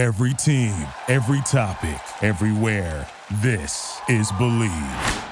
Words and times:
Every 0.00 0.32
team, 0.32 0.72
every 1.08 1.42
topic, 1.42 2.00
everywhere. 2.22 3.06
This 3.42 4.00
is 4.08 4.32
Bleav. 4.32 5.24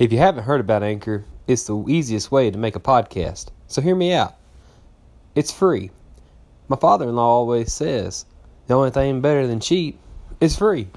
If 0.00 0.10
you 0.10 0.18
haven't 0.18 0.42
heard 0.42 0.58
about 0.58 0.82
Anchor, 0.82 1.24
it's 1.46 1.62
the 1.62 1.84
easiest 1.86 2.32
way 2.32 2.50
to 2.50 2.58
make 2.58 2.74
a 2.74 2.80
podcast. 2.80 3.50
So 3.68 3.80
hear 3.80 3.94
me 3.94 4.12
out. 4.12 4.34
It's 5.36 5.52
free. 5.52 5.92
My 6.66 6.76
father 6.76 7.08
in 7.08 7.14
law 7.14 7.28
always 7.28 7.72
says 7.72 8.26
the 8.66 8.74
only 8.74 8.90
thing 8.90 9.20
better 9.20 9.46
than 9.46 9.60
cheap 9.60 9.96
is 10.40 10.58
free. 10.58 10.88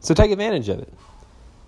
So 0.00 0.14
take 0.14 0.30
advantage 0.30 0.70
of 0.70 0.78
it. 0.78 0.94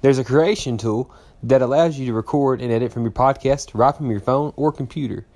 There's 0.00 0.18
a 0.18 0.24
creation 0.24 0.78
tool 0.78 1.12
that 1.42 1.60
allows 1.60 1.98
you 1.98 2.06
to 2.06 2.14
record 2.14 2.62
and 2.62 2.72
edit 2.72 2.90
from 2.90 3.02
your 3.02 3.12
podcast 3.12 3.72
right 3.74 3.94
from 3.94 4.10
your 4.10 4.20
phone 4.20 4.54
or 4.56 4.72
computer. 4.72 5.26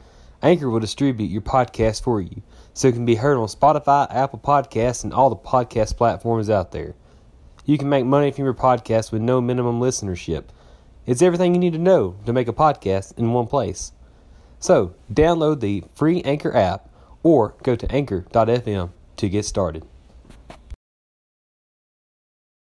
Anchor 0.43 0.71
will 0.71 0.79
distribute 0.79 1.27
your 1.27 1.43
podcast 1.43 2.03
for 2.03 2.21
you 2.21 2.43
so 2.73 2.87
it 2.87 2.95
can 2.95 3.05
be 3.05 3.17
heard 3.17 3.37
on 3.37 3.49
Spotify, 3.49 4.07
Apple 4.15 4.39
Podcasts, 4.39 5.03
and 5.03 5.13
all 5.13 5.31
the 5.31 5.37
podcast 5.37 5.97
platforms 5.97 6.49
out 6.49 6.71
there. 6.71 6.95
You 7.65 7.77
can 7.77 7.89
make 7.89 8.05
money 8.05 8.31
from 8.31 8.45
your 8.45 8.55
podcast 8.55 9.11
with 9.11 9.21
no 9.21 9.41
minimum 9.41 9.81
listenership. 9.81 10.45
It's 11.07 11.23
everything 11.23 11.55
you 11.55 11.61
need 11.61 11.73
to 11.73 11.79
know 11.79 12.17
to 12.25 12.33
make 12.33 12.47
a 12.47 12.53
podcast 12.53 13.19
in 13.19 13.33
one 13.33 13.47
place. 13.49 13.93
So, 14.61 14.95
download 15.13 15.61
the 15.61 15.83
free 15.95 16.23
Anchor 16.23 16.55
app 16.55 16.89
or 17.23 17.55
go 17.65 17.75
to 17.75 17.91
anchor.fm 17.93 18.91
to 19.17 19.29
get 19.29 19.45
started. 19.45 19.85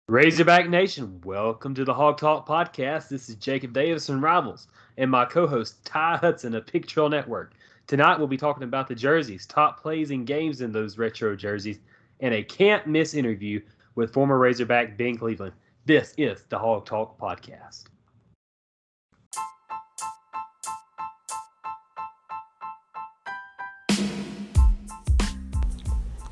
Razorback 0.08 0.68
Nation, 0.68 1.20
welcome 1.22 1.74
to 1.74 1.84
the 1.84 1.94
Hawg 1.94 2.16
Talk 2.16 2.48
podcast. 2.48 3.08
This 3.08 3.28
is 3.28 3.36
Jacob 3.36 3.72
Davis 3.72 4.06
from 4.06 4.24
Rivals 4.24 4.66
and 4.96 5.10
my 5.10 5.24
co 5.24 5.46
host 5.46 5.84
Ty 5.84 6.16
Hudson 6.16 6.54
of 6.54 6.66
Pig 6.66 6.86
Trail 6.86 7.08
Network. 7.08 7.52
Tonight 7.88 8.18
we'll 8.18 8.26
be 8.26 8.36
talking 8.36 8.64
about 8.64 8.86
the 8.86 8.94
jerseys, 8.94 9.46
top 9.46 9.80
plays 9.80 10.10
and 10.10 10.26
games 10.26 10.60
in 10.60 10.70
those 10.70 10.98
retro 10.98 11.34
jerseys, 11.34 11.78
and 12.20 12.34
a 12.34 12.42
can't 12.42 12.86
miss 12.86 13.14
interview 13.14 13.62
with 13.94 14.12
former 14.12 14.36
Razorback 14.36 14.98
Ben 14.98 15.16
Cleveland. 15.16 15.54
This 15.86 16.12
is 16.18 16.44
the 16.50 16.58
Hawg 16.58 16.84
Talk 16.84 17.18
Podcast. 17.18 17.84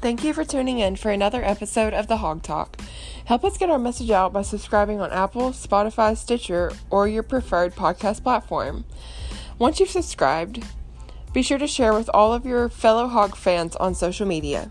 Thank 0.03 0.25
you 0.25 0.35
for 0.35 0.45
tuning 0.45 0.81
in 0.81 0.97
for 0.97 1.11
another 1.11 1.43
episode 1.43 1.95
of 1.95 2.07
the 2.07 2.19
Hawg 2.19 2.43
Talk. 2.43 2.79
Help 3.25 3.45
us 3.45 3.57
get 3.57 3.71
our 3.71 3.79
message 3.79 4.11
out 4.11 4.31
by 4.31 4.43
subscribing 4.43 5.01
on 5.01 5.11
Apple, 5.11 5.53
Spotify, 5.53 6.15
Stitcher, 6.19 6.73
or 6.91 7.09
your 7.09 7.23
preferred 7.23 7.75
podcast 7.75 8.23
platform. 8.23 8.85
Once 9.59 9.81
you've 9.81 9.89
subscribed, 9.89 10.63
be 11.37 11.43
sure 11.43 11.59
to 11.59 11.67
share 11.67 11.93
with 11.93 12.09
all 12.15 12.33
of 12.33 12.47
your 12.47 12.67
fellow 12.71 13.09
hog 13.09 13.37
fans 13.37 13.77
on 13.77 13.95
social 13.95 14.27
media. 14.27 14.71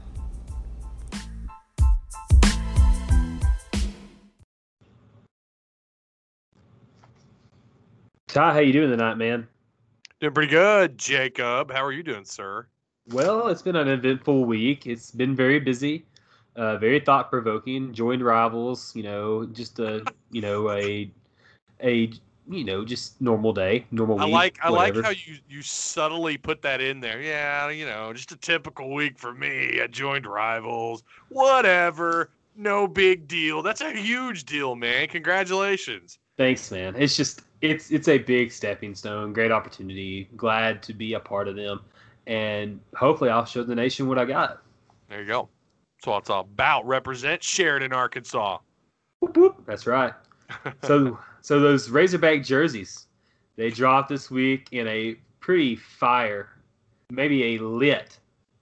Ty, 8.27 8.53
how 8.53 8.59
you 8.61 8.73
doing 8.73 8.89
tonight, 8.89 9.13
man? 9.13 9.47
Doing 10.19 10.33
pretty 10.33 10.49
good, 10.49 10.97
Jacob. 10.97 11.71
How 11.71 11.85
are 11.85 11.91
you 11.91 12.01
doing, 12.01 12.25
sir? 12.25 12.65
Well, 13.09 13.49
it's 13.49 13.61
been 13.61 13.75
an 13.75 13.87
eventful 13.87 14.45
week. 14.45 14.87
It's 14.87 15.11
been 15.11 15.35
very 15.35 15.59
busy, 15.59 16.03
uh, 16.55 16.77
very 16.77 16.99
thought 16.99 17.29
provoking. 17.29 17.93
Joined 17.93 18.25
rivals, 18.25 18.95
you 18.95 19.03
know, 19.03 19.45
just 19.45 19.77
a 19.77 20.03
you 20.31 20.41
know 20.41 20.71
a 20.71 21.11
a 21.83 22.11
you 22.47 22.63
know, 22.63 22.85
just 22.85 23.19
normal 23.21 23.53
day, 23.53 23.85
normal 23.91 24.17
week. 24.17 24.25
I 24.25 24.29
like 24.29 24.59
I 24.63 24.69
whatever. 24.69 25.01
like 25.01 25.05
how 25.05 25.11
you 25.11 25.37
you 25.49 25.61
subtly 25.61 26.37
put 26.37 26.61
that 26.61 26.81
in 26.81 26.99
there. 26.99 27.21
Yeah, 27.21 27.69
you 27.69 27.85
know, 27.85 28.13
just 28.13 28.31
a 28.31 28.37
typical 28.37 28.93
week 28.93 29.17
for 29.17 29.33
me. 29.33 29.79
I 29.81 29.87
joined 29.87 30.25
rivals. 30.25 31.03
Whatever. 31.29 32.31
No 32.55 32.87
big 32.87 33.27
deal. 33.27 33.61
That's 33.61 33.81
a 33.81 33.91
huge 33.91 34.45
deal, 34.45 34.75
man. 34.75 35.07
Congratulations. 35.09 36.19
Thanks, 36.37 36.71
man. 36.71 36.95
It's 36.97 37.15
just 37.15 37.41
it's 37.61 37.91
it's 37.91 38.07
a 38.07 38.17
big 38.17 38.51
stepping 38.51 38.95
stone, 38.95 39.33
great 39.33 39.51
opportunity. 39.51 40.29
Glad 40.35 40.83
to 40.83 40.93
be 40.93 41.13
a 41.13 41.19
part 41.19 41.47
of 41.47 41.55
them. 41.55 41.81
And 42.27 42.79
hopefully 42.95 43.29
I'll 43.29 43.45
show 43.45 43.63
the 43.63 43.75
nation 43.75 44.07
what 44.07 44.17
I 44.17 44.25
got. 44.25 44.61
There 45.09 45.21
you 45.21 45.27
go. 45.27 45.49
That's 45.97 46.07
what 46.07 46.17
it's 46.19 46.29
all 46.29 46.41
about. 46.41 46.85
Represent 46.87 47.43
Sheridan, 47.43 47.93
Arkansas. 47.93 48.57
Whoop, 49.19 49.37
whoop. 49.37 49.63
That's 49.65 49.87
right. 49.87 50.13
So 50.83 51.17
so 51.45 51.59
those 51.59 51.91
Razorback 51.91 52.41
jerseys, 52.41 53.05
they 53.55 53.69
dropped 53.69 54.09
this 54.09 54.31
week 54.31 54.67
in 54.71 54.87
a 54.87 55.15
pretty 55.41 55.75
fire, 55.75 56.49
maybe 57.11 57.55
a 57.55 57.59
lit 57.59 58.17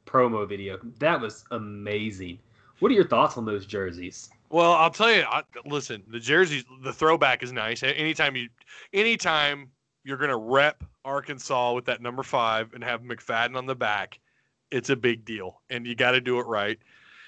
promo 0.05 0.45
video. 0.45 0.77
That 0.99 1.21
was 1.21 1.45
amazing. 1.51 2.39
What 2.79 2.91
are 2.91 2.93
your 2.93 3.07
thoughts 3.07 3.37
on 3.37 3.45
those 3.45 3.65
jerseys? 3.65 4.29
Well, 4.49 4.73
I'll 4.73 4.89
tell 4.89 5.09
you. 5.09 5.21
I, 5.21 5.43
listen, 5.65 6.03
the 6.09 6.19
jerseys, 6.19 6.65
the 6.83 6.91
throwback 6.91 7.41
is 7.41 7.53
nice. 7.53 7.83
Anytime 7.83 8.35
you, 8.35 8.49
anytime 8.91 9.71
you're 10.03 10.17
gonna 10.17 10.35
rep 10.35 10.83
Arkansas 11.05 11.71
with 11.71 11.85
that 11.85 12.01
number 12.01 12.21
five 12.21 12.73
and 12.73 12.83
have 12.83 13.01
McFadden 13.01 13.55
on 13.55 13.65
the 13.65 13.75
back, 13.75 14.19
it's 14.71 14.89
a 14.89 14.97
big 14.97 15.23
deal, 15.23 15.61
and 15.69 15.87
you 15.87 15.95
got 15.95 16.11
to 16.11 16.19
do 16.19 16.37
it 16.37 16.47
right. 16.47 16.79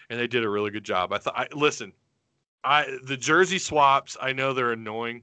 And 0.10 0.20
they 0.20 0.28
did 0.28 0.44
a 0.44 0.50
really 0.50 0.72
good 0.72 0.84
job. 0.84 1.14
I 1.14 1.18
thought. 1.18 1.54
Listen, 1.54 1.94
I 2.66 2.98
the 3.04 3.16
jersey 3.16 3.58
swaps. 3.58 4.18
I 4.22 4.34
know 4.34 4.52
they're 4.52 4.74
annoying. 4.74 5.22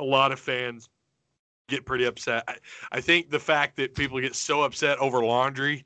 A 0.00 0.04
lot 0.04 0.32
of 0.32 0.40
fans 0.40 0.88
get 1.68 1.86
pretty 1.86 2.04
upset. 2.04 2.44
I, 2.48 2.56
I 2.92 3.00
think 3.00 3.30
the 3.30 3.38
fact 3.38 3.76
that 3.76 3.94
people 3.94 4.20
get 4.20 4.34
so 4.34 4.62
upset 4.62 4.98
over 4.98 5.24
laundry 5.24 5.84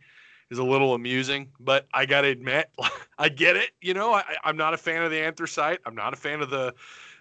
is 0.50 0.58
a 0.58 0.64
little 0.64 0.94
amusing, 0.94 1.48
but 1.60 1.86
I 1.92 2.06
got 2.06 2.22
to 2.22 2.28
admit, 2.28 2.70
I 3.18 3.28
get 3.28 3.56
it. 3.56 3.70
You 3.80 3.94
know, 3.94 4.14
I, 4.14 4.24
I'm 4.42 4.56
not 4.56 4.74
a 4.74 4.78
fan 4.78 5.02
of 5.02 5.10
the 5.10 5.20
anthracite. 5.20 5.80
I'm 5.86 5.94
not 5.94 6.12
a 6.12 6.16
fan 6.16 6.40
of 6.40 6.50
the, 6.50 6.74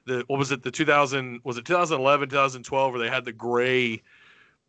the 0.05 0.23
what 0.27 0.39
was 0.39 0.51
it, 0.51 0.63
the 0.63 0.71
2000, 0.71 1.41
was 1.43 1.57
it 1.57 1.65
2011, 1.65 2.29
2012, 2.29 2.91
where 2.91 3.01
they 3.01 3.09
had 3.09 3.25
the 3.25 3.33
gray, 3.33 4.01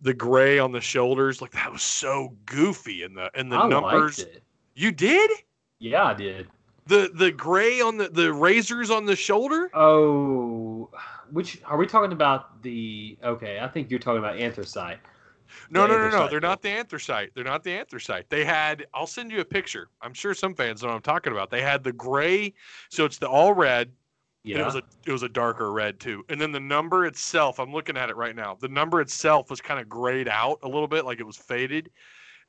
the 0.01 0.15
gray 0.15 0.59
on 0.59 0.73
the 0.73 0.81
shoulders? 0.81 1.41
Like 1.41 1.53
that 1.53 1.73
was 1.73 1.83
so 1.83 2.37
goofy. 2.47 3.03
And 3.03 3.17
the, 3.17 3.31
and 3.35 3.51
the 3.51 3.57
I 3.57 3.69
numbers. 3.69 4.19
liked 4.19 4.37
it. 4.37 4.43
You 4.75 4.93
did? 4.93 5.31
Yeah, 5.79 6.05
I 6.05 6.15
did. 6.15 6.49
The, 6.87 7.11
the 7.15 7.33
gray 7.33 7.81
on 7.81 7.97
the, 7.97 8.09
the 8.09 8.33
razors 8.33 8.91
on 8.91 9.07
the 9.07 9.17
shoulder? 9.17 9.71
Oh, 9.73 10.74
which 11.31 11.61
are 11.65 11.77
we 11.77 11.87
talking 11.87 12.13
about? 12.13 12.63
The 12.63 13.19
okay, 13.23 13.61
I 13.61 13.69
think 13.69 13.91
you're 13.91 14.01
talking 14.01 14.19
about 14.19 14.39
anthracite. 14.39 14.99
No, 15.71 15.87
no, 15.87 15.99
no, 15.99 16.09
no. 16.09 16.29
They're 16.29 16.41
not 16.41 16.63
the 16.63 16.71
anthracite. 16.71 17.31
They're 17.35 17.45
not 17.45 17.63
the 17.63 17.73
anthracite. 17.73 18.29
They 18.31 18.45
had. 18.45 18.87
I'll 18.95 19.07
send 19.07 19.31
you 19.31 19.41
a 19.41 19.45
picture. 19.45 19.89
I'm 20.01 20.15
sure 20.15 20.35
some 20.35 20.55
fans 20.55 20.83
know 20.83 20.89
what 20.89 20.95
I'm 20.95 21.03
talking 21.03 21.33
about. 21.33 21.51
They 21.51 21.63
had 21.63 21.85
the 21.85 21.93
gray, 21.93 22.55
so 22.89 23.05
it's 23.05 23.19
the 23.19 23.29
all 23.29 23.53
red. 23.53 23.93
Yeah. 24.43 24.61
it 24.61 24.65
was 24.67 24.75
a 24.75 24.83
it 25.07 25.13
was 25.13 25.23
a 25.23 25.29
darker 25.29 25.73
red 25.73 25.99
too. 25.99 26.25
And 26.29 26.39
then 26.39 26.53
the 26.53 26.61
number 26.61 27.07
itself, 27.07 27.59
I'm 27.59 27.73
looking 27.73 27.97
at 27.97 28.11
it 28.11 28.17
right 28.17 28.37
now. 28.37 28.57
The 28.61 28.69
number 28.69 29.01
itself 29.01 29.49
was 29.49 29.61
kind 29.61 29.81
of 29.81 29.89
grayed 29.89 30.29
out 30.29 30.59
a 30.63 30.69
little 30.69 30.89
bit, 30.89 31.07
like 31.07 31.19
it 31.19 31.27
was 31.27 31.37
faded. 31.37 31.91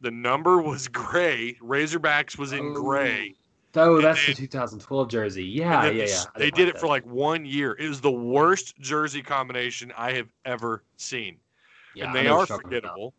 The 0.01 0.11
number 0.11 0.61
was 0.61 0.87
gray. 0.89 1.55
Razorbacks 1.61 2.37
was 2.37 2.51
in 2.51 2.73
gray. 2.73 3.33
Oh. 3.33 3.44
Oh, 3.77 4.01
that's 4.01 4.25
the 4.25 4.33
2012 4.33 5.09
jersey. 5.09 5.43
Yeah, 5.43 5.85
yeah, 5.85 5.89
they, 5.89 5.97
yeah. 6.07 6.23
They 6.35 6.45
didn't 6.45 6.55
did 6.55 6.67
it 6.69 6.79
for 6.79 6.87
like 6.87 7.05
one 7.05 7.45
year. 7.45 7.75
It 7.79 7.87
was 7.87 8.01
the 8.01 8.11
worst 8.11 8.77
jersey 8.79 9.21
combination 9.21 9.91
I 9.97 10.13
have 10.13 10.27
ever 10.45 10.83
seen. 10.97 11.37
Yeah, 11.95 12.07
and 12.07 12.15
they 12.15 12.27
are 12.27 12.37
what 12.37 12.49
you're 12.49 12.57
talking 12.57 12.77
about. 12.77 12.81
forgettable. 12.81 13.13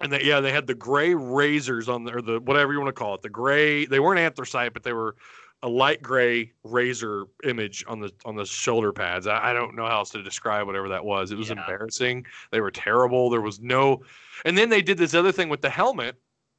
And 0.00 0.12
they, 0.12 0.22
yeah, 0.22 0.40
they 0.40 0.52
had 0.52 0.66
the 0.66 0.74
gray 0.74 1.14
razors 1.14 1.88
on 1.88 2.04
the, 2.04 2.16
or 2.16 2.22
the 2.22 2.40
whatever 2.40 2.72
you 2.72 2.78
want 2.80 2.88
to 2.88 2.98
call 2.98 3.14
it. 3.14 3.22
The 3.22 3.28
gray, 3.28 3.84
they 3.84 4.00
weren't 4.00 4.18
anthracite, 4.18 4.72
but 4.72 4.82
they 4.82 4.92
were 4.94 5.16
a 5.62 5.68
light 5.68 6.02
gray 6.02 6.50
razor 6.64 7.26
image 7.44 7.84
on 7.86 8.00
the 8.00 8.10
on 8.24 8.34
the 8.34 8.44
shoulder 8.44 8.92
pads. 8.92 9.26
I, 9.26 9.50
I 9.50 9.52
don't 9.52 9.76
know 9.76 9.86
how 9.86 9.98
else 9.98 10.10
to 10.10 10.22
describe 10.22 10.66
whatever 10.66 10.88
that 10.88 11.04
was. 11.04 11.30
It 11.30 11.36
was 11.38 11.50
Yeah. 11.50 11.60
embarrassing. 11.60 12.26
They 12.50 12.60
were 12.60 12.70
terrible. 12.70 13.30
There 13.30 13.40
was 13.42 13.60
no, 13.60 14.02
and 14.44 14.56
then 14.58 14.70
they 14.70 14.82
did 14.82 14.98
this 14.98 15.14
other 15.14 15.30
thing 15.30 15.48
with 15.48 15.60
the 15.60 15.70
helmet, 15.70 16.16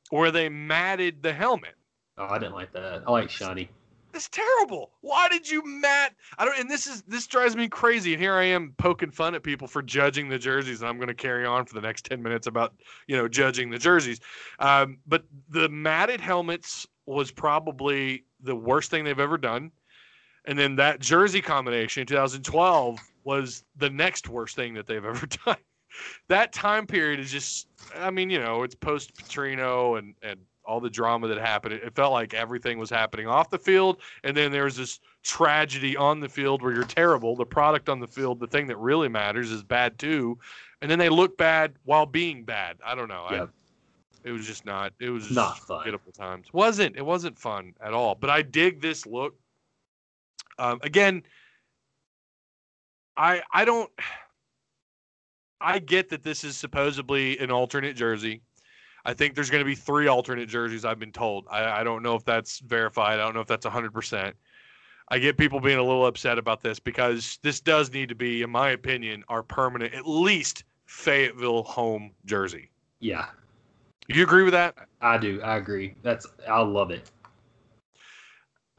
where 0.10 0.32
they 0.32 0.48
matted 0.48 1.22
the 1.24 1.34
helmet. 1.34 1.76
Oh, 2.18 2.26
I 2.26 2.40
didn't 2.40 2.54
like 2.54 2.72
that. 2.74 3.04
I 3.08 3.12
like 3.12 3.30
shiny. 3.30 3.70
That's 4.12 4.30
terrible. 4.30 4.92
Why 5.02 5.28
did 5.28 5.50
you 5.50 5.64
mat? 5.66 6.14
I 6.38 6.46
don't. 6.46 6.60
And 6.60 6.70
this 6.70 6.86
is 6.86 7.02
this 7.04 7.26
drives 7.26 7.56
me 7.56 7.68
crazy. 7.68 8.14
And 8.14 8.22
here 8.22 8.36
I 8.36 8.44
am 8.44 8.76
poking 8.78 9.10
fun 9.10 9.34
at 9.34 9.42
people 9.42 9.68
for 9.68 9.82
judging 9.82 10.30
the 10.30 10.38
jerseys, 10.38 10.82
and 10.82 10.90
I'm 10.90 10.98
going 10.98 11.08
to 11.08 11.16
carry 11.16 11.48
on 11.48 11.66
for 11.66 11.74
the 11.74 11.82
next 11.82 12.06
ten 12.06 12.22
minutes 12.22 12.46
about 12.46 12.76
you 13.08 13.18
know 13.18 13.28
judging 13.28 13.72
the 13.72 13.80
jerseys. 13.80 14.20
Um, 14.60 15.00
but 15.08 15.24
the 15.50 15.68
matted 15.70 16.22
helmets 16.22 16.86
was 17.08 17.32
probably 17.32 18.26
the 18.42 18.56
worst 18.56 18.92
thing 18.92 19.04
they've 19.04 19.20
ever 19.20 19.38
done. 19.38 19.72
And 20.46 20.60
then 20.60 20.76
that 20.76 21.00
jersey 21.00 21.42
combination 21.42 22.02
in 22.02 22.08
2012 22.08 23.00
was 23.24 23.64
the 23.78 23.90
next 23.90 24.28
worst 24.28 24.56
thing 24.56 24.74
that 24.74 24.88
they've 24.88 25.04
ever 25.06 25.26
done. 25.46 25.58
That 26.28 26.54
time 26.54 26.88
period 26.88 27.20
is 27.20 27.32
just, 27.32 27.68
I 27.96 28.10
mean, 28.10 28.30
you 28.30 28.40
know, 28.40 28.64
it's 28.64 28.76
post 28.76 29.16
Petrino 29.16 30.00
and, 30.00 30.16
and 30.22 30.40
all 30.66 30.80
the 30.80 30.90
drama 30.90 31.28
that 31.28 31.38
happened. 31.38 31.74
It, 31.74 31.84
it 31.84 31.96
felt 31.96 32.14
like 32.14 32.34
everything 32.34 32.78
was 32.80 32.90
happening 32.90 33.28
off 33.28 33.50
the 33.50 33.58
field. 33.60 33.98
And 34.24 34.36
then 34.36 34.52
there's 34.52 34.76
this 34.78 35.00
tragedy 35.24 35.96
on 35.98 36.20
the 36.20 36.30
field 36.30 36.62
where 36.62 36.74
you're 36.74 36.84
terrible. 36.84 37.36
The 37.36 37.46
product 37.46 37.90
on 37.90 38.00
the 38.00 38.08
field, 38.08 38.40
the 38.40 38.48
thing 38.48 38.68
that 38.68 38.78
really 38.78 39.10
matters, 39.10 39.52
is 39.52 39.64
bad 39.64 39.98
too. 40.00 40.38
And 40.82 40.90
then 40.90 41.00
they 41.00 41.10
look 41.10 41.38
bad 41.38 41.74
while 41.86 42.06
being 42.06 42.44
bad. 42.44 42.78
I 42.86 42.96
don't 42.96 43.08
know. 43.08 43.26
I- 43.30 43.48
It 44.26 44.32
was 44.32 44.48
just 44.48 44.66
not. 44.66 44.94
It 45.00 45.10
was 45.10 45.30
Not 45.32 45.60
fun. 45.60 45.80
forgettable 45.80 46.12
times. 46.14 46.48
wasn't 46.54 46.96
It 46.96 47.06
wasn't 47.06 47.38
fun 47.38 47.74
at 47.82 47.94
all. 47.94 48.16
But 48.16 48.30
I 48.30 48.42
dig 48.42 48.80
this 48.82 49.06
look. 49.06 49.36
Um, 50.58 50.80
again, 50.82 51.24
I 53.18 53.42
I 53.52 53.66
don't. 53.66 53.90
I 55.60 55.80
get 55.80 56.10
that 56.10 56.24
this 56.24 56.44
is 56.44 56.58
supposedly 56.58 57.38
an 57.40 57.50
alternate 57.52 57.96
jersey. 57.96 58.42
I 59.06 59.14
think 59.14 59.36
there's 59.36 59.50
going 59.50 59.62
to 59.62 59.66
be 59.66 59.76
three 59.76 60.08
alternate 60.08 60.48
jerseys. 60.48 60.86
I've 60.86 61.00
been 61.00 61.12
told. 61.12 61.46
I, 61.52 61.82
I 61.82 61.84
don't 61.84 62.04
know 62.04 62.16
if 62.16 62.24
that's 62.24 62.60
verified. 62.60 63.20
I 63.20 63.24
don't 63.24 63.34
know 63.34 63.42
if 63.42 63.48
that's 63.48 63.66
100. 63.66 63.94
percent 63.94 64.36
I 65.10 65.20
get 65.20 65.38
people 65.38 65.60
being 65.60 65.78
a 65.78 65.84
little 65.84 66.06
upset 66.06 66.38
about 66.38 66.62
this 66.62 66.80
because 66.80 67.38
this 67.44 67.60
does 67.60 67.92
need 67.92 68.10
to 68.10 68.16
be, 68.16 68.42
in 68.42 68.50
my 68.50 68.70
opinion, 68.72 69.24
our 69.28 69.44
permanent, 69.44 69.94
at 69.94 70.08
least 70.08 70.64
Fayetteville 70.86 71.64
home 71.64 72.12
jersey. 72.26 72.70
Yeah, 73.00 73.26
You 74.08 74.24
agree 74.24 74.44
with 74.44 74.54
that? 74.54 74.76
I 75.02 75.18
do. 75.18 75.42
I 75.42 75.58
agree. 75.58 75.96
That's 76.04 76.26
I 76.50 76.62
love 76.62 76.90
it. 76.92 77.12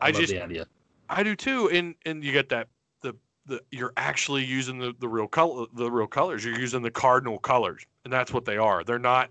I 0.01 0.07
love 0.11 0.21
just- 0.21 0.33
the 0.33 0.43
idea. 0.43 0.67
I 1.11 1.23
do 1.23 1.37
too, 1.37 1.69
and 1.69 1.95
and 2.07 2.25
you 2.25 2.33
get 2.33 2.49
that 2.49 2.69
the 3.03 3.15
the 3.45 3.61
you're 3.71 3.93
actually 3.99 4.43
using 4.43 4.79
the 4.79 4.95
the 4.99 5.09
real 5.09 5.29
color 5.29 5.67
the 5.75 5.91
real 5.91 6.07
colors. 6.07 6.43
You're 6.45 6.59
using 6.59 6.81
the 6.81 6.91
cardinal 6.91 7.39
colors, 7.39 7.85
and 8.05 8.13
that's 8.13 8.33
what 8.33 8.47
they 8.47 8.57
are. 8.57 8.83
They're 8.85 8.99
not 8.99 9.29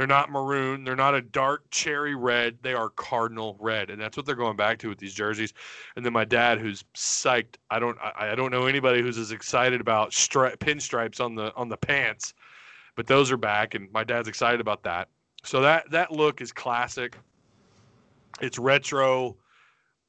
they're 0.00 0.06
not 0.06 0.30
maroon. 0.30 0.82
They're 0.82 0.96
not 0.96 1.14
a 1.14 1.20
dark 1.20 1.68
cherry 1.70 2.14
red. 2.14 2.56
They 2.62 2.72
are 2.72 2.88
cardinal 2.88 3.58
red, 3.60 3.90
and 3.90 4.00
that's 4.00 4.16
what 4.16 4.24
they're 4.24 4.34
going 4.34 4.56
back 4.56 4.78
to 4.78 4.88
with 4.88 4.96
these 4.96 5.12
jerseys. 5.12 5.52
And 5.94 6.02
then 6.02 6.14
my 6.14 6.24
dad, 6.24 6.58
who's 6.58 6.84
psyched. 6.94 7.56
I 7.70 7.78
don't 7.78 7.98
I, 7.98 8.30
I 8.30 8.34
don't 8.34 8.50
know 8.50 8.64
anybody 8.64 9.02
who's 9.02 9.18
as 9.18 9.30
excited 9.30 9.78
about 9.78 10.12
stri- 10.12 10.56
pinstripes 10.56 11.22
on 11.22 11.34
the 11.34 11.54
on 11.54 11.68
the 11.68 11.76
pants, 11.76 12.32
but 12.96 13.06
those 13.06 13.30
are 13.30 13.36
back, 13.36 13.74
and 13.74 13.92
my 13.92 14.02
dad's 14.02 14.26
excited 14.26 14.58
about 14.58 14.82
that. 14.84 15.08
So 15.44 15.60
that 15.60 15.90
that 15.90 16.10
look 16.10 16.40
is 16.40 16.50
classic. 16.50 17.18
It's 18.40 18.58
retro. 18.58 19.36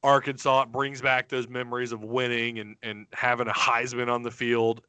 Arkansas. 0.02 0.62
It 0.62 0.72
brings 0.72 1.02
back 1.02 1.28
those 1.28 1.48
memories 1.48 1.92
of 1.92 2.02
winning 2.02 2.60
and, 2.60 2.76
and 2.82 3.06
having 3.12 3.46
a 3.46 3.52
Heisman 3.52 4.08
on 4.10 4.22
the 4.22 4.30
field 4.30 4.80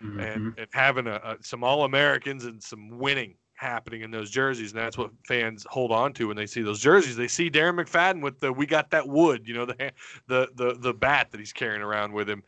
Mhm. 0.00 0.34
and, 0.34 0.58
and 0.58 0.68
having 0.72 1.06
a, 1.08 1.14
a, 1.16 1.36
some 1.40 1.64
All 1.64 1.84
Americans 1.84 2.44
and 2.44 2.62
some 2.62 2.98
winning 2.98 3.34
happening 3.54 4.02
in 4.02 4.10
those 4.10 4.30
jerseys. 4.30 4.72
And 4.72 4.80
that's 4.80 4.98
what 4.98 5.10
fans 5.24 5.66
hold 5.68 5.90
on 5.90 6.12
to 6.14 6.28
when 6.28 6.36
they 6.36 6.46
see 6.46 6.62
those 6.62 6.80
jerseys. 6.80 7.16
They 7.16 7.28
see 7.28 7.50
Darren 7.50 7.80
McFadden 7.80 8.22
with 8.22 8.40
the 8.40 8.52
"We 8.52 8.66
got 8.66 8.90
that 8.90 9.08
wood," 9.08 9.46
you 9.46 9.54
know, 9.54 9.66
the 9.66 9.92
the 10.26 10.48
the 10.54 10.76
the 10.78 10.94
bat 10.94 11.30
that 11.30 11.40
he's 11.40 11.52
carrying 11.52 11.82
around 11.82 12.12
with 12.12 12.28
him. 12.28 12.42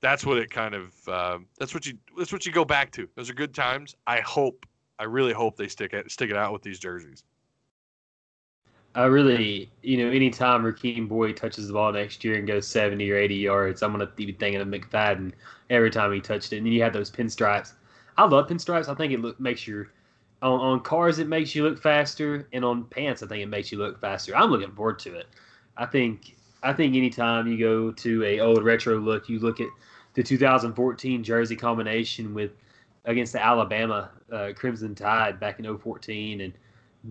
That's 0.00 0.26
what 0.26 0.38
it 0.38 0.50
kind 0.50 0.74
of. 0.74 1.08
Um, 1.08 1.46
that's 1.58 1.74
what 1.74 1.86
you. 1.86 1.94
That's 2.16 2.32
what 2.32 2.46
you 2.46 2.52
go 2.52 2.64
back 2.64 2.90
to. 2.92 3.08
Those 3.14 3.30
are 3.30 3.34
good 3.34 3.54
times. 3.54 3.94
I 4.06 4.20
hope. 4.20 4.66
I 4.98 5.04
really 5.04 5.32
hope 5.32 5.56
they 5.56 5.68
stick 5.68 5.92
it 5.92 6.10
stick 6.10 6.30
it 6.30 6.36
out 6.36 6.52
with 6.52 6.62
these 6.62 6.78
jerseys. 6.78 7.24
I 8.94 9.04
really, 9.04 9.70
you 9.82 9.96
know, 9.96 10.10
anytime 10.10 10.62
Rakeem 10.62 11.08
Boyd 11.08 11.36
touches 11.36 11.66
the 11.66 11.72
ball 11.72 11.92
next 11.92 12.22
year 12.24 12.34
and 12.34 12.46
goes 12.46 12.68
70 12.68 13.10
or 13.10 13.16
80 13.16 13.34
yards, 13.36 13.82
I'm 13.82 13.90
going 13.90 14.06
to 14.06 14.12
be 14.14 14.32
thinking 14.32 14.60
of 14.60 14.68
McFadden 14.68 15.32
every 15.70 15.90
time 15.90 16.12
he 16.12 16.20
touched 16.20 16.52
it. 16.52 16.58
And 16.58 16.66
then 16.66 16.74
you 16.74 16.82
have 16.82 16.92
those 16.92 17.10
pinstripes. 17.10 17.72
I 18.18 18.26
love 18.26 18.48
pinstripes. 18.48 18.88
I 18.88 18.94
think 18.94 19.14
it 19.14 19.20
look, 19.20 19.40
makes 19.40 19.66
your 19.66 19.88
on, 20.42 20.60
on 20.60 20.80
cars 20.80 21.18
it 21.18 21.28
makes 21.28 21.54
you 21.54 21.62
look 21.62 21.80
faster, 21.80 22.48
and 22.52 22.64
on 22.64 22.84
pants 22.84 23.22
I 23.22 23.26
think 23.26 23.42
it 23.42 23.46
makes 23.46 23.72
you 23.72 23.78
look 23.78 24.00
faster. 24.00 24.36
I'm 24.36 24.50
looking 24.50 24.72
forward 24.72 24.98
to 25.00 25.14
it. 25.14 25.28
I 25.76 25.86
think 25.86 26.36
I 26.62 26.72
think 26.72 26.94
anytime 26.94 27.46
you 27.46 27.58
go 27.58 27.90
to 27.90 28.24
a 28.24 28.40
old 28.40 28.62
retro 28.62 28.98
look, 28.98 29.28
you 29.28 29.38
look 29.38 29.60
at 29.60 29.68
the 30.14 30.22
2014 30.22 31.24
jersey 31.24 31.56
combination 31.56 32.34
with 32.34 32.52
against 33.04 33.32
the 33.32 33.42
Alabama 33.42 34.10
uh, 34.30 34.50
Crimson 34.54 34.94
Tide 34.94 35.40
back 35.40 35.58
in 35.58 35.78
014 35.78 36.42
and 36.42 36.52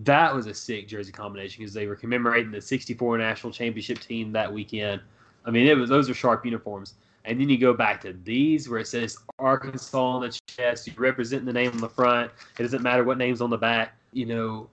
that 0.04 0.34
was 0.34 0.46
a 0.46 0.54
sick 0.54 0.88
jersey 0.88 1.12
combination 1.12 1.60
because 1.60 1.74
they 1.74 1.86
were 1.86 1.96
commemorating 1.96 2.50
the 2.50 2.60
64 2.60 3.18
national 3.18 3.52
championship 3.52 3.98
team 3.98 4.32
that 4.32 4.50
weekend. 4.50 5.00
I 5.44 5.50
mean, 5.50 5.66
it 5.66 5.76
was 5.76 5.90
those 5.90 6.08
are 6.08 6.14
sharp 6.14 6.44
uniforms. 6.44 6.94
And 7.24 7.40
then 7.40 7.48
you 7.48 7.58
go 7.58 7.72
back 7.72 8.00
to 8.02 8.14
these 8.24 8.68
where 8.68 8.80
it 8.80 8.88
says 8.88 9.16
Arkansas 9.38 9.98
on 9.98 10.22
the 10.22 10.38
chest. 10.56 10.86
You 10.86 10.92
represent 10.96 11.44
the 11.44 11.52
name 11.52 11.70
on 11.72 11.78
the 11.78 11.88
front. 11.88 12.30
It 12.58 12.62
doesn't 12.62 12.82
matter 12.82 13.04
what 13.04 13.18
name's 13.18 13.40
on 13.40 13.50
the 13.50 13.58
back. 13.58 13.96
You 14.12 14.26
know, 14.26 14.68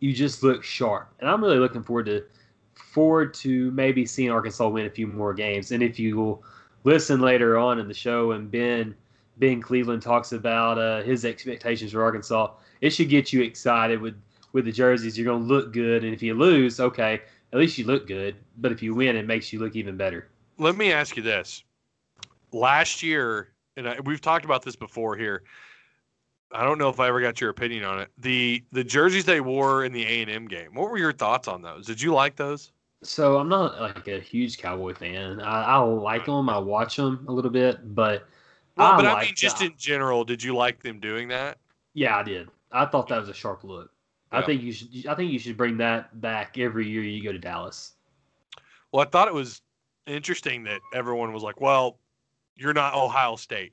you 0.00 0.12
just 0.12 0.42
look 0.42 0.62
sharp. 0.64 1.12
And 1.20 1.28
I'm 1.28 1.42
really 1.42 1.58
looking 1.58 1.82
forward 1.82 2.06
to 2.06 2.24
forward 2.74 3.32
to 3.34 3.70
maybe 3.70 4.04
seeing 4.04 4.30
Arkansas 4.30 4.68
win 4.68 4.86
a 4.86 4.90
few 4.90 5.06
more 5.06 5.32
games. 5.32 5.72
And 5.72 5.82
if 5.82 5.98
you 5.98 6.16
will 6.16 6.42
listen 6.84 7.20
later 7.20 7.56
on 7.58 7.78
in 7.78 7.88
the 7.88 7.94
show, 7.94 8.32
and 8.32 8.50
Ben 8.50 8.94
Ben 9.38 9.60
Cleveland 9.60 10.02
talks 10.02 10.32
about 10.32 10.78
uh, 10.78 11.02
his 11.02 11.24
expectations 11.24 11.92
for 11.92 12.02
Arkansas, 12.02 12.50
it 12.80 12.90
should 12.90 13.08
get 13.08 13.32
you 13.32 13.42
excited 13.42 14.00
with 14.00 14.14
with 14.52 14.64
the 14.66 14.72
jerseys. 14.72 15.16
You're 15.16 15.24
going 15.24 15.42
to 15.42 15.48
look 15.48 15.72
good, 15.72 16.04
and 16.04 16.12
if 16.12 16.22
you 16.22 16.34
lose, 16.34 16.80
okay, 16.80 17.20
at 17.52 17.58
least 17.58 17.78
you 17.78 17.86
look 17.86 18.06
good. 18.06 18.36
But 18.58 18.72
if 18.72 18.82
you 18.82 18.94
win, 18.94 19.16
it 19.16 19.26
makes 19.26 19.52
you 19.52 19.58
look 19.58 19.76
even 19.76 19.96
better. 19.96 20.28
let 20.58 20.76
me 20.76 20.92
ask 20.92 21.16
you 21.16 21.22
this. 21.22 21.64
Last 22.52 23.02
year, 23.02 23.48
and 23.76 23.88
I, 23.88 24.00
we've 24.00 24.20
talked 24.20 24.44
about 24.44 24.62
this 24.62 24.76
before 24.76 25.16
here. 25.16 25.42
I 26.52 26.64
don't 26.64 26.78
know 26.78 26.88
if 26.88 27.00
I 27.00 27.08
ever 27.08 27.20
got 27.20 27.40
your 27.40 27.50
opinion 27.50 27.84
on 27.84 28.00
it. 28.00 28.10
The 28.18 28.64
the 28.72 28.84
jerseys 28.84 29.24
they 29.24 29.40
wore 29.40 29.84
in 29.84 29.92
the 29.92 30.04
A 30.04 30.22
and 30.22 30.30
M 30.30 30.46
game. 30.48 30.74
What 30.74 30.90
were 30.90 30.98
your 30.98 31.12
thoughts 31.12 31.48
on 31.48 31.62
those? 31.62 31.86
Did 31.86 32.00
you 32.00 32.12
like 32.12 32.36
those? 32.36 32.72
So 33.02 33.38
I'm 33.38 33.48
not 33.48 33.80
like 33.80 34.06
a 34.08 34.20
huge 34.20 34.58
Cowboy 34.58 34.94
fan. 34.94 35.40
I, 35.40 35.62
I 35.62 35.76
like 35.78 36.26
them. 36.26 36.48
I 36.48 36.58
watch 36.58 36.96
them 36.96 37.24
a 37.28 37.32
little 37.32 37.50
bit, 37.50 37.94
but 37.94 38.28
Well, 38.76 38.92
I 38.92 38.96
but 38.96 39.06
I 39.06 39.16
mean, 39.16 39.34
just 39.34 39.58
that. 39.58 39.66
in 39.66 39.76
general, 39.78 40.24
did 40.24 40.42
you 40.42 40.54
like 40.54 40.82
them 40.82 41.00
doing 41.00 41.28
that? 41.28 41.58
yeah, 41.94 42.16
I 42.16 42.22
did. 42.22 42.48
I 42.70 42.86
thought 42.86 43.08
that 43.08 43.20
was 43.20 43.28
a 43.28 43.34
sharp 43.34 43.64
look. 43.64 43.90
I 44.30 44.40
think 44.42 44.62
you 44.62 44.72
should. 44.72 45.06
I 45.06 45.14
think 45.14 45.30
you 45.32 45.38
should 45.38 45.56
bring 45.58 45.76
that 45.78 46.20
back 46.20 46.56
every 46.58 46.88
year 46.88 47.02
you 47.02 47.22
go 47.22 47.32
to 47.32 47.38
Dallas. 47.38 47.94
Well, 48.92 49.02
I 49.02 49.08
thought 49.08 49.28
it 49.28 49.34
was 49.34 49.62
interesting 50.06 50.64
that 50.64 50.80
everyone 50.94 51.32
was 51.32 51.42
like, 51.42 51.60
"Well, 51.60 51.98
you're 52.56 52.74
not 52.74 52.94
Ohio 52.94 53.36
State." 53.36 53.72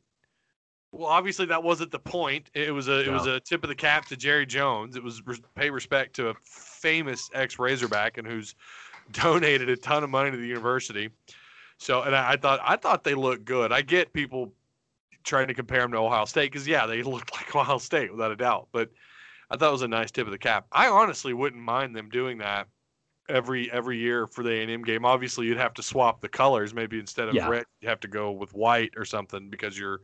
Well, 0.91 1.07
obviously 1.07 1.45
that 1.47 1.61
wasn't 1.61 1.91
the 1.91 1.99
point. 1.99 2.49
It 2.53 2.73
was 2.73 2.87
a 2.87 3.01
it 3.01 3.11
was 3.11 3.27
a 3.27 3.39
tip 3.39 3.63
of 3.63 3.69
the 3.69 3.75
cap 3.75 4.05
to 4.07 4.17
Jerry 4.17 4.45
Jones. 4.45 4.95
It 4.95 5.03
was 5.03 5.25
res- 5.25 5.41
pay 5.55 5.69
respect 5.69 6.15
to 6.15 6.29
a 6.29 6.33
famous 6.43 7.29
ex 7.33 7.59
Razorback 7.59 8.17
and 8.17 8.27
who's 8.27 8.55
donated 9.11 9.69
a 9.69 9.77
ton 9.77 10.03
of 10.03 10.09
money 10.09 10.31
to 10.31 10.37
the 10.37 10.47
university. 10.47 11.09
So, 11.77 12.01
and 12.01 12.15
I, 12.15 12.31
I 12.31 12.37
thought 12.37 12.59
I 12.63 12.75
thought 12.75 13.03
they 13.03 13.13
looked 13.13 13.45
good. 13.45 13.71
I 13.71 13.81
get 13.81 14.13
people 14.13 14.51
trying 15.23 15.47
to 15.47 15.53
compare 15.53 15.81
them 15.81 15.91
to 15.91 15.97
Ohio 15.97 16.25
State 16.25 16.51
because 16.51 16.67
yeah, 16.67 16.87
they 16.87 17.03
looked 17.03 17.33
like 17.33 17.55
Ohio 17.55 17.77
State 17.77 18.11
without 18.11 18.31
a 18.31 18.35
doubt. 18.35 18.67
But 18.71 18.89
I 19.51 19.57
thought 19.57 19.69
it 19.69 19.73
was 19.73 19.81
a 19.83 19.87
nice 19.87 20.09
tip 20.09 20.25
of 20.25 20.31
the 20.31 20.39
cap. 20.39 20.65
I 20.71 20.87
honestly 20.87 21.33
wouldn't 21.33 21.61
mind 21.61 21.95
them 21.95 22.09
doing 22.09 22.39
that 22.39 22.67
every 23.29 23.71
every 23.71 23.97
year 23.97 24.27
for 24.27 24.43
the 24.43 24.51
A&M 24.51 24.83
game. 24.83 25.05
Obviously, 25.05 25.45
you'd 25.45 25.57
have 25.57 25.73
to 25.75 25.83
swap 25.83 26.21
the 26.21 26.29
colors. 26.29 26.73
Maybe 26.73 26.99
instead 26.99 27.29
of 27.29 27.35
Yeah. 27.35 27.47
red, 27.47 27.65
you 27.81 27.89
have 27.89 27.99
to 28.01 28.07
go 28.07 28.31
with 28.31 28.53
white 28.53 28.91
or 28.97 29.05
something 29.05 29.49
because 29.49 29.77
you're 29.77 30.01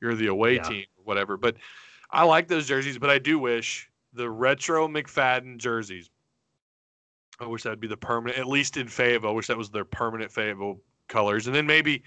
you're 0.00 0.14
the 0.14 0.28
away 0.28 0.56
Yeah. 0.56 0.62
team 0.62 0.86
or 0.96 1.04
whatever. 1.04 1.36
But 1.36 1.56
I 2.10 2.24
like 2.24 2.46
those 2.48 2.66
jerseys, 2.68 2.98
but 2.98 3.10
I 3.10 3.18
do 3.18 3.38
wish 3.38 3.90
the 4.12 4.30
retro 4.30 4.86
McFadden 4.88 5.58
jerseys. 5.58 6.10
I 7.40 7.46
wish 7.46 7.62
that 7.64 7.70
would 7.70 7.80
be 7.80 7.88
the 7.88 7.96
permanent, 7.96 8.38
at 8.38 8.46
least 8.46 8.76
in 8.76 8.88
Fayetteville. 8.88 9.30
I 9.30 9.32
wish 9.34 9.46
that 9.48 9.58
was 9.58 9.70
their 9.70 9.84
permanent 9.84 10.30
Fayetteville 10.30 10.80
colors, 11.08 11.46
and 11.46 11.54
then 11.56 11.66
maybe. 11.66 12.02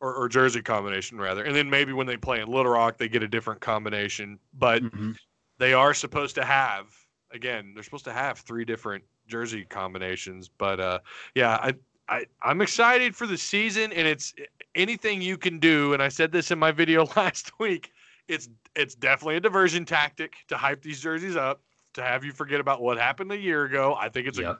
Or, 0.00 0.14
or 0.14 0.28
jersey 0.28 0.62
combination 0.62 1.18
rather, 1.18 1.42
and 1.42 1.56
then 1.56 1.68
maybe 1.68 1.92
when 1.92 2.06
they 2.06 2.16
play 2.16 2.40
in 2.40 2.46
Little 2.46 2.70
Rock, 2.70 2.98
they 2.98 3.08
get 3.08 3.24
a 3.24 3.26
different 3.26 3.60
combination. 3.60 4.38
But 4.54 4.80
Mhm. 4.84 5.16
they 5.58 5.72
are 5.72 5.92
supposed 5.92 6.36
to 6.36 6.44
have 6.44 6.96
again 7.32 7.72
they're 7.74 7.82
supposed 7.82 8.04
to 8.04 8.12
have 8.12 8.38
three 8.38 8.64
different 8.64 9.02
jersey 9.28 9.64
combinations 9.64 10.48
but 10.48 10.80
uh 10.80 10.98
yeah 11.34 11.58
i 11.62 11.74
I, 12.08 12.24
I'm 12.42 12.62
excited 12.62 13.14
for 13.14 13.26
the 13.26 13.36
season, 13.36 13.92
and 13.92 14.08
it's 14.08 14.34
anything 14.74 15.20
you 15.20 15.36
can 15.36 15.58
do. 15.58 15.92
And 15.92 16.02
I 16.02 16.08
said 16.08 16.32
this 16.32 16.50
in 16.50 16.58
my 16.58 16.70
video 16.72 17.04
last 17.16 17.58
week. 17.58 17.92
It's 18.28 18.48
it's 18.74 18.94
definitely 18.94 19.36
a 19.36 19.40
diversion 19.40 19.84
tactic 19.84 20.36
to 20.48 20.56
hype 20.56 20.82
these 20.82 21.00
jerseys 21.00 21.36
up, 21.36 21.62
to 21.94 22.02
have 22.02 22.24
you 22.24 22.32
forget 22.32 22.60
about 22.60 22.80
what 22.82 22.98
happened 22.98 23.32
a 23.32 23.36
year 23.36 23.64
ago. 23.64 23.94
I 23.98 24.08
think 24.08 24.26
it's 24.26 24.38
Yep. 24.38 24.58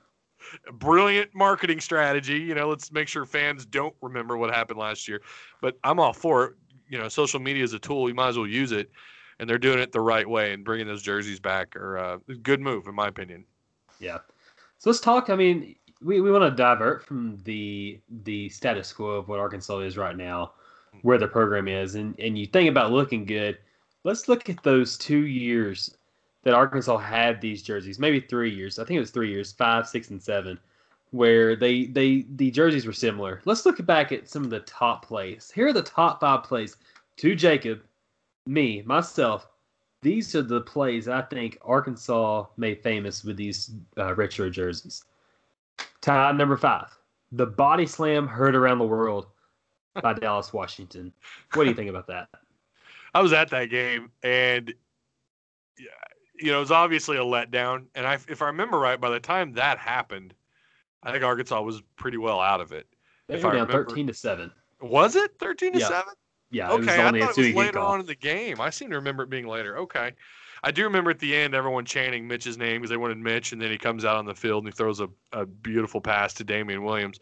a 0.68 0.72
brilliant 0.72 1.34
marketing 1.34 1.80
strategy. 1.80 2.38
You 2.38 2.54
know, 2.54 2.68
let's 2.68 2.92
make 2.92 3.08
sure 3.08 3.24
fans 3.24 3.64
don't 3.64 3.94
remember 4.02 4.36
what 4.36 4.52
happened 4.52 4.78
last 4.78 5.08
year. 5.08 5.22
But 5.60 5.78
I'm 5.84 5.98
all 6.00 6.12
for 6.12 6.44
it. 6.44 6.54
You 6.88 6.98
know, 6.98 7.08
social 7.08 7.40
media 7.40 7.64
is 7.64 7.72
a 7.72 7.78
tool. 7.78 8.08
You 8.08 8.14
might 8.14 8.28
as 8.28 8.38
well 8.38 8.46
use 8.46 8.72
it, 8.72 8.90
and 9.38 9.48
they're 9.48 9.58
doing 9.58 9.78
it 9.78 9.92
the 9.92 10.00
right 10.00 10.28
way 10.28 10.52
and 10.52 10.64
bringing 10.64 10.86
those 10.86 11.02
jerseys 11.02 11.40
back 11.40 11.76
are 11.76 11.98
uh, 11.98 12.18
a 12.28 12.34
good 12.34 12.60
move 12.60 12.86
in 12.86 12.94
my 12.94 13.08
opinion. 13.08 13.44
Yeah. 14.00 14.18
So 14.78 14.90
let's 14.90 15.00
talk. 15.00 15.28
I 15.28 15.36
mean, 15.36 15.74
we, 16.02 16.20
we 16.20 16.30
want 16.30 16.44
to 16.44 16.56
divert 16.56 17.04
from 17.04 17.38
the 17.44 18.00
the 18.22 18.48
status 18.48 18.92
quo 18.92 19.10
of 19.10 19.28
what 19.28 19.40
Arkansas 19.40 19.78
is 19.80 19.96
right 19.96 20.16
now, 20.16 20.52
where 21.02 21.18
the 21.18 21.28
program 21.28 21.68
is, 21.68 21.96
and 21.96 22.18
and 22.18 22.38
you 22.38 22.46
think 22.46 22.68
about 22.68 22.92
looking 22.92 23.24
good. 23.24 23.58
Let's 24.04 24.28
look 24.28 24.48
at 24.48 24.62
those 24.62 24.96
two 24.96 25.26
years 25.26 25.96
that 26.44 26.54
Arkansas 26.54 26.98
had 26.98 27.40
these 27.40 27.62
jerseys. 27.62 27.98
Maybe 27.98 28.20
three 28.20 28.54
years. 28.54 28.78
I 28.78 28.84
think 28.84 28.96
it 28.96 29.00
was 29.00 29.10
three 29.10 29.30
years, 29.30 29.52
five, 29.52 29.88
six, 29.88 30.10
and 30.10 30.22
seven, 30.22 30.58
where 31.10 31.56
they 31.56 31.86
they 31.86 32.24
the 32.36 32.52
jerseys 32.52 32.86
were 32.86 32.92
similar. 32.92 33.42
Let's 33.44 33.66
look 33.66 33.84
back 33.84 34.12
at 34.12 34.28
some 34.28 34.44
of 34.44 34.50
the 34.50 34.60
top 34.60 35.04
plays. 35.04 35.50
Here 35.52 35.66
are 35.66 35.72
the 35.72 35.82
top 35.82 36.20
five 36.20 36.44
plays. 36.44 36.76
To 37.16 37.34
Jacob, 37.34 37.82
me, 38.46 38.82
myself, 38.82 39.48
these 40.02 40.34
are 40.34 40.42
the 40.42 40.60
plays 40.60 41.08
I 41.08 41.22
think 41.22 41.58
Arkansas 41.62 42.46
made 42.56 42.82
famous 42.82 43.24
with 43.24 43.36
these 43.36 43.70
uh, 43.96 44.14
retro 44.14 44.48
jerseys. 44.50 45.04
Tie 46.00 46.32
number 46.32 46.56
five, 46.56 46.96
the 47.32 47.46
body 47.46 47.86
slam 47.86 48.26
heard 48.26 48.54
around 48.54 48.78
the 48.78 48.86
world 48.86 49.26
by 50.02 50.12
Dallas 50.14 50.52
Washington. 50.52 51.12
What 51.54 51.64
do 51.64 51.70
you 51.70 51.76
think 51.76 51.90
about 51.90 52.06
that? 52.08 52.28
I 53.14 53.20
was 53.22 53.32
at 53.32 53.50
that 53.50 53.66
game, 53.70 54.10
and 54.22 54.72
yeah, 55.78 55.86
you 56.38 56.52
know, 56.52 56.58
it 56.58 56.60
was 56.60 56.70
obviously 56.70 57.16
a 57.16 57.22
letdown. 57.24 57.86
And 57.94 58.06
I, 58.06 58.14
if 58.28 58.42
I 58.42 58.46
remember 58.46 58.78
right, 58.78 59.00
by 59.00 59.10
the 59.10 59.18
time 59.20 59.52
that 59.54 59.78
happened, 59.78 60.34
I 61.02 61.10
think 61.10 61.24
Arkansas 61.24 61.60
was 61.62 61.80
pretty 61.96 62.18
well 62.18 62.40
out 62.40 62.60
of 62.60 62.70
it. 62.72 62.86
They 63.26 63.36
If 63.36 63.42
were 63.44 63.50
I 63.50 63.52
down 63.54 63.66
remember- 63.66 63.88
thirteen 63.88 64.06
to 64.08 64.14
seven. 64.14 64.52
Was 64.80 65.16
it 65.16 65.32
thirteen 65.40 65.72
to 65.72 65.80
seven? 65.80 66.12
Yeah, 66.50 66.72
it 66.72 66.78
was 66.78 66.88
Okay, 66.88 67.00
I 67.02 67.06
only 67.06 67.20
a 67.20 67.26
thought 67.26 67.38
it 67.38 67.46
was 67.46 67.54
later 67.54 67.80
on 67.80 68.00
in 68.00 68.06
the 68.06 68.14
game. 68.14 68.60
I 68.60 68.70
seem 68.70 68.90
to 68.90 68.96
remember 68.96 69.22
it 69.22 69.30
being 69.30 69.46
later. 69.46 69.78
Okay, 69.78 70.12
I 70.62 70.70
do 70.70 70.84
remember 70.84 71.10
at 71.10 71.18
the 71.18 71.34
end 71.34 71.54
everyone 71.54 71.84
chanting 71.84 72.26
Mitch's 72.26 72.56
name 72.56 72.80
because 72.80 72.90
they 72.90 72.96
wanted 72.96 73.18
Mitch, 73.18 73.52
and 73.52 73.60
then 73.60 73.70
he 73.70 73.78
comes 73.78 74.04
out 74.04 74.16
on 74.16 74.24
the 74.24 74.34
field 74.34 74.64
and 74.64 74.72
he 74.72 74.76
throws 74.76 75.00
a, 75.00 75.08
a 75.32 75.46
beautiful 75.46 76.00
pass 76.00 76.34
to 76.34 76.44
Damian 76.44 76.84
Williams. 76.84 77.20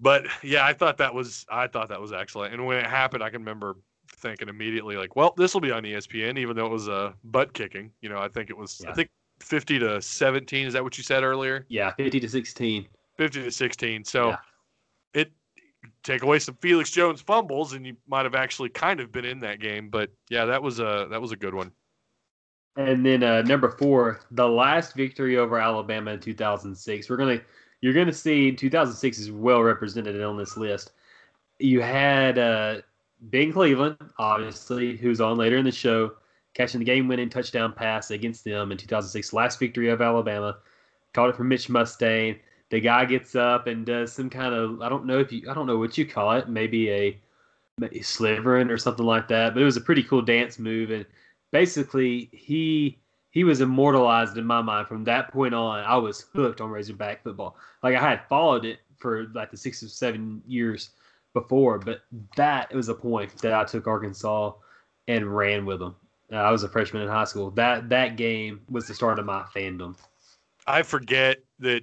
But 0.00 0.26
yeah, 0.42 0.64
I 0.64 0.72
thought 0.72 0.96
that 0.98 1.14
was 1.14 1.44
I 1.48 1.66
thought 1.66 1.88
that 1.88 2.00
was 2.00 2.12
excellent. 2.12 2.54
And 2.54 2.66
when 2.66 2.78
it 2.78 2.86
happened, 2.86 3.22
I 3.22 3.30
can 3.30 3.40
remember 3.40 3.76
thinking 4.16 4.48
immediately 4.48 4.96
like, 4.96 5.14
well, 5.14 5.34
this 5.36 5.54
will 5.54 5.60
be 5.60 5.70
on 5.70 5.84
ESPN, 5.84 6.38
even 6.38 6.56
though 6.56 6.66
it 6.66 6.72
was 6.72 6.88
a 6.88 6.92
uh, 6.92 7.12
butt 7.24 7.52
kicking. 7.52 7.92
You 8.00 8.08
know, 8.08 8.18
I 8.18 8.28
think 8.28 8.50
it 8.50 8.56
was 8.56 8.84
I 8.88 8.92
think 8.92 9.08
fifty 9.40 9.78
to 9.78 10.00
seventeen. 10.02 10.66
Is 10.66 10.72
that 10.72 10.82
what 10.82 10.98
you 10.98 11.04
said 11.04 11.22
earlier? 11.22 11.64
Yeah, 11.68 11.92
fifty 11.92 12.18
to 12.18 12.28
sixteen. 12.28 12.88
50 13.20 13.42
to 13.42 13.50
16. 13.50 14.04
So 14.04 14.28
Yeah. 14.30 14.36
it 15.12 15.32
take 16.02 16.22
away 16.22 16.38
some 16.38 16.56
Felix 16.60 16.90
Jones 16.90 17.20
fumbles 17.20 17.72
and 17.72 17.86
you 17.86 17.96
might 18.06 18.24
have 18.24 18.34
actually 18.34 18.68
kind 18.68 19.00
of 19.00 19.12
been 19.12 19.24
in 19.24 19.40
that 19.40 19.60
game, 19.60 19.88
but 19.88 20.10
yeah, 20.28 20.44
that 20.46 20.62
was 20.62 20.80
a 20.80 21.08
that 21.10 21.20
was 21.20 21.32
a 21.32 21.36
good 21.36 21.54
one. 21.54 21.72
And 22.76 23.04
then 23.04 23.22
uh, 23.22 23.42
number 23.42 23.70
four, 23.70 24.20
the 24.30 24.48
last 24.48 24.94
victory 24.94 25.36
over 25.36 25.58
Alabama 25.58 26.12
in 26.12 26.20
2006. 26.20 27.10
We're 27.10 27.16
gonna, 27.16 27.40
you're 27.80 27.92
gonna 27.92 28.12
see 28.12 28.52
2006 28.52 29.18
is 29.18 29.30
well 29.30 29.62
represented 29.62 30.20
on 30.22 30.36
this 30.36 30.56
list. 30.56 30.92
You 31.58 31.80
had 31.80 32.38
uh, 32.38 32.80
Ben 33.20 33.52
Cleveland, 33.52 33.96
obviously, 34.18 34.96
who's 34.96 35.20
on 35.20 35.36
later 35.36 35.56
in 35.56 35.64
the 35.64 35.72
show, 35.72 36.12
catching 36.54 36.78
the 36.78 36.86
game-winning 36.86 37.28
touchdown 37.28 37.72
pass 37.72 38.10
against 38.10 38.44
them 38.44 38.72
in 38.72 38.78
2006, 38.78 39.32
last 39.32 39.58
victory 39.58 39.90
of 39.90 40.00
Alabama. 40.00 40.58
Caught 41.12 41.30
it 41.30 41.36
from 41.36 41.48
Mitch 41.48 41.68
Mustain. 41.68 42.38
The 42.70 42.80
guy 42.80 43.04
gets 43.04 43.34
up 43.34 43.66
and 43.66 43.84
does 43.84 44.12
some 44.12 44.30
kind 44.30 44.54
of, 44.54 44.80
I 44.80 44.88
don't 44.88 45.06
know 45.06 45.18
if 45.18 45.32
you, 45.32 45.50
I 45.50 45.54
don't 45.54 45.66
know 45.66 45.78
what 45.78 45.98
you 45.98 46.06
call 46.06 46.32
it, 46.32 46.48
maybe 46.48 46.90
a, 46.90 47.18
maybe 47.78 48.02
slivering 48.02 48.70
or 48.70 48.78
something 48.78 49.06
like 49.06 49.28
that. 49.28 49.54
But 49.54 49.62
it 49.62 49.64
was 49.64 49.76
a 49.76 49.80
pretty 49.80 50.02
cool 50.02 50.22
dance 50.22 50.58
move 50.58 50.90
and 50.90 51.04
basically 51.50 52.28
he 52.32 52.98
he 53.30 53.44
was 53.44 53.60
immortalized 53.60 54.36
in 54.38 54.44
my 54.44 54.60
mind 54.60 54.88
from 54.88 55.04
that 55.04 55.32
point 55.32 55.54
on. 55.54 55.84
I 55.84 55.96
was 55.96 56.26
hooked 56.32 56.60
on 56.60 56.70
Razorback 56.70 57.22
football. 57.22 57.56
Like 57.82 57.94
I 57.94 58.10
had 58.10 58.26
followed 58.28 58.64
it 58.64 58.80
for 58.98 59.26
like 59.34 59.50
the 59.50 59.56
six 59.56 59.82
or 59.82 59.88
seven 59.88 60.42
years 60.46 60.90
before, 61.32 61.78
but 61.78 62.02
that 62.36 62.74
was 62.74 62.88
a 62.88 62.94
point 62.94 63.36
that 63.38 63.54
I 63.54 63.64
took 63.64 63.86
Arkansas 63.86 64.52
and 65.06 65.36
ran 65.36 65.64
with 65.64 65.78
them. 65.78 65.94
Uh, 66.32 66.36
I 66.36 66.50
was 66.50 66.64
a 66.64 66.68
freshman 66.68 67.02
in 67.02 67.08
high 67.08 67.24
school. 67.24 67.50
That 67.52 67.88
that 67.88 68.16
game 68.16 68.60
was 68.68 68.86
the 68.86 68.94
start 68.94 69.18
of 69.18 69.26
my 69.26 69.42
fandom. 69.54 69.96
I 70.66 70.82
forget 70.82 71.38
that 71.60 71.82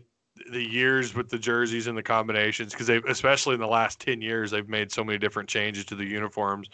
the 0.51 0.63
years 0.63 1.13
with 1.13 1.29
the 1.29 1.37
jerseys 1.39 1.87
and 1.87 1.97
the 1.97 2.03
combinations 2.03 2.73
because 2.73 2.87
they've 2.87 3.05
especially 3.05 3.53
in 3.55 3.59
the 3.59 3.67
last 3.67 3.99
10 3.99 4.21
years 4.21 4.51
they've 4.51 4.69
made 4.69 4.91
so 4.91 5.03
many 5.03 5.17
different 5.17 5.49
changes 5.49 5.85
to 5.85 5.95
the 5.95 6.05
uniforms. 6.05 6.69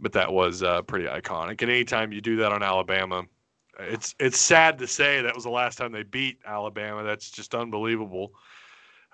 But 0.00 0.12
that 0.12 0.32
was 0.32 0.62
uh, 0.62 0.82
pretty 0.82 1.06
iconic. 1.06 1.60
And 1.62 1.70
anytime 1.70 2.12
you 2.12 2.20
do 2.20 2.36
that 2.36 2.52
on 2.52 2.62
alabama 2.62 3.24
it's 3.78 4.14
it's 4.18 4.38
sad 4.38 4.78
to 4.78 4.86
say 4.86 5.22
that 5.22 5.34
was 5.34 5.44
the 5.44 5.50
last 5.50 5.78
time 5.78 5.92
they 5.92 6.02
beat 6.02 6.38
alabama. 6.44 7.04
That's 7.04 7.30
just 7.30 7.54
unbelievable. 7.54 8.32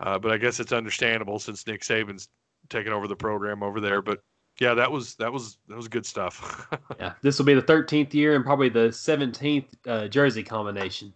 Uh, 0.01 0.19
but 0.19 0.33
i 0.33 0.37
guess 0.37 0.59
it's 0.59 0.73
understandable 0.73 1.39
since 1.39 1.65
nick 1.69 1.83
saban's 1.83 2.29
taken 2.69 2.93
over 2.93 3.07
the 3.07 3.17
program 3.17 3.63
over 3.63 3.81
there. 3.81 4.03
But 4.03 4.21
yeah 4.61 4.75
that 4.75 4.91
was 4.91 5.15
that 5.17 5.33
was 5.33 5.59
that 5.69 5.77
was 5.77 5.89
good 5.89 6.07
stuff. 6.07 6.67
Yeah, 6.99 7.13
this 7.23 7.39
will 7.39 7.45
be 7.45 7.55
the 7.55 7.63
13th 7.63 8.15
year 8.15 8.37
and 8.37 8.45
probably 8.45 8.69
the 8.69 8.89
17th 8.89 9.67
uh, 9.87 10.09
jersey 10.09 10.43
combination 10.43 11.13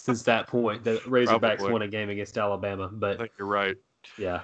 since 0.00 0.22
that 0.22 0.46
point 0.46 0.82
that 0.84 1.02
Razorbacks 1.02 1.58
Probably. 1.58 1.72
won 1.72 1.82
a 1.82 1.88
game 1.88 2.08
against 2.08 2.38
Alabama. 2.38 2.84
i 2.84 2.94
But 2.94 3.18
think 3.18 3.32
you're 3.38 3.46
right 3.46 3.76
Yeah. 4.16 4.42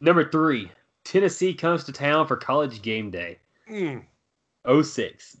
Number 0.00 0.30
three, 0.30 0.70
Tennessee 1.04 1.54
comes 1.54 1.82
to 1.84 1.92
town 1.92 2.26
for 2.26 2.36
college 2.36 2.82
game 2.82 3.10
day. 3.10 3.38
Mm, 3.68 4.04
06. 4.82 5.38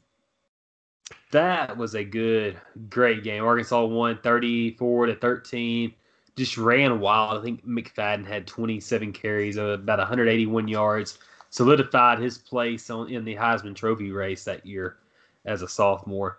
That 1.32 1.76
was 1.76 1.94
a 1.94 2.02
good, 2.02 2.58
great 2.88 3.22
game. 3.22 3.44
Arkansas 3.44 3.84
won 3.84 4.18
34 4.22 5.06
to 5.06 5.14
13. 5.14 5.94
Just 6.36 6.56
ran 6.56 6.98
wild. 6.98 7.38
I 7.38 7.42
think 7.42 7.64
McFadden 7.64 8.26
had 8.26 8.46
27 8.46 9.12
carries, 9.12 9.56
about 9.56 9.98
181 9.98 10.66
yards. 10.66 11.18
Solidified 11.50 12.18
his 12.18 12.38
place 12.38 12.88
on 12.90 13.08
in 13.10 13.24
the 13.24 13.36
Heisman 13.36 13.76
Trophy 13.76 14.10
race 14.10 14.44
that 14.44 14.64
year 14.64 14.96
as 15.44 15.62
a 15.62 15.68
sophomore. 15.68 16.38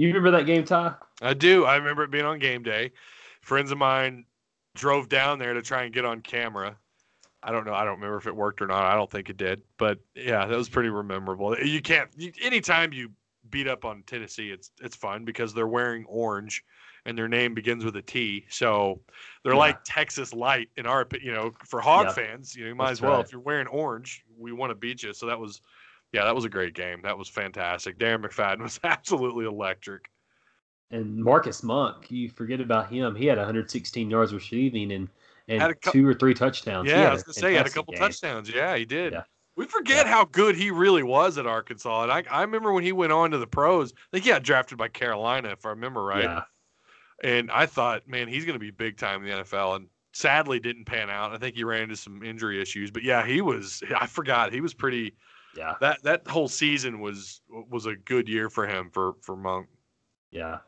You 0.00 0.06
remember 0.08 0.30
that 0.30 0.46
game, 0.46 0.64
Ty? 0.64 0.94
I 1.20 1.34
do. 1.34 1.66
I 1.66 1.76
remember 1.76 2.04
it 2.04 2.10
being 2.10 2.24
on 2.24 2.38
game 2.38 2.62
day. 2.62 2.92
Friends 3.42 3.70
of 3.70 3.76
mine 3.76 4.24
drove 4.74 5.10
down 5.10 5.38
there 5.38 5.52
to 5.52 5.60
try 5.60 5.82
and 5.82 5.92
get 5.92 6.06
on 6.06 6.22
camera. 6.22 6.74
I 7.42 7.52
don't 7.52 7.66
know. 7.66 7.74
I 7.74 7.84
don't 7.84 7.96
remember 7.96 8.16
if 8.16 8.26
it 8.26 8.34
worked 8.34 8.62
or 8.62 8.66
not. 8.66 8.84
I 8.84 8.94
don't 8.94 9.10
think 9.10 9.28
it 9.28 9.36
did. 9.36 9.60
But 9.76 9.98
yeah, 10.14 10.46
that 10.46 10.56
was 10.56 10.70
pretty 10.70 10.88
memorable. 10.88 11.54
You 11.58 11.82
can't. 11.82 12.08
You, 12.16 12.32
anytime 12.42 12.94
you 12.94 13.10
beat 13.50 13.68
up 13.68 13.84
on 13.84 14.02
Tennessee, 14.06 14.50
it's 14.50 14.70
it's 14.80 14.96
fun 14.96 15.26
because 15.26 15.52
they're 15.52 15.66
wearing 15.68 16.06
orange, 16.06 16.64
and 17.04 17.18
their 17.18 17.28
name 17.28 17.52
begins 17.52 17.84
with 17.84 17.96
a 17.96 18.02
T. 18.02 18.46
So 18.48 19.02
they're 19.44 19.52
Yeah. 19.52 19.58
like 19.58 19.80
Texas 19.84 20.32
Light 20.32 20.70
in 20.78 20.86
our 20.86 21.06
you 21.20 21.32
know 21.32 21.52
for 21.66 21.82
Hog 21.82 22.06
Yeah. 22.06 22.12
fans. 22.12 22.56
You 22.56 22.62
know, 22.62 22.68
you 22.68 22.74
might 22.74 22.86
That's 22.86 23.00
as 23.00 23.02
well 23.02 23.16
right. 23.16 23.24
if 23.26 23.32
you're 23.32 23.42
wearing 23.42 23.66
orange, 23.66 24.24
we 24.38 24.52
want 24.52 24.70
to 24.70 24.74
beat 24.74 25.02
you. 25.02 25.12
So 25.12 25.26
that 25.26 25.38
was. 25.38 25.60
Yeah, 26.12 26.24
that 26.24 26.34
was 26.34 26.44
a 26.44 26.48
great 26.48 26.74
game. 26.74 27.02
That 27.02 27.16
was 27.16 27.28
fantastic. 27.28 27.98
Darren 27.98 28.24
McFadden 28.24 28.60
was 28.60 28.80
absolutely 28.84 29.46
electric. 29.46 30.10
And 30.90 31.16
Marcus 31.16 31.62
Monk, 31.62 32.10
you 32.10 32.28
forget 32.28 32.60
about 32.60 32.90
him. 32.90 33.14
He 33.14 33.26
had 33.26 33.38
116 33.38 34.10
yards 34.10 34.34
receiving 34.34 34.92
and 34.92 35.08
and 35.46 35.80
cou- 35.80 35.92
two 35.92 36.06
or 36.06 36.14
three 36.14 36.34
touchdowns. 36.34 36.88
Yeah, 36.88 37.08
I 37.08 37.12
was 37.12 37.22
gonna 37.22 37.34
say 37.34 37.50
he 37.50 37.56
had 37.56 37.66
a 37.66 37.70
couple 37.70 37.92
game. 37.92 38.00
touchdowns. 38.00 38.50
Yeah, 38.50 38.76
he 38.76 38.84
did. 38.84 39.12
Yeah. 39.12 39.22
We 39.56 39.66
forget 39.66 40.06
how 40.06 40.24
good 40.24 40.56
he 40.56 40.70
really 40.70 41.02
was 41.02 41.36
at 41.36 41.46
Arkansas. 41.46 42.04
And 42.04 42.12
I, 42.12 42.24
I 42.30 42.40
remember 42.42 42.72
when 42.72 42.84
he 42.84 42.92
went 42.92 43.12
on 43.12 43.32
to 43.32 43.38
the 43.38 43.46
pros, 43.46 43.92
I 43.92 43.96
think 44.12 44.24
he 44.24 44.30
got 44.30 44.42
drafted 44.42 44.78
by 44.78 44.88
Carolina, 44.88 45.50
if 45.50 45.66
I 45.66 45.70
remember 45.70 46.02
right. 46.02 46.24
Yeah, 46.24 46.42
And 47.22 47.50
I 47.50 47.66
thought, 47.66 48.08
man, 48.08 48.26
he's 48.26 48.44
going 48.46 48.54
to 48.54 48.60
be 48.60 48.70
big 48.70 48.96
time 48.96 49.22
in 49.22 49.28
the 49.28 49.44
NFL. 49.44 49.76
And 49.76 49.88
sadly 50.12 50.60
didn't 50.60 50.86
pan 50.86 51.10
out. 51.10 51.32
I 51.32 51.36
think 51.36 51.56
he 51.56 51.64
ran 51.64 51.82
into 51.82 51.96
some 51.96 52.22
injury 52.22 52.62
issues. 52.62 52.90
But 52.90 53.02
yeah, 53.02 53.26
he 53.26 53.42
was, 53.42 53.82
I 53.94 54.06
forgot, 54.06 54.52
he 54.52 54.62
was 54.62 54.72
pretty, 54.72 55.14
yeah, 55.56 55.74
that, 55.80 56.02
that 56.02 56.26
whole 56.26 56.48
season 56.48 57.00
was, 57.00 57.40
was 57.48 57.86
a 57.86 57.96
good 57.96 58.28
year 58.28 58.50
for 58.50 58.66
him, 58.66 58.90
for, 58.92 59.14
for 59.22 59.36
Monk. 59.36 59.68
yeah. 60.30 60.58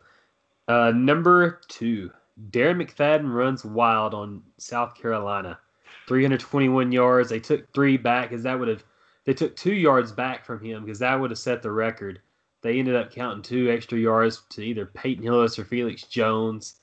Uh, 0.68 0.92
number 0.94 1.60
two, 1.68 2.10
Darren 2.50 2.82
McFadden 2.82 3.32
runs 3.32 3.64
wild 3.64 4.14
on 4.14 4.42
South 4.58 4.94
Carolina, 4.94 5.58
321 6.06 6.92
yards. 6.92 7.28
They 7.28 7.40
took 7.40 7.72
three 7.74 7.96
back 7.96 8.30
because 8.30 8.44
that 8.44 8.58
would 8.58 8.68
have. 8.68 8.84
They 9.24 9.34
took 9.34 9.54
two 9.54 9.74
yards 9.74 10.10
back 10.12 10.44
from 10.44 10.64
him 10.64 10.84
because 10.84 10.98
that 11.00 11.20
would 11.20 11.30
have 11.30 11.38
set 11.38 11.62
the 11.62 11.70
record. 11.70 12.20
They 12.62 12.78
ended 12.78 12.96
up 12.96 13.12
counting 13.12 13.42
two 13.42 13.70
extra 13.70 13.98
yards 13.98 14.42
to 14.50 14.62
either 14.62 14.86
Peyton 14.86 15.22
Hillis 15.22 15.58
or 15.58 15.64
Felix 15.64 16.04
Jones. 16.04 16.76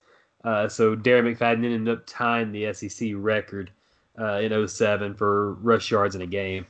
Uh, 0.44 0.68
so 0.68 0.96
Darren 0.96 1.36
McFadden 1.36 1.65
ended 1.65 1.89
up 1.89 2.06
tying 2.06 2.51
the 2.51 2.72
SEC 2.74 3.12
record 3.15 3.72
uh, 4.20 4.39
in 4.39 4.68
07 4.68 5.15
for 5.15 5.53
rush 5.56 5.91
yards 5.91 6.15
in 6.15 6.22
a 6.22 6.27
game. 6.27 6.65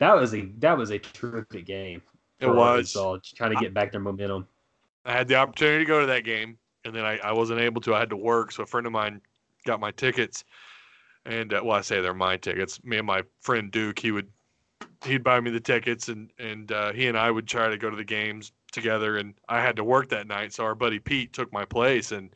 That 0.00 0.14
was 0.14 0.34
a 0.34 0.46
that 0.58 0.76
was 0.76 0.90
a 0.90 0.98
terrific 0.98 1.64
game. 1.64 2.02
It 2.40 2.46
was. 2.46 2.94
Arkansas, 2.96 3.34
trying 3.34 3.54
to 3.54 3.60
get 3.60 3.72
back 3.72 3.92
their 3.92 4.00
momentum. 4.00 4.46
I 5.04 5.12
had 5.12 5.28
the 5.28 5.36
opportunity 5.36 5.84
to 5.84 5.88
go 5.88 6.00
to 6.00 6.06
that 6.06 6.24
game, 6.24 6.58
and 6.84 6.94
then 6.94 7.04
I, 7.04 7.18
I 7.18 7.32
wasn't 7.32 7.60
able 7.60 7.80
to. 7.82 7.94
I 7.94 8.00
had 8.00 8.10
to 8.10 8.16
work, 8.16 8.52
so 8.52 8.62
a 8.62 8.66
friend 8.66 8.86
of 8.86 8.92
mine 8.92 9.20
got 9.64 9.80
my 9.80 9.90
tickets, 9.92 10.44
and 11.24 11.54
uh, 11.54 11.60
well, 11.64 11.76
I 11.76 11.80
say 11.80 12.00
they're 12.00 12.14
my 12.14 12.36
tickets. 12.36 12.82
Me 12.84 12.98
and 12.98 13.06
my 13.06 13.22
friend 13.40 13.70
Duke, 13.70 13.98
he 13.98 14.10
would 14.10 14.28
he'd 15.04 15.24
buy 15.24 15.40
me 15.40 15.50
the 15.50 15.60
tickets, 15.60 16.08
and 16.08 16.30
and 16.38 16.72
uh, 16.72 16.92
he 16.92 17.06
and 17.06 17.16
I 17.16 17.30
would 17.30 17.46
try 17.46 17.68
to 17.68 17.78
go 17.78 17.88
to 17.88 17.96
the 17.96 18.04
games 18.04 18.52
together. 18.72 19.16
And 19.16 19.34
I 19.48 19.60
had 19.60 19.76
to 19.76 19.84
work 19.84 20.08
that 20.10 20.26
night, 20.26 20.52
so 20.52 20.64
our 20.64 20.74
buddy 20.74 20.98
Pete 20.98 21.32
took 21.32 21.52
my 21.52 21.64
place, 21.64 22.12
and 22.12 22.30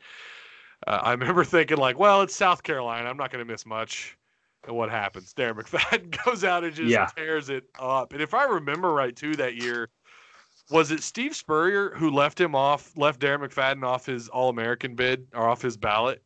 uh, 0.87 1.01
I 1.03 1.13
remember 1.13 1.45
thinking 1.45 1.77
like, 1.77 1.99
well, 1.99 2.23
it's 2.23 2.35
South 2.35 2.63
Carolina, 2.63 3.09
I'm 3.09 3.17
not 3.17 3.31
going 3.31 3.45
to 3.45 3.51
miss 3.51 3.67
much. 3.67 4.17
And 4.67 4.77
what 4.77 4.91
happens? 4.91 5.33
Darren 5.35 5.55
McFadden 5.55 6.17
goes 6.25 6.45
out 6.45 6.65
and 6.65 6.75
just 6.75 6.91
Yeah. 6.91 7.09
tears 7.17 7.49
it 7.49 7.65
up. 7.79 8.13
And 8.13 8.23
if 8.23 8.35
I 8.35 8.45
remember 8.45 8.93
right, 8.93 9.15
too, 9.15 9.37
that 9.37 9.55
year 9.55 9.91
was 10.71 10.91
it 10.91 11.03
Steve 11.03 11.37
Spurrier 11.37 11.91
who 11.97 12.11
left 12.11 12.41
him 12.41 12.55
off, 12.55 12.97
left 12.97 13.21
Darren 13.21 13.41
McFadden 13.47 13.85
off 13.85 14.07
his 14.07 14.29
All 14.29 14.51
American 14.51 14.95
bid 14.97 15.29
or 15.35 15.49
off 15.49 15.63
his 15.63 15.77
ballot? 15.77 16.23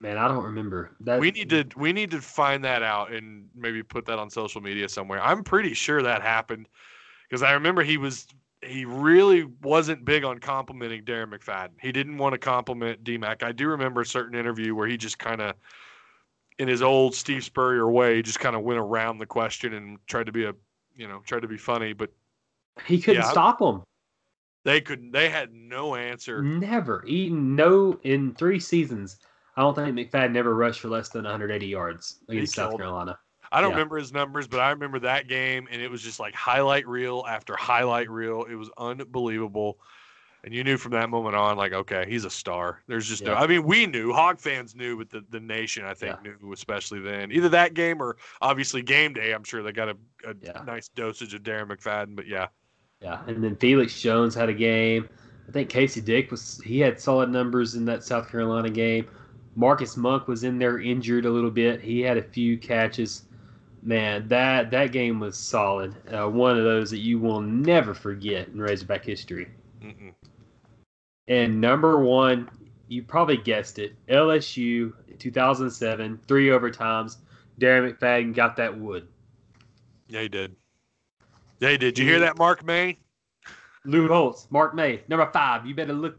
Man, 0.00 0.18
I 0.18 0.26
don't 0.28 0.44
remember. 0.44 0.96
That 1.00 1.20
We 1.20 1.30
need 1.30 1.50
to 1.50 1.66
we 1.76 1.92
need 1.92 2.10
to 2.12 2.20
find 2.20 2.64
that 2.64 2.82
out 2.82 3.12
and 3.12 3.48
maybe 3.54 3.82
put 3.82 4.06
that 4.06 4.18
on 4.18 4.30
social 4.30 4.60
media 4.60 4.88
somewhere. 4.88 5.20
I'm 5.22 5.44
pretty 5.44 5.74
sure 5.74 6.02
that 6.02 6.22
happened 6.22 6.68
because 7.28 7.42
I 7.42 7.52
remember 7.52 7.82
he 7.82 7.98
was 7.98 8.26
he 8.62 8.84
really 8.86 9.44
wasn't 9.44 10.04
big 10.04 10.24
on 10.24 10.38
complimenting 10.40 11.04
Darren 11.04 11.32
McFadden. 11.34 11.72
He 11.80 11.92
didn't 11.92 12.18
want 12.18 12.34
to 12.34 12.38
compliment 12.38 13.04
DMAC. 13.04 13.42
I 13.42 13.52
do 13.52 13.68
remember 13.68 14.02
a 14.02 14.06
certain 14.06 14.38
interview 14.38 14.74
where 14.74 14.88
he 14.88 14.96
just 14.96 15.18
kind 15.18 15.40
of, 15.42 15.56
in 16.62 16.68
his 16.68 16.80
old 16.80 17.12
Steve 17.12 17.42
Spurrier 17.42 17.90
way, 17.90 18.22
just 18.22 18.38
kind 18.38 18.54
of 18.54 18.62
went 18.62 18.78
around 18.78 19.18
the 19.18 19.26
question 19.26 19.74
and 19.74 19.98
tried 20.06 20.26
to 20.26 20.32
be 20.32 20.44
a, 20.44 20.54
you 20.94 21.08
know, 21.08 21.18
tried 21.26 21.42
to 21.42 21.48
be 21.48 21.58
funny, 21.58 21.92
but 21.92 22.10
He 22.86 23.00
couldn't 23.02 23.22
Yeah. 23.22 23.30
stop 23.30 23.60
him. 23.60 23.82
they 24.64 24.80
couldn't. 24.80 25.10
They 25.10 25.28
had 25.28 25.52
no 25.52 25.96
answer. 25.96 26.40
Never. 26.40 27.04
Eaton 27.04 27.56
no 27.56 27.98
in 28.04 28.32
three 28.34 28.60
seasons. 28.60 29.18
I 29.56 29.60
don't 29.62 29.74
think 29.74 29.94
McFadden 29.96 30.30
never 30.30 30.54
rushed 30.54 30.80
for 30.80 30.88
less 30.88 31.08
than 31.08 31.24
180 31.24 31.66
yards 31.66 32.20
against 32.28 32.54
South. 32.54 32.76
Carolina. 32.76 33.18
I 33.50 33.60
don't 33.60 33.70
Yeah. 33.70 33.76
remember 33.76 33.98
his 33.98 34.12
numbers, 34.12 34.46
but 34.46 34.60
I 34.60 34.70
remember 34.70 35.00
that 35.00 35.26
game, 35.26 35.66
and 35.70 35.82
it 35.82 35.90
was 35.90 36.00
just 36.00 36.20
like 36.20 36.34
highlight 36.36 36.86
reel 36.86 37.24
after 37.28 37.56
highlight 37.56 38.08
reel. 38.08 38.44
It 38.44 38.54
was 38.54 38.70
unbelievable. 38.78 39.80
And 40.44 40.52
you 40.52 40.64
knew 40.64 40.76
from 40.76 40.90
that 40.92 41.08
moment 41.08 41.36
on, 41.36 41.56
like, 41.56 41.72
okay, 41.72 42.04
he's 42.08 42.24
a 42.24 42.30
star. 42.30 42.82
There's 42.88 43.08
just 43.08 43.24
no. 43.24 43.34
I 43.34 43.46
mean, 43.46 43.62
we 43.62 43.86
knew, 43.86 44.12
Hog 44.12 44.40
fans 44.40 44.74
knew, 44.74 44.98
but 44.98 45.08
the, 45.08 45.24
the 45.30 45.38
nation, 45.38 45.84
I 45.84 45.94
think, 45.94 46.20
knew, 46.22 46.52
especially 46.52 46.98
then. 46.98 47.30
Either 47.30 47.48
that 47.50 47.74
game 47.74 48.02
or 48.02 48.16
obviously 48.40 48.82
game 48.82 49.12
day. 49.12 49.32
I'm 49.32 49.44
sure 49.44 49.62
they 49.62 49.70
got 49.70 49.88
a, 49.88 49.96
a 50.26 50.34
Yeah. 50.40 50.62
nice 50.66 50.88
dosage 50.88 51.32
of 51.34 51.42
Darren 51.44 51.68
McFadden. 51.68 52.16
But 52.16 52.26
yeah, 52.26 52.48
Yeah, 53.00 53.20
and 53.28 53.42
then 53.42 53.54
Felix 53.56 54.00
Jones 54.00 54.34
had 54.34 54.48
a 54.48 54.54
game. 54.54 55.08
I 55.48 55.52
think 55.52 55.68
Casey 55.68 56.00
Dick 56.00 56.30
was 56.32 56.60
he 56.64 56.80
had 56.80 57.00
solid 57.00 57.30
numbers 57.30 57.74
in 57.76 57.84
that 57.84 58.02
South 58.02 58.28
Carolina 58.28 58.70
game. 58.70 59.06
Marcus 59.54 59.96
Monk 59.96 60.26
was 60.26 60.44
in 60.44 60.58
there 60.58 60.80
injured 60.80 61.24
a 61.24 61.30
little 61.30 61.50
bit. 61.50 61.80
He 61.80 62.00
had 62.00 62.16
a 62.16 62.22
few 62.22 62.58
catches. 62.58 63.24
Man, 63.82 64.26
that 64.28 64.70
that 64.70 64.92
game 64.92 65.20
was 65.20 65.36
solid. 65.36 65.94
Uh, 66.12 66.28
one 66.28 66.56
of 66.56 66.64
those 66.64 66.90
that 66.90 66.98
you 66.98 67.18
will 67.18 67.40
never 67.40 67.94
forget 67.94 68.48
in 68.48 68.60
Razorback 68.60 69.04
history. 69.04 69.48
Mm-mm. 69.82 70.14
And 71.28 71.60
number 71.60 72.00
one, 72.00 72.50
you 72.88 73.02
probably 73.02 73.36
guessed 73.36 73.78
it, 73.78 73.94
LSU 74.08 74.92
2007, 75.18 76.20
three 76.26 76.48
overtimes. 76.48 77.18
Darren 77.60 77.92
McFadden 77.92 78.34
got 78.34 78.56
that 78.56 78.76
wood. 78.76 79.06
yeah, 80.08 80.22
he 80.22 80.28
did. 80.28 80.56
Yeah, 81.60 81.70
he 81.70 81.78
did. 81.78 81.98
You 81.98 82.04
hear 82.04 82.18
that, 82.20 82.36
Mark 82.38 82.64
May? 82.64 82.98
Lou 83.84 84.08
Holtz, 84.08 84.46
Mark 84.50 84.74
May, 84.74 85.00
number 85.08 85.30
five. 85.32 85.64
You 85.66 85.74
better 85.74 85.92
look 85.92 86.18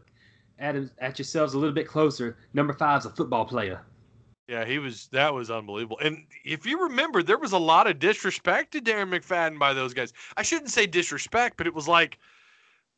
at 0.58 0.74
him, 0.74 0.90
at 0.98 1.18
yourselves 1.18 1.54
a 1.54 1.58
little 1.58 1.74
bit 1.74 1.86
closer. 1.86 2.36
Number 2.54 2.72
five's 2.72 3.06
a 3.06 3.10
football 3.10 3.44
player. 3.44 3.82
Yeah, 4.48 4.64
he 4.64 4.78
was. 4.78 5.08
That 5.12 5.32
was 5.32 5.50
unbelievable. 5.50 5.98
And 6.02 6.24
if 6.44 6.66
you 6.66 6.82
remember, 6.82 7.22
there 7.22 7.38
was 7.38 7.52
a 7.52 7.58
lot 7.58 7.86
of 7.86 7.98
disrespect 7.98 8.72
to 8.72 8.80
Darren 8.80 9.10
McFadden 9.10 9.58
by 9.58 9.72
those 9.72 9.94
guys. 9.94 10.12
I 10.36 10.42
shouldn't 10.42 10.70
say 10.70 10.86
disrespect, 10.86 11.56
but 11.56 11.66
it 11.66 11.74
was 11.74 11.88
like, 11.88 12.18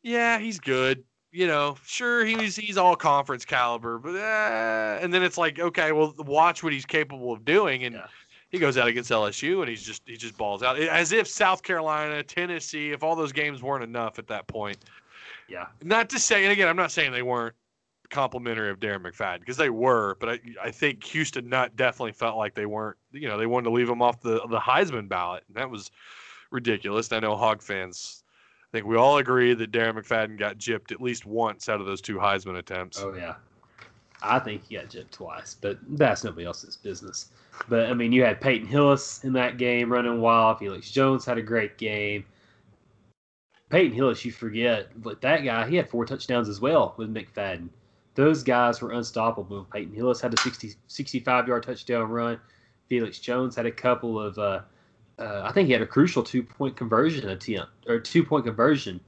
yeah, 0.03 0.39
he's 0.39 0.59
good. 0.59 1.05
You 1.37 1.47
know, 1.47 1.77
sure 1.85 2.25
he's 2.25 2.57
he's 2.57 2.79
all 2.79 2.97
conference 2.97 3.45
caliber, 3.45 3.99
but 3.99 4.15
uh, 4.15 4.99
and 5.03 5.13
then 5.13 5.23
it's 5.23 5.37
like, 5.37 5.59
okay, 5.59 5.93
well, 5.93 6.15
watch 6.19 6.63
what 6.63 6.73
he's 6.73 6.87
capable 6.87 7.31
of 7.31 7.45
doing, 7.45 7.85
and 7.85 7.95
Yeah. 7.97 8.07
he 8.49 8.59
goes 8.59 8.79
out 8.79 8.89
against 8.89 9.11
LSU 9.11 9.61
and 9.61 9.69
he's 9.69 9.83
just 9.83 10.03
he 10.07 10.17
just 10.17 10.39
balls 10.39 10.63
out 10.63 10.79
as 10.79 11.13
if 11.13 11.29
South 11.29 11.63
Carolina, 11.63 12.23
Tennessee, 12.23 12.91
if 12.91 13.03
all 13.03 13.15
those 13.15 13.33
games 13.33 13.63
weren't 13.63 13.85
enough 13.85 14.19
at 14.19 14.27
that 14.29 14.47
point. 14.47 14.79
Yeah. 15.47 15.67
Not 15.83 16.09
to 16.11 16.19
say, 16.19 16.45
and 16.45 16.53
again, 16.53 16.69
I'm 16.69 16.77
not 16.77 16.91
saying 16.91 17.13
they 17.13 17.21
weren't 17.23 17.55
complimentary 18.09 18.71
of 18.71 18.81
Darren 18.81 19.03
McFadden 19.03 19.41
because 19.41 19.59
they 19.59 19.69
were, 19.69 20.17
but 20.21 20.29
I, 20.31 20.41
I 20.63 20.71
think 20.71 21.05
Houston 21.05 21.51
Nutt 21.51 21.77
definitely 21.77 22.13
felt 22.13 22.39
like 22.39 22.55
they 22.55 22.65
weren't. 22.67 22.97
You 23.13 23.29
know, 23.29 23.37
they 23.37 23.47
wanted 23.47 23.65
to 23.65 23.71
leave 23.73 23.91
him 23.91 24.01
off 24.01 24.23
the 24.23 24.41
the 24.49 24.59
Heisman 24.59 25.07
ballot, 25.07 25.45
and 25.49 25.57
that 25.59 25.69
was 25.69 25.91
ridiculous. 26.51 27.13
I 27.13 27.21
know 27.21 27.37
Hog 27.37 27.61
fans. 27.61 28.23
I 28.77 28.79
think 28.81 28.89
we 28.89 28.97
all 28.97 29.17
agree 29.17 29.55
that 29.55 29.73
Darren 29.73 29.95
McFadden 29.95 30.37
got 30.37 30.59
gypped 30.59 30.93
at 30.93 31.01
least 31.01 31.25
once 31.25 31.71
out 31.71 31.81
of 31.81 31.87
those 31.87 32.03
two 32.03 32.17
Heisman 32.17 32.59
attempts. 32.59 33.01
Oh 33.01 33.15
yeah. 33.15 33.37
I 34.21 34.39
think 34.39 34.67
he 34.67 34.77
got 34.77 34.91
gypped 34.91 35.13
twice, 35.13 35.57
but 35.59 35.79
that's 35.97 36.25
nobody 36.25 36.45
else's 36.45 36.77
business. 36.77 37.31
But 37.71 37.87
I 37.87 37.95
mean, 37.95 38.13
you 38.13 38.23
had 38.23 38.39
Peyton 38.39 38.69
Hillis 38.69 39.25
in 39.25 39.33
that 39.33 39.57
game 39.57 39.91
running 39.91 40.21
wild. 40.21 40.59
Felix 40.59 40.91
Jones 40.91 41.25
had 41.25 41.39
a 41.39 41.43
great 41.43 41.79
game. 41.79 42.27
Peyton 43.71 43.97
Hillis, 43.97 44.27
you 44.27 44.31
forget, 44.31 44.89
but 45.01 45.23
that 45.23 45.43
guy, 45.43 45.67
he 45.67 45.77
had 45.77 45.89
four 45.89 46.05
touchdowns 46.05 46.47
as 46.47 46.61
well 46.61 46.93
with 46.99 47.09
McFadden. 47.09 47.71
Those 48.15 48.43
guys 48.43 48.83
were 48.83 48.93
unstoppable. 48.93 49.67
Peyton 49.73 49.95
Hillis 49.95 50.21
had 50.21 50.35
a 50.35 50.41
60, 50.43 50.75
65 50.87 51.49
yard 51.49 51.63
touchdown 51.63 52.11
run. 52.11 52.39
Felix 52.91 53.21
Jones 53.21 53.57
had 53.57 53.65
a 53.65 53.73
couple 53.73 54.21
of, 54.21 54.37
uh, 54.37 54.61
uh, 55.19 55.43
I 55.45 55.53
think 55.53 55.67
he 55.67 55.73
had 55.73 55.83
a 55.83 55.87
crucial 55.87 56.23
two 56.23 56.43
point 56.43 56.77
conversion 56.77 57.29
attempt 57.29 57.71
or 57.89 57.99
two 57.99 58.23
point 58.23 58.45
conversion 58.45 59.01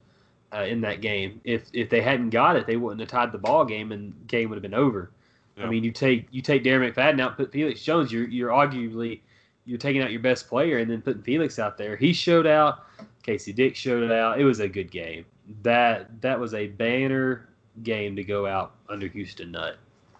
uh, 0.53 0.63
in 0.63 0.81
that 0.81 1.01
game. 1.01 1.39
If 1.43 1.63
if 1.73 1.89
they 1.89 2.01
hadn't 2.01 2.31
got 2.31 2.55
it, 2.55 2.65
they 2.65 2.77
wouldn't 2.77 2.99
have 2.99 3.09
tied 3.09 3.31
the 3.31 3.37
ball 3.37 3.65
game 3.65 3.91
and 3.91 4.13
the 4.13 4.25
game 4.25 4.49
would 4.49 4.55
have 4.55 4.63
been 4.63 4.73
over. 4.73 5.11
Yeah. 5.57 5.65
I 5.65 5.69
mean, 5.69 5.83
you 5.83 5.91
take 5.91 6.27
you 6.31 6.41
take 6.41 6.63
Darren 6.63 6.91
McFadden 6.91 7.19
out, 7.21 7.37
put 7.37 7.51
Felix 7.51 7.83
Jones. 7.83 8.11
You're 8.11 8.27
you're 8.27 8.49
arguably 8.49 9.21
you're 9.65 9.77
taking 9.77 10.01
out 10.01 10.11
your 10.11 10.21
best 10.21 10.47
player 10.47 10.79
and 10.79 10.89
then 10.89 11.01
putting 11.01 11.21
Felix 11.21 11.59
out 11.59 11.77
there. 11.77 11.95
He 11.95 12.13
showed 12.13 12.47
out. 12.47 12.85
Casey 13.21 13.53
Dick 13.53 13.75
showed 13.75 14.01
it 14.01 14.11
out. 14.11 14.39
It 14.39 14.43
was 14.43 14.59
a 14.61 14.67
good 14.67 14.89
game. 14.89 15.25
That 15.61 16.21
that 16.21 16.39
was 16.39 16.53
a 16.53 16.67
banner 16.67 17.49
game 17.83 18.15
to 18.15 18.23
go 18.23 18.47
out 18.47 18.75
under 18.89 19.07
Houston 19.07 19.51
Nutt. 19.51 19.77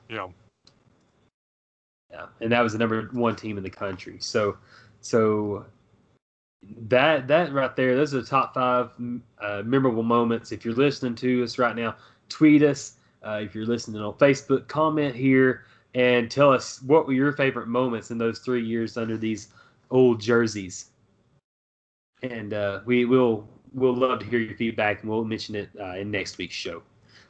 Know, 0.10 0.34
Yeah, 2.12 2.28
and 2.42 2.52
that 2.52 2.62
was 2.62 2.74
the 2.74 2.80
number 2.80 3.10
one 3.12 3.36
team 3.36 3.58
in 3.58 3.64
the 3.64 3.70
country. 3.70 4.18
So, 4.20 4.58
so 5.02 5.66
that 6.88 7.28
that 7.28 7.54
right 7.54 7.76
there, 7.76 7.96
those 7.96 8.14
are 8.14 8.22
the 8.22 8.28
top 8.28 8.54
five 8.54 8.90
uh, 9.40 9.62
memorable 9.66 10.04
moments. 10.04 10.52
If 10.52 10.66
you're 10.66 10.74
listening 10.74 11.16
to 11.16 11.44
us 11.44 11.58
right 11.58 11.76
now, 11.76 11.96
tweet 12.28 12.64
us. 12.64 12.94
Uh, 13.26 13.42
if 13.44 13.54
you're 13.54 13.66
listening 13.66 14.02
on 14.02 14.14
Facebook, 14.14 14.68
comment 14.68 15.14
here 15.16 15.66
and 15.94 16.30
tell 16.32 16.54
us 16.54 16.82
what 16.84 17.08
were 17.08 17.14
your 17.14 17.34
favorite 17.34 17.68
moments 17.68 18.12
in 18.12 18.18
those 18.18 18.40
three 18.40 18.64
years 18.64 18.96
under 18.96 19.18
these 19.18 19.50
old 19.92 20.22
jerseys. 20.22 20.92
And 22.22 22.54
uh, 22.54 22.82
we 22.86 23.06
will 23.06 23.48
we'll 23.74 23.96
love 23.96 24.20
to 24.20 24.26
hear 24.26 24.40
your 24.40 24.56
feedback, 24.56 25.02
and 25.02 25.10
we'll 25.10 25.24
mention 25.24 25.56
it 25.56 25.70
uh, 25.80 25.96
in 25.96 26.12
next 26.12 26.38
week's 26.38 26.56
show. 26.56 26.82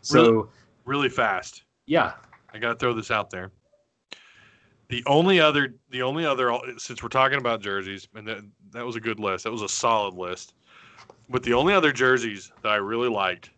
So 0.01 0.23
Really? 0.31 0.47
really 0.85 1.09
fast. 1.09 1.63
yeah, 1.85 2.13
I 2.53 2.57
got 2.59 2.69
to 2.69 2.75
throw 2.75 2.93
this 2.93 3.11
out 3.11 3.29
there. 3.29 3.51
The 4.89 5.03
only 5.05 5.39
other, 5.39 5.75
the 5.91 6.01
only 6.01 6.25
other, 6.25 6.51
since 6.77 7.03
we're 7.03 7.09
talking 7.09 7.37
about 7.37 7.61
jerseys, 7.61 8.07
and 8.15 8.27
that 8.27 8.39
that 8.71 8.85
was 8.85 8.95
a 8.95 8.99
good 8.99 9.19
list. 9.19 9.43
That 9.43 9.51
was 9.51 9.61
a 9.61 9.69
solid 9.69 10.13
list. 10.15 10.53
But 11.29 11.43
the 11.43 11.53
only 11.53 11.73
other 11.73 11.91
jerseys 11.91 12.51
that 12.63 12.69
I 12.71 12.75
really 12.77 13.09
liked, 13.09 13.51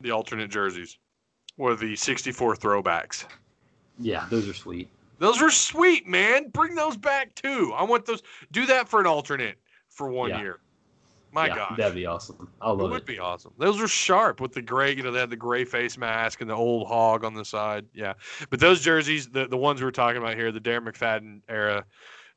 the 0.00 0.10
alternate 0.10 0.50
jerseys, 0.50 0.98
were 1.56 1.74
the 1.76 1.94
'64 1.96 2.56
throwbacks. 2.56 3.26
yeah, 3.98 4.26
those 4.30 4.48
are 4.48 4.54
sweet. 4.54 4.88
Those 5.18 5.40
are 5.40 5.50
sweet, 5.50 6.08
man. 6.08 6.48
Bring 6.48 6.74
those 6.74 6.96
back 6.96 7.34
too. 7.34 7.72
I 7.76 7.84
want 7.84 8.04
those. 8.06 8.22
Do 8.52 8.66
that 8.66 8.88
for 8.88 9.00
an 9.00 9.06
alternate 9.06 9.56
for 9.88 10.08
one 10.08 10.30
Yeah. 10.30 10.40
year. 10.40 10.58
My 11.30 11.46
yeah, 11.48 11.54
gosh. 11.56 11.76
that'd 11.78 11.94
be 11.96 12.06
awesome. 12.06 12.48
I 12.60 12.66
It 12.66 12.68
love 12.70 12.78
would 12.78 12.86
it. 12.86 12.90
Would 12.92 13.04
be 13.06 13.18
awesome. 13.18 13.52
Those 13.58 13.80
were 13.80 13.88
sharp 13.88 14.40
with 14.40 14.52
the 14.52 14.62
gray, 14.62 14.94
you 14.94 15.02
know, 15.02 15.10
they 15.10 15.18
had 15.20 15.30
the 15.30 15.36
gray 15.36 15.64
face 15.64 15.98
mask 15.98 16.40
and 16.40 16.48
the 16.50 16.54
old 16.54 16.86
hog 16.86 17.24
on 17.24 17.34
the 17.34 17.44
side. 17.44 17.86
Yeah. 17.92 18.14
But 18.50 18.60
those 18.60 18.80
jerseys, 18.82 19.28
the, 19.28 19.46
the 19.48 19.56
ones 19.56 19.82
we're 19.82 19.90
talking 19.90 20.22
about 20.22 20.34
here, 20.36 20.52
the 20.52 20.60
Darren 20.60 20.88
McFadden 20.88 21.40
era 21.48 21.84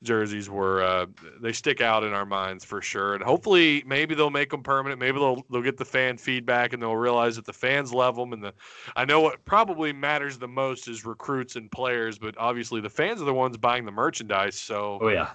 jerseys 0.03 0.49
were, 0.49 0.83
uh, 0.83 1.05
they 1.41 1.51
stick 1.51 1.81
out 1.81 2.03
in 2.03 2.13
our 2.13 2.25
minds 2.25 2.63
for 2.63 2.81
sure. 2.81 3.15
And 3.15 3.23
hopefully 3.23 3.83
maybe 3.86 4.15
they'll 4.15 4.29
make 4.29 4.49
them 4.51 4.63
permanent. 4.63 4.99
Maybe 4.99 5.19
they'll, 5.19 5.43
they'll 5.49 5.62
get 5.62 5.77
the 5.77 5.86
fan 5.86 6.17
feedback 6.17 6.73
and 6.73 6.81
they'll 6.81 6.95
realize 6.95 7.36
that 7.36 7.45
the 7.45 7.53
fans 7.53 7.93
love 7.93 8.15
them. 8.15 8.33
And 8.33 8.43
the, 8.43 8.53
I 8.95 9.05
know 9.05 9.21
what 9.21 9.43
probably 9.45 9.91
matters 9.93 10.38
the 10.38 10.47
most 10.47 10.88
is 10.88 11.05
recruits 11.05 11.55
and 11.55 11.71
players, 11.71 12.17
but 12.17 12.36
obviously 12.38 12.81
the 12.81 12.89
fans 12.89 13.21
are 13.21 13.25
the 13.25 13.33
ones 13.33 13.57
buying 13.57 13.86
the 13.86 13.91
merchandise. 13.91 14.57
So 14.60 14.99
Oh 15.01 15.10
yeah, 15.10 15.31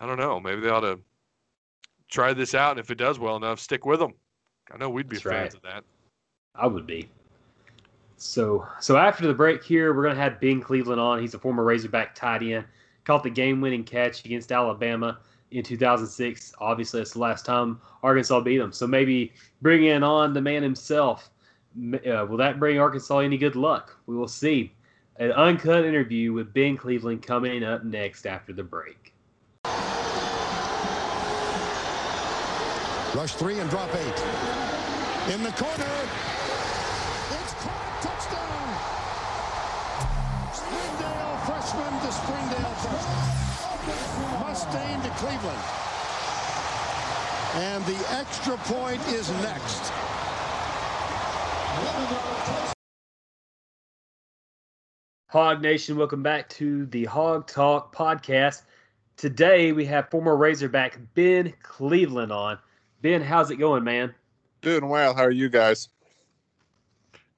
I 0.00 0.06
don't 0.06 0.18
know. 0.18 0.38
Maybe 0.38 0.60
they 0.60 0.68
ought 0.68 0.80
to 0.80 1.00
try 2.08 2.32
this 2.32 2.54
out, 2.54 2.72
and 2.72 2.80
if 2.80 2.90
it 2.90 2.98
does 2.98 3.18
well 3.18 3.36
enough, 3.36 3.60
stick 3.60 3.86
with 3.86 4.00
them. 4.00 4.14
I 4.72 4.76
know 4.76 4.90
we'd 4.90 5.08
be 5.08 5.16
That's 5.16 5.24
fans 5.24 5.34
right. 5.34 5.54
of 5.54 5.62
that. 5.62 5.84
I 6.54 6.66
would 6.66 6.86
be. 6.86 7.08
So 8.16 8.66
so 8.80 8.96
after 8.96 9.26
the 9.26 9.34
break 9.34 9.62
here, 9.62 9.94
we're 9.94 10.02
gonna 10.02 10.14
have 10.20 10.40
Ben 10.40 10.60
Cleveland 10.60 11.00
on. 11.00 11.20
He's 11.20 11.34
a 11.34 11.38
former 11.38 11.64
Razorback 11.64 12.14
tight 12.14 12.42
end. 12.42 12.64
Caught 13.06 13.22
the 13.22 13.30
game-winning 13.30 13.84
catch 13.84 14.24
against 14.24 14.52
Alabama 14.52 15.18
in 15.52 15.62
2006. 15.62 16.52
Obviously, 16.58 17.00
it's 17.00 17.12
the 17.12 17.20
last 17.20 17.46
time 17.46 17.80
Arkansas 18.02 18.40
beat 18.40 18.58
them. 18.58 18.72
So 18.72 18.86
maybe 18.86 19.32
bring 19.62 19.84
in 19.84 20.02
on 20.02 20.32
the 20.34 20.40
man 20.40 20.62
himself. 20.62 21.30
Uh, 21.76 22.26
will 22.28 22.36
that 22.36 22.58
bring 22.58 22.78
Arkansas 22.78 23.18
any 23.18 23.38
good 23.38 23.54
luck? 23.56 23.96
We 24.06 24.16
will 24.16 24.28
see. 24.28 24.72
An 25.18 25.32
uncut 25.32 25.84
interview 25.84 26.32
with 26.32 26.52
Ben 26.52 26.76
Cleveland 26.76 27.22
coming 27.22 27.62
up 27.64 27.84
next 27.84 28.26
after 28.26 28.52
the 28.52 28.64
break. 28.64 29.14
Rush 33.14 33.34
three 33.34 33.58
and 33.60 33.70
drop 33.70 33.88
eight. 33.94 35.32
In 35.32 35.42
the 35.42 35.52
corner. 35.52 36.05
to 44.76 45.10
Cleveland. 45.16 45.58
And 47.54 47.82
the 47.86 48.06
extra 48.10 48.58
point 48.58 49.00
is 49.08 49.30
next. 49.40 49.90
Hog 55.28 55.62
Nation, 55.62 55.96
welcome 55.96 56.22
back 56.22 56.48
to 56.50 56.84
the 56.86 57.06
Hawg 57.06 57.46
Talk 57.46 57.94
podcast. 57.94 58.62
Today 59.16 59.72
we 59.72 59.86
have 59.86 60.10
former 60.10 60.36
Razorback 60.36 60.98
Ben 61.14 61.54
Cleveland 61.62 62.30
on. 62.30 62.58
Ben, 63.00 63.22
how's 63.22 63.50
it 63.50 63.56
going, 63.56 63.82
man? 63.82 64.14
Doing 64.60 64.88
well. 64.88 65.14
How 65.14 65.22
are 65.22 65.30
you 65.30 65.48
guys? 65.48 65.88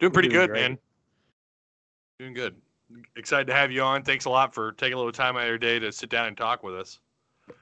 Doing 0.01 0.13
pretty 0.13 0.29
doing 0.29 0.41
good, 0.41 0.51
great. 0.51 0.71
man. 0.71 0.79
Doing 2.19 2.35
good. 2.35 2.57
Excited 3.15 3.47
to 3.47 3.55
have 3.55 3.71
you 3.71 3.83
on. 3.83 4.03
Thanks 4.03 4.25
a 4.25 4.31
lot 4.31 4.53
for 4.53 4.73
taking 4.73 4.95
a 4.95 4.97
little 4.97 5.13
time 5.13 5.37
out 5.37 5.43
of 5.43 5.49
your 5.49 5.59
day 5.59 5.79
to 5.79 5.93
sit 5.93 6.11
down 6.11 6.27
and 6.27 6.37
talk 6.37 6.65
with 6.65 6.75
us. 6.75 6.99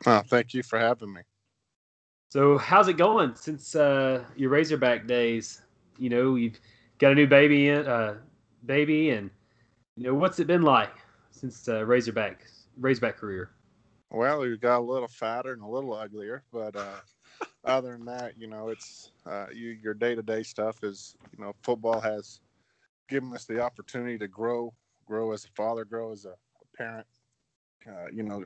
Oh, 0.06 0.22
thank 0.26 0.54
you 0.54 0.62
for 0.62 0.78
having 0.78 1.12
me. 1.12 1.22
So, 2.30 2.58
how's 2.58 2.88
it 2.88 2.96
going 2.96 3.34
since 3.34 3.74
uh, 3.74 4.24
your 4.36 4.50
Razorback 4.50 5.06
days? 5.06 5.62
You 5.98 6.10
know, 6.10 6.34
you've 6.34 6.60
got 6.98 7.12
a 7.12 7.14
new 7.14 7.26
baby, 7.26 7.68
in, 7.68 7.86
uh, 7.86 8.16
baby, 8.66 9.10
and 9.10 9.30
you 9.96 10.04
know 10.04 10.14
what's 10.14 10.38
it 10.38 10.46
been 10.46 10.62
like 10.62 10.92
since 11.30 11.68
uh, 11.68 11.84
Razorback 11.84 12.46
Razorback 12.78 13.16
career? 13.16 13.50
Well, 14.10 14.40
we 14.40 14.56
got 14.56 14.78
a 14.78 14.80
little 14.80 15.08
fatter 15.08 15.52
and 15.52 15.62
a 15.62 15.66
little 15.66 15.94
uglier, 15.94 16.42
but 16.52 16.76
uh, 16.76 17.00
other 17.64 17.92
than 17.92 18.04
that, 18.06 18.34
you 18.38 18.46
know, 18.46 18.68
it's 18.68 19.10
uh, 19.26 19.46
you, 19.52 19.70
your 19.70 19.94
day-to-day 19.94 20.42
stuff 20.42 20.84
is, 20.84 21.16
you 21.36 21.44
know, 21.44 21.54
football 21.62 22.00
has 22.00 22.40
given 23.08 23.32
us 23.34 23.44
the 23.44 23.60
opportunity 23.60 24.18
to 24.18 24.28
grow, 24.28 24.72
grow 25.06 25.32
as 25.32 25.44
a 25.44 25.48
father, 25.56 25.84
grow 25.84 26.12
as 26.12 26.24
a, 26.24 26.30
a 26.30 26.76
parent. 26.76 27.06
Uh, 27.88 28.06
you 28.12 28.22
know, 28.22 28.44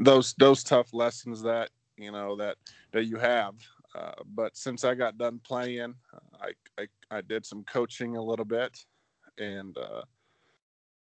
those 0.00 0.34
those 0.38 0.62
tough 0.62 0.92
lessons 0.92 1.42
that 1.42 1.70
you 1.96 2.12
know 2.12 2.36
that 2.36 2.56
that 2.92 3.04
you 3.04 3.16
have. 3.16 3.54
Uh, 3.94 4.12
but 4.34 4.56
since 4.56 4.84
I 4.84 4.94
got 4.94 5.18
done 5.18 5.40
playing, 5.42 5.94
uh, 6.14 6.46
I, 6.78 6.82
I 6.82 7.16
I 7.18 7.20
did 7.20 7.44
some 7.44 7.64
coaching 7.64 8.16
a 8.16 8.22
little 8.22 8.44
bit, 8.44 8.78
and 9.38 9.76
uh, 9.76 10.02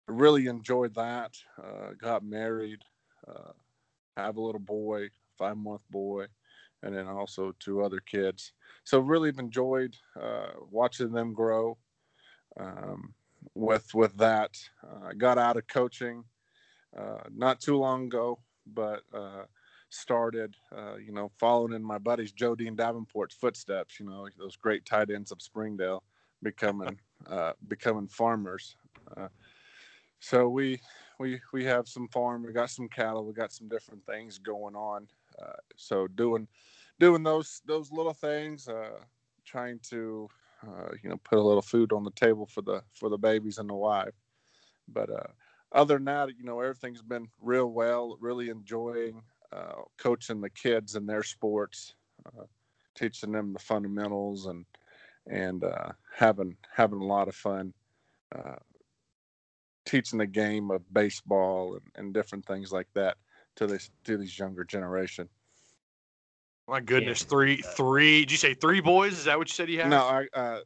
really 0.07 0.47
enjoyed 0.47 0.93
that. 0.95 1.35
Uh, 1.57 1.93
got 1.99 2.23
married. 2.23 2.79
Uh, 3.27 3.53
have 4.17 4.37
a 4.37 4.41
little 4.41 4.59
boy, 4.59 5.07
five 5.37 5.57
month 5.57 5.81
boy, 5.89 6.25
and 6.83 6.95
then 6.95 7.07
also 7.07 7.53
two 7.59 7.81
other 7.81 7.99
kids. 7.99 8.51
So 8.83 8.99
really 8.99 9.31
enjoyed 9.37 9.95
uh, 10.21 10.51
watching 10.69 11.11
them 11.11 11.33
grow. 11.33 11.77
Um, 12.59 13.13
with 13.55 13.93
with 13.95 14.15
that, 14.17 14.51
I 15.03 15.13
got 15.13 15.37
out 15.37 15.57
of 15.57 15.67
coaching 15.67 16.23
not 17.33 17.59
too 17.59 17.77
long 17.77 18.05
ago, 18.05 18.39
but 18.67 19.03
uh, 19.13 19.43
started, 19.89 20.55
uh, 20.75 20.95
you 20.95 21.11
know, 21.11 21.31
following 21.37 21.73
in 21.73 21.83
my 21.83 21.97
buddies 21.97 22.31
Joe 22.31 22.55
Dean 22.55 22.75
Davenport's 22.75 23.35
footsteps. 23.35 23.99
You 23.99 24.07
know, 24.07 24.27
those 24.37 24.55
great 24.55 24.85
tight 24.85 25.09
ends 25.09 25.31
of 25.31 25.41
Springdale, 25.41 26.03
becoming 26.41 26.99
uh, 27.29 27.53
becoming 27.67 28.07
farmers. 28.07 28.75
Uh, 29.15 29.27
so 30.19 30.47
we 30.47 30.79
we 31.19 31.39
we 31.51 31.63
have 31.65 31.87
some 31.87 32.07
farm, 32.07 32.43
we 32.43 32.53
got 32.53 32.69
some 32.69 32.87
cattle, 32.89 33.25
we 33.25 33.33
got 33.33 33.51
some 33.51 33.67
different 33.67 34.05
things 34.05 34.37
going 34.39 34.75
on. 34.75 35.07
Uh, 35.41 35.57
so 35.75 36.07
doing 36.07 36.47
doing 36.99 37.23
those 37.23 37.61
those 37.65 37.91
little 37.91 38.13
things, 38.13 38.67
uh, 38.67 38.99
trying 39.45 39.79
to 39.89 40.29
uh, 40.65 40.89
you 41.01 41.09
know 41.09 41.17
put 41.23 41.39
a 41.39 41.41
little 41.41 41.61
food 41.61 41.91
on 41.91 42.03
the 42.03 42.11
table 42.11 42.45
for 42.45 42.61
the 42.61 42.81
for 42.93 43.09
the 43.09 43.17
babies 43.17 43.57
and 43.57 43.69
the 43.69 43.73
wife. 43.73 44.13
But 44.87 45.09
uh, 45.09 45.27
other 45.73 45.95
than 45.95 46.05
that, 46.05 46.29
you 46.37 46.43
know 46.43 46.59
everything's 46.61 47.01
been 47.01 47.27
real 47.41 47.67
well. 47.67 48.17
Really 48.19 48.49
enjoying 48.49 49.21
uh, 49.51 49.81
coaching 49.97 50.41
the 50.41 50.49
kids 50.49 50.95
in 50.95 51.05
their 51.05 51.23
sports, 51.23 51.95
uh, 52.25 52.43
teaching 52.95 53.31
them 53.31 53.53
the 53.53 53.59
fundamentals 53.59 54.45
and 54.45 54.65
and 55.27 55.63
uh, 55.63 55.91
having 56.15 56.55
having 56.71 56.99
a 56.99 57.05
lot 57.05 57.27
of 57.27 57.35
fun. 57.35 57.73
Uh, 58.33 58.55
teaching 59.85 60.19
the 60.19 60.25
game 60.25 60.71
of 60.71 60.81
baseball 60.93 61.73
and, 61.73 61.83
and 61.95 62.13
different 62.13 62.45
things 62.45 62.71
like 62.71 62.87
that 62.93 63.17
to 63.55 63.67
this 63.67 63.91
to 64.05 64.17
these 64.17 64.37
younger 64.37 64.63
generation. 64.63 65.27
My 66.67 66.79
goodness, 66.79 67.21
Yeah. 67.21 67.27
three, 67.27 67.61
three. 67.61 68.21
Did 68.21 68.31
you 68.31 68.37
say 68.37 68.53
three 68.53 68.79
boys? 68.79 69.13
Is 69.13 69.25
that 69.25 69.37
what 69.37 69.49
you 69.49 69.53
said 69.53 69.69
you 69.69 69.81
had? 69.81 69.89
No, 69.89 69.97
I 69.99 70.27
uh, 70.33 70.59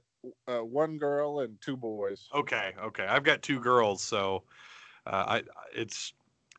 uh, 0.48 0.60
one 0.60 0.98
girl 0.98 1.40
and 1.40 1.60
two 1.62 1.76
boys. 1.76 2.30
Okay, 2.34 2.74
okay. 2.82 3.06
I've 3.06 3.24
got 3.24 3.42
two 3.42 3.60
girls, 3.60 4.04
so 4.04 4.44
uh, 4.48 4.77
I 5.12 5.44
it's 5.76 6.14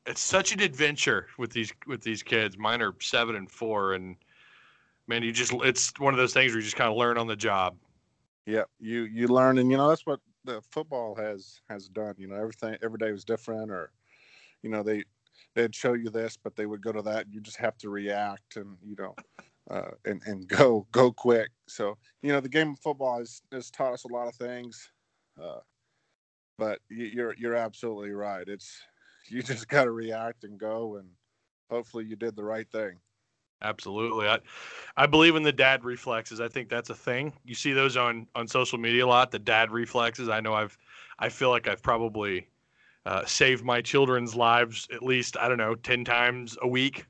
it's 0.07 0.21
such 0.21 0.53
an 0.53 0.61
adventure 0.61 1.27
with 1.39 1.53
these 1.53 1.73
with 1.87 2.03
these 2.03 2.23
kids. 2.23 2.57
Mine 2.57 2.83
are 2.83 2.95
seven 3.01 3.37
and 3.37 3.51
four, 3.51 3.95
and 3.95 4.17
man, 5.07 5.23
you 5.23 5.33
just 5.33 5.53
it's 5.65 5.93
one 5.99 6.15
of 6.15 6.19
those 6.19 6.33
things 6.33 6.53
where 6.53 6.59
you 6.59 6.65
just 6.65 6.77
kind 6.77 6.91
of 6.91 6.97
learn 6.97 7.19
on 7.19 7.27
the 7.27 7.37
job. 7.37 7.77
Yeah, 8.47 8.65
you 8.81 9.03
you 9.03 9.29
learn, 9.29 9.59
and 9.59 9.71
you 9.71 9.77
know 9.77 9.89
that's 9.89 10.07
what 10.07 10.21
the 10.45 10.63
football 10.71 11.15
has 11.17 11.61
has 11.69 11.89
done. 11.89 12.15
You 12.17 12.29
know, 12.29 12.37
everything 12.37 12.77
every 12.83 12.99
day 12.99 13.13
was 13.13 13.25
different, 13.25 13.71
or 13.71 13.93
you 14.63 14.71
know 14.71 14.83
they 14.83 15.05
they'd 15.55 15.75
show 15.75 15.93
you 15.93 16.09
this, 16.09 16.37
but 16.37 16.57
they 16.57 16.67
would 16.67 16.81
go 16.83 16.93
to 16.93 17.03
that. 17.03 17.27
You 17.31 17.41
just 17.41 17.59
have 17.59 17.77
to 17.79 17.91
react, 17.91 18.57
and 18.57 18.77
you 18.83 18.97
know, 18.99 19.15
uh, 19.71 19.91
and 20.07 20.23
and 20.25 20.49
go 20.49 20.87
go 20.93 21.13
quick. 21.13 21.51
So 21.67 21.99
you 22.23 22.33
know, 22.33 22.41
the 22.41 22.49
game 22.49 22.71
of 22.71 22.79
football 22.79 23.19
has 23.19 23.43
has 23.53 23.71
taught 23.71 23.93
us 23.93 24.05
a 24.05 24.13
lot 24.13 24.29
of 24.29 24.35
things. 24.35 24.91
Uh, 25.41 25.61
but 26.59 26.81
you- 26.90 27.07
you're 27.07 27.35
you're 27.37 27.55
absolutely 27.57 28.11
right. 28.12 28.49
It's 28.49 28.83
you 29.29 29.42
just 29.42 29.68
got 29.68 29.85
to 29.85 29.90
react 29.92 30.44
and 30.44 30.59
go, 30.59 30.97
and 30.97 31.09
hopefully 31.71 32.05
you 32.07 32.16
did 32.16 32.37
the 32.37 32.44
right 32.44 32.71
thing. 32.71 33.01
Absolutely. 33.61 34.29
I, 34.29 34.38
I 34.97 35.07
believe 35.07 35.35
in 35.35 35.42
the 35.42 35.53
dad 35.53 35.83
reflexes. 35.85 36.40
I 36.40 36.49
think 36.49 36.68
that's 36.68 36.90
a 36.90 36.94
thing. 36.94 37.33
You 37.44 37.55
see 37.57 37.73
those 37.73 37.97
on 37.97 38.29
on 38.35 38.47
social 38.47 38.79
media 38.79 39.05
a 39.05 39.09
lot. 39.09 39.33
The 39.33 39.38
dad 39.40 39.73
reflexes. 39.73 40.29
I 40.29 40.40
know 40.40 40.55
I've, 40.55 40.79
I 41.18 41.29
feel 41.29 41.51
like 41.51 41.66
I've 41.66 41.83
probably 41.83 42.49
uh, 43.05 43.25
saved 43.25 43.64
my 43.64 43.81
children's 43.81 44.37
lives 44.37 44.87
at 44.92 45.03
least 45.03 45.37
I 45.37 45.49
don't 45.49 45.59
know 45.59 45.75
ten 45.75 46.05
times 46.05 46.57
a 46.62 46.68
week. 46.68 47.07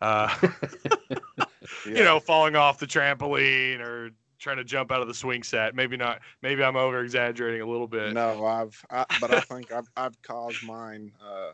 Uh, 0.00 0.34
Yeah. 0.40 0.48
You 1.84 2.04
know, 2.04 2.20
falling 2.20 2.56
off 2.56 2.78
the 2.78 2.86
trampoline 2.86 3.80
or 3.80 4.10
trying 4.44 4.58
to 4.58 4.64
jump 4.64 4.92
out 4.92 5.00
of 5.00 5.08
the 5.08 5.14
swing 5.14 5.42
set. 5.42 5.74
Maybe 5.74 5.96
not. 5.96 6.20
Maybe 6.42 6.62
I'm 6.62 6.76
over 6.76 7.00
exaggerating 7.02 7.62
a 7.62 7.66
little 7.66 7.88
bit. 7.88 8.12
No, 8.12 8.44
I've, 8.46 8.84
I, 8.90 9.04
but 9.20 9.32
I 9.32 9.40
think 9.40 9.72
I've, 9.72 9.88
I've 9.96 10.20
caused 10.22 10.62
mine 10.62 11.10
uh, 11.20 11.52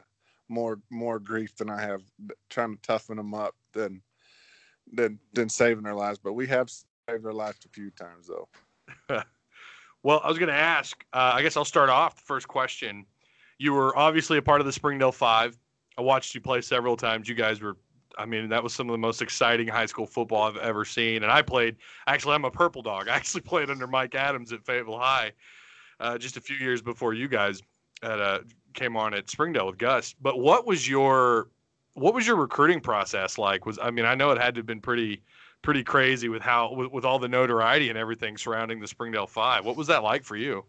more, 0.49 0.79
more 0.91 1.19
grief 1.19 1.57
than 1.57 1.71
I 1.71 1.81
have 1.81 2.03
trying 2.51 2.77
to 2.77 2.83
toughen 2.83 3.17
them 3.17 3.33
up 3.33 3.55
than, 3.73 4.03
than, 4.93 5.19
than 5.33 5.49
saving 5.49 5.85
their 5.85 5.95
lives. 5.95 6.19
But 6.19 6.35
we 6.35 6.47
have 6.49 6.69
saved 6.69 7.25
their 7.25 7.33
lives 7.33 7.65
a 7.65 7.69
few 7.69 7.91
times, 7.91 8.29
though. 8.29 9.23
Well, 10.03 10.21
I 10.25 10.29
was 10.29 10.39
going 10.39 10.49
to 10.49 10.55
ask. 10.55 11.05
Uh, 11.13 11.33
I 11.35 11.43
guess 11.43 11.57
I'll 11.57 11.65
start 11.65 11.91
off. 11.91 12.17
The 12.17 12.23
first 12.23 12.49
question: 12.49 13.05
You 13.59 13.75
were 13.75 13.97
obviously 13.97 14.39
a 14.39 14.43
part 14.43 14.61
of 14.61 14.67
the 14.67 14.73
Springdale 14.73 15.13
Five. 15.13 15.59
I 15.99 16.03
watched 16.03 16.35
you 16.35 16.41
play 16.41 16.61
several 16.63 16.97
times. 16.97 17.29
You 17.29 17.35
guys 17.35 17.61
were. 17.61 17.77
I 18.19 18.27
mean, 18.27 18.49
that 18.49 18.63
was 18.63 18.75
some 18.75 18.89
of 18.89 18.93
the 18.93 18.99
most 18.99 19.23
exciting 19.23 19.69
high 19.69 19.87
school 19.87 20.07
football 20.07 20.43
I've 20.43 20.57
ever 20.57 20.85
seen. 20.85 21.23
And 21.23 21.33
I 21.33 21.43
played. 21.43 21.77
Actually, 22.07 22.35
I'm 22.35 22.45
a 22.45 22.51
purple 22.51 22.83
dog. 22.83 23.09
I 23.11 23.17
actually 23.17 23.43
played 23.43 23.71
under 23.71 23.87
Mike 23.87 24.15
Adams 24.15 24.53
at 24.53 24.65
Fayetteville 24.65 24.99
High, 24.99 25.33
uh, 26.01 26.19
just 26.19 26.37
a 26.37 26.41
few 26.41 26.57
years 26.57 26.83
before 26.83 27.15
you 27.15 27.29
guys 27.29 27.63
at, 28.03 28.21
uh, 28.21 28.41
came 28.75 28.97
on 28.97 29.15
at 29.15 29.31
Springdale 29.31 29.67
with 29.67 29.79
Gus. 29.79 30.15
But 30.21 30.39
what 30.39 30.67
was 30.67 30.89
your 30.89 31.49
what 31.95 32.15
was 32.15 32.27
your 32.27 32.37
recruiting 32.37 32.81
process 32.81 33.37
like? 33.39 33.67
Was 33.67 33.79
I 33.83 33.91
mean, 33.91 34.05
I 34.05 34.15
know 34.15 34.31
it 34.31 34.39
had 34.39 34.55
to 34.55 34.61
have 34.61 34.67
been 34.67 34.81
pretty 34.81 35.23
pretty 35.63 35.85
crazy 35.85 36.29
with 36.29 36.43
how 36.43 36.73
with, 36.73 36.91
with 36.93 37.05
all 37.05 37.19
the 37.19 37.29
notoriety 37.29 37.89
and 37.89 37.99
everything 37.99 38.37
surrounding 38.37 38.81
the 38.81 38.87
Springdale 38.87 39.27
Five. 39.27 39.65
What 39.65 39.77
was 39.77 39.87
that 39.89 40.03
like 40.03 40.25
for 40.25 40.37
you? 40.37 40.65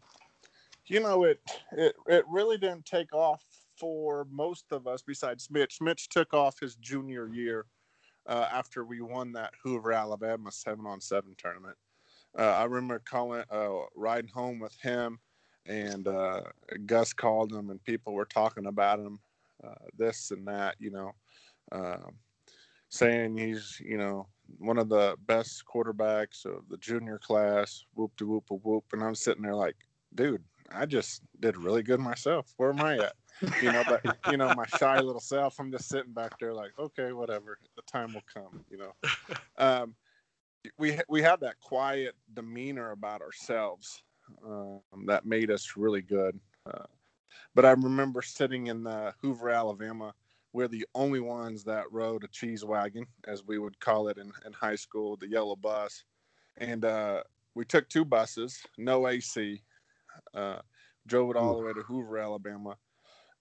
You 0.87 0.99
know, 0.99 1.23
it, 1.23 1.39
it, 1.71 1.95
it 2.07 2.25
really 2.27 2.57
didn't 2.57 2.85
take 2.85 3.13
off 3.13 3.43
for 3.81 4.27
most 4.29 4.65
of 4.71 4.85
us 4.85 5.01
besides 5.01 5.49
Mitch. 5.49 5.81
Mitch 5.81 6.07
took 6.07 6.35
off 6.35 6.59
his 6.59 6.75
junior 6.75 7.27
year 7.27 7.65
uh, 8.27 8.47
after 8.53 8.85
we 8.85 9.01
won 9.01 9.31
that 9.33 9.53
Hoover, 9.63 9.91
Alabama 9.91 10.51
seven 10.51 10.85
on 10.85 11.01
seven 11.01 11.33
tournament. 11.35 11.75
Uh, 12.37 12.43
I 12.43 12.65
remember 12.65 13.01
calling, 13.03 13.43
uh, 13.49 13.69
riding 13.95 14.29
home 14.29 14.59
with 14.59 14.77
him, 14.81 15.17
and 15.65 16.07
uh, 16.07 16.41
Gus 16.85 17.11
called 17.11 17.51
him, 17.51 17.71
and 17.71 17.83
people 17.83 18.13
were 18.13 18.25
talking 18.25 18.67
about 18.67 18.99
him, 18.99 19.19
uh, 19.63 19.73
this 19.97 20.29
and 20.29 20.47
that, 20.47 20.75
you 20.79 20.91
know, 20.91 21.11
um, 21.71 22.13
saying 22.89 23.35
he's, 23.35 23.81
you 23.83 23.97
know, 23.97 24.27
one 24.59 24.77
of 24.77 24.89
the 24.89 25.15
best 25.25 25.63
quarterbacks 25.65 26.45
of 26.45 26.69
the 26.69 26.77
junior 26.77 27.17
class, 27.17 27.83
whoop 27.95 28.11
de 28.15 28.25
whoop 28.25 28.45
a 28.51 28.55
whoop. 28.55 28.85
And 28.93 29.03
I'm 29.03 29.15
sitting 29.15 29.43
there 29.43 29.55
like, 29.55 29.77
dude, 30.13 30.43
I 30.71 30.85
just 30.85 31.23
did 31.39 31.57
really 31.57 31.83
good 31.83 31.99
myself. 31.99 32.53
Where 32.57 32.69
am 32.69 32.81
I 32.81 32.97
at? 32.97 33.13
You 33.61 33.71
know, 33.71 33.83
but 33.87 34.01
you 34.31 34.37
know, 34.37 34.53
my 34.55 34.65
shy 34.65 34.99
little 35.01 35.21
self, 35.21 35.59
I'm 35.59 35.71
just 35.71 35.89
sitting 35.89 36.13
back 36.13 36.39
there 36.39 36.53
like, 36.53 36.71
okay, 36.77 37.11
whatever. 37.11 37.57
The 37.75 37.81
time 37.83 38.13
will 38.13 38.23
come, 38.33 38.63
you 38.69 38.77
know. 38.77 38.93
Um, 39.57 39.93
we 40.79 40.99
we 41.07 41.21
had 41.21 41.39
that 41.41 41.59
quiet 41.59 42.15
demeanor 42.33 42.91
about 42.91 43.21
ourselves 43.21 44.01
um, 44.45 44.81
that 45.05 45.25
made 45.25 45.51
us 45.51 45.73
really 45.75 46.01
good. 46.01 46.39
Uh, 46.65 46.85
but 47.53 47.65
I 47.65 47.71
remember 47.71 48.21
sitting 48.21 48.67
in 48.67 48.87
uh, 48.87 49.11
Hoover, 49.21 49.49
Alabama. 49.49 50.13
We're 50.53 50.67
the 50.67 50.85
only 50.95 51.19
ones 51.19 51.63
that 51.65 51.91
rode 51.91 52.23
a 52.23 52.27
cheese 52.27 52.65
wagon, 52.65 53.05
as 53.27 53.45
we 53.45 53.57
would 53.57 53.79
call 53.79 54.09
it 54.09 54.17
in, 54.17 54.31
in 54.45 54.53
high 54.53 54.75
school, 54.75 55.15
the 55.15 55.29
yellow 55.29 55.55
bus. 55.55 56.03
And 56.57 56.83
uh, 56.83 57.23
we 57.55 57.63
took 57.63 57.87
two 57.87 58.03
buses, 58.03 58.61
no 58.77 59.07
AC, 59.07 59.61
uh, 60.33 60.59
drove 61.07 61.31
it 61.31 61.37
all 61.37 61.55
the 61.55 61.65
way 61.65 61.73
to 61.73 61.81
Hoover, 61.83 62.17
Alabama. 62.17 62.75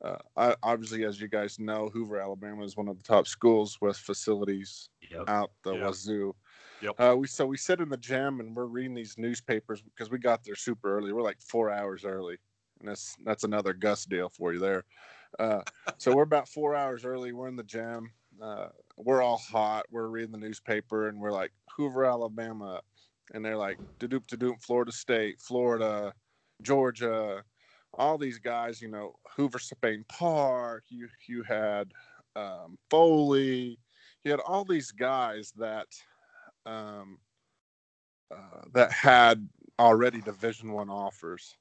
Uh, 0.02 0.16
I, 0.36 0.56
obviously, 0.62 1.04
as 1.04 1.20
you 1.20 1.28
guys 1.28 1.58
know, 1.58 1.88
Hoover, 1.90 2.20
Alabama 2.20 2.64
is 2.64 2.76
one 2.76 2.88
of 2.88 2.96
the 2.96 3.02
top 3.02 3.26
schools 3.26 3.78
with 3.80 3.96
facilities 3.96 4.88
Yep. 5.10 5.28
out 5.28 5.50
the 5.62 5.74
Yep. 5.74 5.80
wazoo. 5.82 6.34
Yep. 6.80 7.00
Uh, 7.00 7.16
we 7.18 7.26
so 7.26 7.46
we 7.46 7.56
sit 7.56 7.80
in 7.80 7.88
the 7.90 7.96
gym 7.96 8.40
and 8.40 8.56
we're 8.56 8.64
reading 8.66 8.94
these 8.94 9.18
newspapers 9.18 9.82
because 9.82 10.10
we 10.10 10.18
got 10.18 10.42
there 10.44 10.54
super 10.54 10.96
early. 10.96 11.12
We're 11.12 11.22
like 11.22 11.40
four 11.42 11.70
hours 11.70 12.04
early, 12.04 12.38
and 12.78 12.88
that's 12.88 13.16
that's 13.24 13.44
another 13.44 13.74
Gus 13.74 14.04
deal 14.06 14.30
for 14.30 14.52
you 14.52 14.58
there. 14.58 14.84
Uh, 15.38 15.62
so 15.98 16.14
we're 16.14 16.22
about 16.22 16.48
four 16.48 16.74
hours 16.74 17.04
early. 17.04 17.32
We're 17.32 17.48
in 17.48 17.56
the 17.56 17.62
gym. 17.64 18.12
Uh, 18.40 18.68
we're 18.96 19.22
all 19.22 19.38
hot. 19.38 19.86
We're 19.90 20.08
reading 20.08 20.32
the 20.32 20.38
newspaper 20.38 21.08
and 21.08 21.20
we're 21.20 21.32
like 21.32 21.52
Hoover, 21.76 22.04
Alabama, 22.04 22.82
and 23.32 23.44
they're 23.44 23.56
like 23.56 23.80
Dadoop 24.00 24.26
Dadoop, 24.26 24.62
Florida 24.62 24.92
State, 24.92 25.40
Florida, 25.40 26.14
Georgia, 26.62 27.44
all 27.94 28.18
these 28.18 28.38
guys. 28.38 28.80
You 28.80 28.88
know, 28.88 29.14
Hoover 29.36 29.58
Spain 29.58 30.04
Park. 30.08 30.84
You 30.88 31.08
you 31.26 31.42
had 31.42 31.92
um, 32.36 32.78
Foley. 32.90 33.78
You 34.24 34.30
had 34.30 34.40
all 34.40 34.64
these 34.64 34.90
guys 34.90 35.52
that 35.56 35.88
um, 36.66 37.18
uh, 38.30 38.62
that 38.74 38.92
had 38.92 39.48
already 39.78 40.20
Division 40.20 40.72
One 40.72 40.90
offers. 40.90 41.56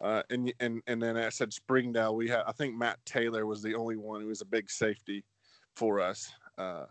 Uh, 0.00 0.22
and 0.30 0.52
and 0.58 0.82
and 0.86 1.00
then 1.00 1.16
I 1.16 1.28
said 1.28 1.52
Springdale. 1.52 2.16
We 2.16 2.28
had 2.28 2.42
I 2.46 2.52
think 2.52 2.76
Matt 2.76 2.98
Taylor 3.04 3.46
was 3.46 3.62
the 3.62 3.74
only 3.74 3.96
one 3.96 4.20
who 4.20 4.28
was 4.28 4.40
a 4.40 4.46
big 4.46 4.70
safety 4.70 5.24
for 5.76 6.00
us. 6.00 6.32
Uh, 6.58 6.86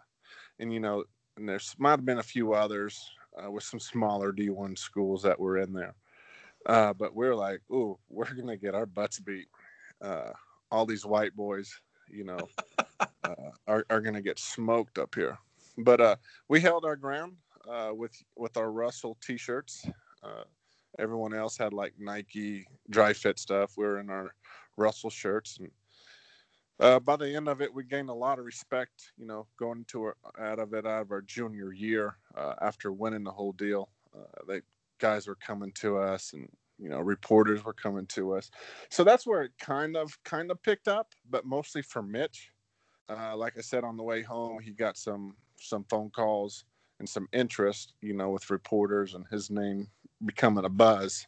and 0.60 0.74
you 0.74 0.80
know, 0.80 1.04
and 1.36 1.48
there's 1.48 1.76
might 1.78 1.92
have 1.92 2.06
been 2.06 2.20
a 2.20 2.24
few 2.24 2.54
others 2.54 3.10
uh, 3.42 3.50
with 3.52 3.64
some 3.64 3.80
smaller 3.80 4.32
D1 4.32 4.78
schools 4.78 5.24
that 5.24 5.40
were 5.40 5.58
in 5.58 5.74
there. 5.74 5.96
Uh, 6.66 6.94
but 6.94 7.16
we're 7.16 7.36
like, 7.36 7.62
ooh, 7.72 7.98
we're 8.10 8.34
gonna 8.34 8.58
get 8.58 8.76
our 8.76 8.86
butts 8.86 9.20
beat. 9.20 9.48
Uh, 10.02 10.32
all 10.72 10.86
these 10.86 11.06
white 11.06 11.36
boys, 11.36 11.72
you 12.10 12.24
know, 12.24 12.40
uh, 13.00 13.52
are 13.68 13.86
are 13.90 14.02
gonna 14.02 14.22
get 14.22 14.40
smoked 14.40 14.98
up 14.98 15.14
here. 15.16 15.38
But 15.78 16.02
uh, 16.02 16.16
we 16.48 16.60
held 16.60 16.86
our 16.86 16.96
ground 16.96 17.38
uh, 17.70 17.92
with 17.94 18.14
with 18.36 18.58
our 18.58 18.72
Russell 18.72 19.18
t-shirts. 19.22 19.86
Uh, 20.24 20.44
everyone 21.00 21.34
else 21.34 21.58
had 21.58 21.74
like 21.74 21.94
Nike 21.98 22.68
dry 22.90 23.14
fit 23.14 23.40
stuff. 23.40 23.74
We 23.78 23.86
were 23.86 24.00
in 24.00 24.10
our 24.10 24.36
Russell 24.78 25.10
shirts, 25.10 25.58
and 25.60 25.72
uh, 26.80 27.00
by 27.00 27.16
the 27.16 27.36
end 27.36 27.48
of 27.48 27.62
it, 27.62 27.74
we 27.74 27.84
gained 27.84 28.10
a 28.10 28.14
lot 28.14 28.40
of 28.40 28.46
respect. 28.46 29.12
You 29.18 29.26
know, 29.26 29.48
going 29.58 29.86
to 29.90 30.04
our, 30.04 30.18
out 30.40 30.60
of 30.60 30.74
it 30.74 30.86
out 30.86 31.04
of 31.04 31.12
our 31.12 31.22
junior 31.22 31.72
year 31.72 32.18
uh, 32.36 32.56
after 32.62 32.92
winning 32.92 33.24
the 33.24 33.32
whole 33.32 33.54
deal. 33.54 33.90
Uh, 34.16 34.44
they 34.48 34.62
guys 35.02 35.28
were 35.28 35.36
coming 35.36 35.72
to 35.74 35.98
us, 35.98 36.34
and 36.34 36.48
you 36.80 36.90
know, 36.90 37.00
reporters 37.00 37.64
were 37.66 37.74
coming 37.74 38.06
to 38.08 38.34
us. 38.36 38.50
So 38.90 39.04
that's 39.04 39.28
where 39.28 39.44
it 39.44 39.52
kind 39.60 39.98
of 39.98 40.18
kind 40.24 40.52
of 40.52 40.62
picked 40.64 40.88
up, 40.88 41.14
but 41.30 41.46
mostly 41.46 41.82
for 41.82 42.02
Mitch. 42.02 42.52
Uh, 43.10 43.36
like 43.36 43.58
I 43.58 43.62
said 43.62 43.84
on 43.84 43.98
the 43.98 44.04
way 44.04 44.22
home, 44.22 44.60
he 44.62 44.72
got 44.72 44.98
some 44.98 45.36
some 45.60 45.86
phone 45.90 46.10
calls 46.10 46.64
and 47.00 47.10
some 47.10 47.28
interest, 47.34 47.94
you 48.02 48.14
know, 48.14 48.30
with 48.30 48.50
reporters 48.50 49.16
and 49.16 49.26
his 49.32 49.50
name 49.50 49.88
becoming 50.26 50.66
a 50.66 50.70
buzz. 50.70 51.28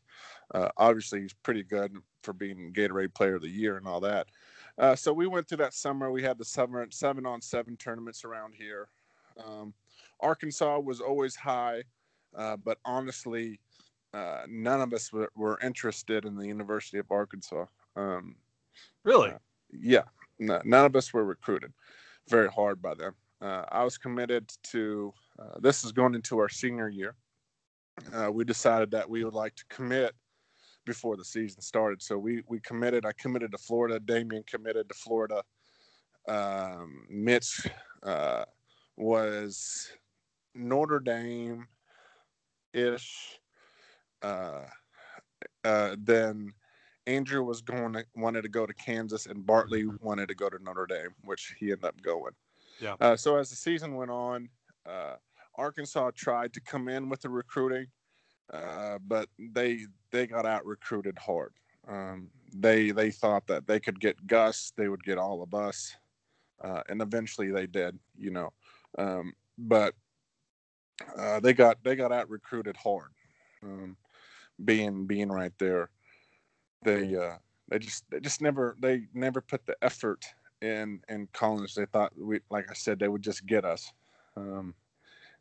Uh, 0.53 0.69
obviously, 0.77 1.21
he's 1.21 1.33
pretty 1.33 1.63
good 1.63 1.95
for 2.21 2.31
being 2.33 2.71
Gatorade 2.73 3.13
Player 3.13 3.35
of 3.35 3.41
the 3.41 3.49
Year 3.49 3.77
and 3.77 3.87
all 3.87 3.99
that. 3.99 4.27
Uh, 4.77 4.95
so 4.95 5.11
we 5.11 5.27
went 5.27 5.47
through 5.47 5.57
that 5.57 5.73
summer. 5.73 6.11
We 6.11 6.23
had 6.23 6.37
the 6.37 6.45
summer 6.45 6.85
seven 6.91 7.25
on 7.25 7.41
seven 7.41 7.75
tournaments 7.77 8.23
around 8.23 8.53
here. 8.55 8.87
Um, 9.43 9.73
Arkansas 10.19 10.79
was 10.79 11.01
always 11.01 11.35
high, 11.35 11.83
uh, 12.35 12.57
but 12.57 12.77
honestly, 12.85 13.59
uh, 14.13 14.43
none 14.47 14.81
of 14.81 14.93
us 14.93 15.11
were, 15.11 15.31
were 15.35 15.59
interested 15.61 16.25
in 16.25 16.35
the 16.35 16.47
University 16.47 16.99
of 16.99 17.09
Arkansas. 17.11 17.65
Um, 17.95 18.35
Really? 19.03 19.31
Uh, 19.31 19.37
yeah, 19.71 20.03
no, 20.39 20.61
none 20.63 20.85
of 20.85 20.95
us 20.95 21.13
were 21.13 21.25
recruited 21.25 21.73
very 22.29 22.47
hard 22.49 22.81
by 22.81 22.93
them. 22.95 23.13
Uh, 23.41 23.65
I 23.69 23.83
was 23.83 23.97
committed 23.97 24.51
to 24.63 25.13
uh, 25.39 25.59
this 25.59 25.83
is 25.83 25.91
going 25.91 26.15
into 26.15 26.39
our 26.39 26.49
senior 26.49 26.87
year. 26.87 27.15
Uh, 28.13 28.31
we 28.31 28.43
decided 28.45 28.91
that 28.91 29.09
we 29.09 29.23
would 29.23 29.33
like 29.33 29.55
to 29.55 29.65
commit 29.69 30.13
before 30.85 31.17
the 31.17 31.25
season 31.25 31.61
started. 31.61 32.01
So 32.01 32.17
we 32.17 32.43
we 32.47 32.59
committed. 32.61 33.05
I 33.05 33.11
committed 33.13 33.51
to 33.51 33.57
Florida. 33.57 33.99
Damian 33.99 34.43
committed 34.47 34.87
to 34.89 34.95
Florida. 34.95 35.43
Um, 36.27 37.05
Mitch 37.09 37.67
uh, 38.03 38.45
was 38.95 39.91
Notre 40.55 40.99
Dame 40.99 41.67
ish. 42.73 43.39
Uh, 44.21 44.61
uh, 45.63 45.95
then 45.99 46.53
Andrew 47.07 47.43
was 47.43 47.61
going 47.61 47.93
to 47.93 48.05
wanted 48.15 48.43
to 48.43 48.49
go 48.49 48.65
to 48.65 48.73
Kansas, 48.73 49.25
and 49.25 49.45
Bartley 49.45 49.85
wanted 50.01 50.27
to 50.29 50.35
go 50.35 50.49
to 50.49 50.61
Notre 50.63 50.85
Dame, 50.85 51.13
which 51.25 51.55
he 51.59 51.71
ended 51.71 51.85
up 51.85 52.01
going. 52.01 52.33
Yeah. 52.79 52.95
Uh, 52.99 53.15
so 53.15 53.37
as 53.37 53.49
the 53.49 53.55
season 53.55 53.95
went 53.95 54.11
on, 54.11 54.49
uh, 54.85 55.15
Arkansas 55.55 56.11
tried 56.15 56.53
to 56.53 56.61
come 56.61 56.87
in 56.87 57.09
with 57.09 57.21
the 57.21 57.29
recruiting, 57.29 57.87
uh, 58.51 58.97
but 59.07 59.29
they 59.37 59.85
they 60.11 60.27
got 60.27 60.45
out 60.45 60.65
recruited 60.65 61.17
hard. 61.17 61.53
Um, 61.87 62.29
they 62.55 62.91
they 62.91 63.11
thought 63.11 63.45
that 63.47 63.67
they 63.67 63.79
could 63.79 63.99
get 63.99 64.27
Gus, 64.27 64.71
they 64.77 64.87
would 64.87 65.03
get 65.03 65.17
all 65.17 65.41
of 65.41 65.53
us, 65.53 65.95
uh, 66.63 66.81
and 66.89 67.01
eventually 67.01 67.51
they 67.51 67.67
did. 67.67 67.99
You 68.17 68.31
know, 68.31 68.53
um, 68.97 69.33
but 69.57 69.93
uh, 71.17 71.39
they 71.39 71.53
got 71.53 71.77
they 71.83 71.95
got 71.95 72.11
out 72.11 72.29
recruited 72.29 72.77
hard. 72.77 73.11
Um, 73.63 73.97
being 74.63 75.05
being 75.05 75.29
right 75.29 75.53
there, 75.57 75.89
they 76.83 77.15
uh, 77.15 77.37
they 77.69 77.79
just 77.79 78.09
they 78.09 78.19
just 78.19 78.41
never 78.41 78.75
they 78.79 79.03
never 79.13 79.41
put 79.41 79.65
the 79.65 79.75
effort 79.81 80.25
in 80.61 81.01
in 81.09 81.27
college. 81.33 81.75
They 81.75 81.85
thought 81.85 82.13
we 82.17 82.39
like 82.49 82.69
I 82.69 82.73
said 82.73 82.99
they 82.99 83.07
would 83.07 83.21
just 83.21 83.45
get 83.45 83.65
us. 83.65 83.91
Um, 84.35 84.73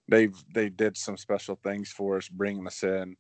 they've 0.08 0.34
they 0.54 0.68
did 0.68 0.96
some 0.96 1.16
special 1.16 1.58
things 1.62 1.90
for 1.90 2.16
us, 2.16 2.28
bringing 2.28 2.66
us 2.66 2.82
in, 2.82 3.16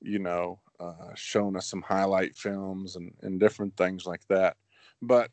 you 0.00 0.18
know, 0.18 0.60
uh, 0.80 1.14
showing 1.14 1.56
us 1.56 1.68
some 1.68 1.82
highlight 1.82 2.36
films 2.36 2.96
and 2.96 3.12
and 3.22 3.40
different 3.40 3.76
things 3.76 4.06
like 4.06 4.26
that. 4.28 4.56
But 5.02 5.30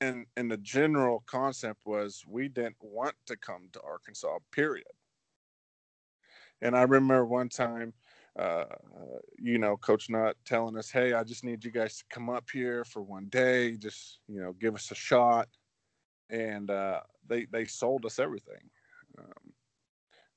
and 0.00 0.26
and 0.36 0.50
the 0.50 0.58
general 0.58 1.24
concept 1.26 1.80
was 1.84 2.24
we 2.26 2.48
didn't 2.48 2.76
want 2.80 3.14
to 3.26 3.36
come 3.36 3.68
to 3.72 3.80
Arkansas. 3.82 4.38
Period. 4.52 4.86
And 6.62 6.76
I 6.76 6.82
remember 6.82 7.24
one 7.26 7.48
time, 7.48 7.94
uh, 8.38 8.66
you 9.38 9.58
know, 9.58 9.76
Coach 9.76 10.10
Nutt 10.10 10.36
telling 10.44 10.76
us, 10.76 10.90
"Hey, 10.90 11.12
I 11.12 11.24
just 11.24 11.44
need 11.44 11.64
you 11.64 11.70
guys 11.70 11.98
to 11.98 12.04
come 12.10 12.30
up 12.30 12.50
here 12.50 12.84
for 12.84 13.02
one 13.02 13.26
day. 13.28 13.76
Just 13.76 14.20
you 14.28 14.40
know, 14.40 14.52
give 14.52 14.74
us 14.74 14.90
a 14.90 14.94
shot." 14.94 15.48
And 16.30 16.70
uh, 16.70 17.02
they 17.26 17.46
they 17.46 17.64
sold 17.66 18.06
us 18.06 18.18
everything. 18.18 18.70
Um, 19.18 19.54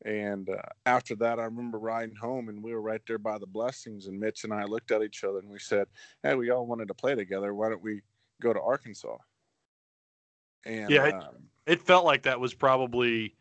and 0.04 0.50
uh, 0.50 0.62
after 0.86 1.16
that, 1.18 1.40
I 1.40 1.44
remember 1.46 1.80
riding 1.80 2.16
home, 2.16 2.50
and 2.50 2.64
we 2.64 2.74
were 2.74 2.82
right 2.82 3.02
there 3.08 3.20
by 3.20 3.38
the 3.38 3.48
blessings. 3.48 4.08
And 4.08 4.20
Mitch 4.20 4.44
and 4.44 4.54
I 4.54 4.64
looked 4.66 4.92
at 4.92 5.04
each 5.04 5.24
other, 5.24 5.40
and 5.40 5.50
we 5.50 5.60
said, 5.60 5.88
"Hey, 6.24 6.36
we 6.36 6.50
all 6.52 6.66
wanted 6.68 6.88
to 6.90 6.96
play 6.96 7.16
together. 7.16 7.54
Why 7.54 7.70
don't 7.70 7.84
we 7.84 8.02
go 8.42 8.54
to 8.54 8.62
Arkansas?" 8.62 9.18
And 10.66 10.96
Yeah, 10.96 11.06
it- 11.08 11.16
um, 11.20 11.50
It 11.68 11.82
felt 11.82 12.06
like 12.06 12.24
that 12.24 12.40
was 12.40 12.54
probably 12.56 13.38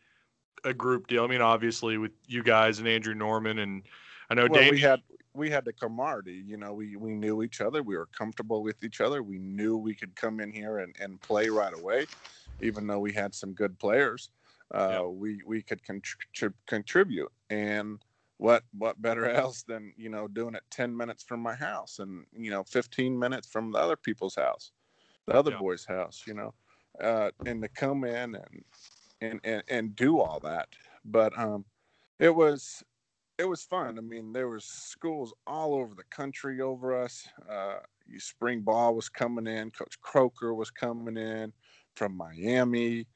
a 0.64 0.74
group 0.74 1.06
deal. 1.06 1.24
I 1.24 1.26
mean, 1.26 1.40
obviously 1.40 1.98
with 1.98 2.12
you 2.26 2.42
guys 2.42 2.78
and 2.78 2.88
Andrew 2.88 3.14
Norman, 3.14 3.58
and 3.58 3.82
I 4.28 4.34
know 4.34 4.46
well, 4.48 4.60
Dave. 4.60 4.72
we 4.72 4.80
had 4.80 5.00
we 5.34 5.50
had 5.50 5.64
the 5.64 5.72
camaraderie. 5.72 6.42
You 6.46 6.56
know, 6.56 6.72
we 6.72 6.96
we 6.96 7.12
knew 7.14 7.42
each 7.42 7.60
other. 7.60 7.82
We 7.82 7.96
were 7.96 8.06
comfortable 8.06 8.62
with 8.62 8.82
each 8.82 9.00
other. 9.00 9.22
We 9.22 9.38
knew 9.38 9.76
we 9.76 9.94
could 9.94 10.14
come 10.16 10.40
in 10.40 10.52
here 10.52 10.78
and, 10.78 10.94
and 11.00 11.20
play 11.20 11.48
right 11.48 11.72
away, 11.72 12.06
even 12.60 12.86
though 12.86 13.00
we 13.00 13.12
had 13.12 13.34
some 13.34 13.52
good 13.52 13.78
players. 13.78 14.30
Uh, 14.72 15.02
We 15.08 15.40
we 15.44 15.62
could 15.62 15.82
contrib- 15.82 16.54
contribute, 16.66 17.32
and 17.50 17.98
what 18.36 18.62
what 18.78 19.00
better 19.02 19.28
else 19.42 19.62
than 19.62 19.92
you 19.96 20.08
know 20.08 20.28
doing 20.28 20.54
it 20.54 20.62
ten 20.70 20.96
minutes 20.96 21.22
from 21.24 21.40
my 21.40 21.54
house, 21.54 21.98
and 21.98 22.24
you 22.32 22.50
know 22.50 22.62
fifteen 22.64 23.18
minutes 23.18 23.48
from 23.48 23.72
the 23.72 23.78
other 23.78 23.96
people's 23.96 24.36
house, 24.36 24.72
the 25.26 25.34
other 25.34 25.52
Yeah. 25.52 25.58
boys' 25.58 25.84
house. 25.84 26.24
You 26.26 26.34
know, 26.34 26.54
uh, 27.00 27.30
and 27.46 27.62
to 27.62 27.68
come 27.68 28.04
in 28.04 28.34
and 28.36 28.64
and 29.20 29.40
and, 29.44 29.62
and 29.68 29.96
do 29.96 30.20
all 30.20 30.40
that. 30.40 30.68
But 31.04 31.36
um, 31.38 31.64
it 32.18 32.34
was 32.34 32.82
it 33.38 33.48
was 33.48 33.62
fun. 33.62 33.96
I 33.98 34.02
mean, 34.02 34.32
there 34.32 34.48
was 34.48 34.64
schools 34.64 35.32
all 35.46 35.74
over 35.74 35.94
the 35.94 36.04
country 36.10 36.60
over 36.60 37.00
us. 37.02 37.26
Uh, 37.50 37.76
you- 38.06 38.20
spring 38.20 38.60
ball 38.60 38.94
was 38.94 39.08
coming 39.08 39.46
in. 39.46 39.70
Coach 39.70 40.00
Coker 40.02 40.52
was 40.54 40.70
coming 40.70 41.16
in 41.16 41.52
from 41.96 42.16
Miami, 42.16 43.06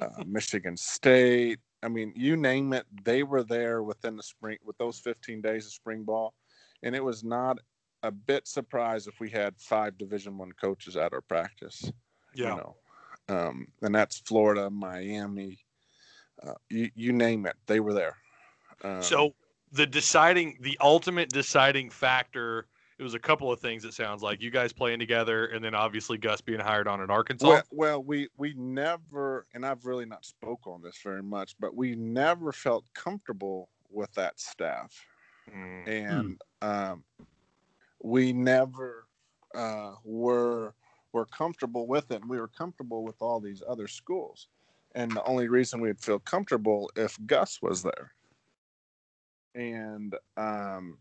uh, 0.00 0.08
Michigan 0.26 0.76
State. 0.76 1.58
I 1.82 1.88
mean, 1.88 2.12
you 2.14 2.36
name 2.36 2.72
it, 2.74 2.86
they 3.02 3.24
were 3.24 3.42
there 3.42 3.82
within 3.82 4.16
the 4.16 4.22
spring 4.22 4.58
with 4.64 4.78
those 4.78 5.00
15 5.00 5.40
days 5.40 5.66
of 5.66 5.72
spring 5.72 6.04
ball, 6.04 6.32
and 6.84 6.94
it 6.94 7.02
was 7.02 7.24
not 7.24 7.58
a 8.04 8.10
bit 8.12 8.46
surprised 8.46 9.08
if 9.08 9.18
we 9.18 9.28
had 9.30 9.54
five 9.58 9.98
Division 9.98 10.38
One 10.38 10.52
coaches 10.52 10.96
at 10.96 11.12
our 11.12 11.20
practice. 11.22 11.90
yeah. 12.34 12.50
You 12.50 12.56
know, 12.56 12.76
um, 13.32 13.66
and 13.82 13.94
that's 13.94 14.18
Florida, 14.20 14.70
Miami, 14.70 15.58
uh, 16.42 16.54
you 16.68 16.90
you 16.94 17.12
name 17.12 17.46
it, 17.46 17.56
they 17.66 17.80
were 17.80 17.94
there. 17.94 18.16
Um, 18.84 19.02
So 19.02 19.34
the 19.72 19.86
deciding, 19.86 20.58
the 20.60 20.76
ultimate 20.80 21.30
deciding 21.30 21.90
factor. 21.90 22.66
It 22.98 23.02
was 23.02 23.14
a 23.14 23.18
couple 23.18 23.50
of 23.50 23.58
things. 23.58 23.84
It 23.84 23.94
sounds 23.94 24.22
like 24.22 24.40
you 24.40 24.50
guys 24.50 24.72
playing 24.72 25.00
together, 25.00 25.46
and 25.46 25.64
then 25.64 25.74
obviously 25.74 26.18
Gus 26.18 26.40
being 26.40 26.60
hired 26.60 26.86
on 26.86 27.00
at 27.00 27.10
Arkansas. 27.10 27.48
Well, 27.48 27.62
well, 27.72 28.02
we 28.02 28.28
we 28.36 28.54
never, 28.54 29.46
and 29.54 29.66
I've 29.66 29.84
really 29.86 30.04
not 30.04 30.24
spoke 30.24 30.66
on 30.66 30.82
this 30.82 30.98
very 31.02 31.22
much, 31.22 31.56
but 31.58 31.74
we 31.74 31.96
never 31.96 32.52
felt 32.52 32.84
comfortable 32.94 33.70
with 33.90 34.12
that 34.14 34.38
staff, 34.38 34.94
Mm. 35.52 35.88
and 35.88 36.42
um, 36.60 37.02
we 38.00 38.32
never 38.32 39.08
uh, 39.54 39.94
were 40.04 40.74
were 41.12 41.26
comfortable 41.26 41.86
with 41.86 42.10
it. 42.10 42.20
And 42.22 42.30
we 42.30 42.40
were 42.40 42.48
comfortable 42.48 43.04
with 43.04 43.16
all 43.20 43.40
these 43.40 43.62
other 43.68 43.88
schools, 43.88 44.48
and 44.94 45.12
the 45.12 45.24
only 45.24 45.48
reason 45.48 45.80
we'd 45.80 46.00
feel 46.00 46.18
comfortable 46.18 46.90
if 46.96 47.18
Gus 47.26 47.60
was 47.62 47.82
there. 47.82 48.12
And 49.54 50.14
um, 50.36 50.98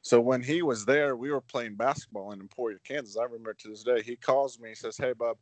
so 0.00 0.20
when 0.20 0.42
he 0.42 0.62
was 0.62 0.84
there, 0.84 1.16
we 1.16 1.30
were 1.30 1.40
playing 1.40 1.76
basketball 1.76 2.32
in 2.32 2.40
Emporia, 2.40 2.78
Kansas. 2.84 3.16
I 3.16 3.24
remember 3.24 3.54
to 3.54 3.68
this 3.68 3.84
day. 3.84 4.02
He 4.02 4.16
calls 4.16 4.58
me. 4.58 4.70
He 4.70 4.74
says, 4.74 4.96
"Hey, 4.96 5.12
Bob, 5.12 5.36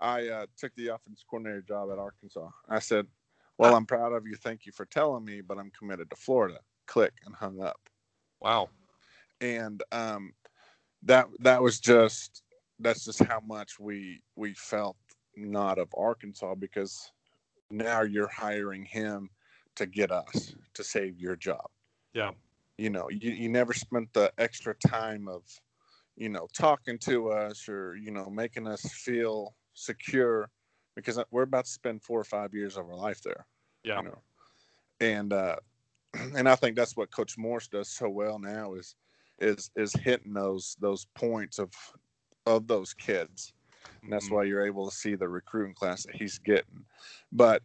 I 0.00 0.28
uh, 0.28 0.46
took 0.56 0.74
the 0.76 0.88
offense 0.88 1.24
coordinator 1.28 1.62
job 1.62 1.90
at 1.92 1.98
Arkansas." 1.98 2.48
I 2.68 2.78
said, 2.78 3.06
"Well, 3.58 3.74
I'm 3.74 3.86
proud 3.86 4.12
of 4.12 4.26
you. 4.26 4.36
Thank 4.36 4.66
you 4.66 4.72
for 4.72 4.86
telling 4.86 5.24
me, 5.24 5.40
but 5.40 5.58
I'm 5.58 5.70
committed 5.78 6.10
to 6.10 6.16
Florida." 6.16 6.60
Click 6.86 7.12
and 7.24 7.34
hung 7.34 7.60
up. 7.60 7.80
Wow. 8.40 8.68
And 9.40 9.82
um, 9.90 10.32
that 11.02 11.26
that 11.40 11.60
was 11.60 11.80
just 11.80 12.42
that's 12.80 13.04
just 13.04 13.22
how 13.22 13.40
much 13.40 13.78
we 13.78 14.20
we 14.36 14.54
felt 14.54 14.96
not 15.36 15.78
of 15.78 15.88
Arkansas 15.96 16.54
because 16.54 17.12
now 17.70 18.02
you're 18.02 18.28
hiring 18.28 18.84
him 18.84 19.28
to 19.74 19.86
get 19.86 20.10
us 20.10 20.54
to 20.74 20.82
save 20.84 21.18
your 21.20 21.36
job 21.36 21.68
Yeah. 22.14 22.32
you 22.78 22.90
know 22.90 23.08
you, 23.10 23.30
you 23.32 23.48
never 23.48 23.72
spent 23.72 24.12
the 24.12 24.32
extra 24.38 24.74
time 24.74 25.28
of 25.28 25.42
you 26.16 26.28
know 26.28 26.46
talking 26.54 26.98
to 27.00 27.30
us 27.30 27.68
or 27.68 27.96
you 27.96 28.10
know 28.10 28.30
making 28.30 28.66
us 28.66 28.82
feel 28.92 29.54
secure 29.74 30.50
because 30.94 31.18
we're 31.30 31.42
about 31.42 31.66
to 31.66 31.70
spend 31.70 32.02
four 32.02 32.18
or 32.18 32.24
five 32.24 32.54
years 32.54 32.76
of 32.76 32.86
our 32.86 32.96
life 32.96 33.20
there 33.22 33.46
Yeah. 33.84 33.98
you 33.98 34.04
know 34.04 34.18
and 35.00 35.32
uh 35.32 35.56
and 36.36 36.48
i 36.48 36.54
think 36.54 36.76
that's 36.76 36.96
what 36.96 37.10
coach 37.10 37.36
morse 37.36 37.68
does 37.68 37.90
so 37.90 38.08
well 38.08 38.38
now 38.38 38.74
is 38.74 38.94
is 39.38 39.70
is 39.76 39.92
hitting 39.92 40.32
those 40.32 40.76
those 40.80 41.06
points 41.14 41.58
of 41.58 41.70
of 42.46 42.66
those 42.68 42.94
kids. 42.94 43.52
And 44.02 44.12
that's 44.12 44.26
Mhm. 44.26 44.30
why 44.30 44.44
you're 44.44 44.66
able 44.66 44.88
to 44.88 44.96
see 44.96 45.14
the 45.16 45.28
recruiting 45.28 45.74
class 45.74 46.04
that 46.04 46.16
he's 46.16 46.38
getting. 46.38 46.84
But 47.32 47.62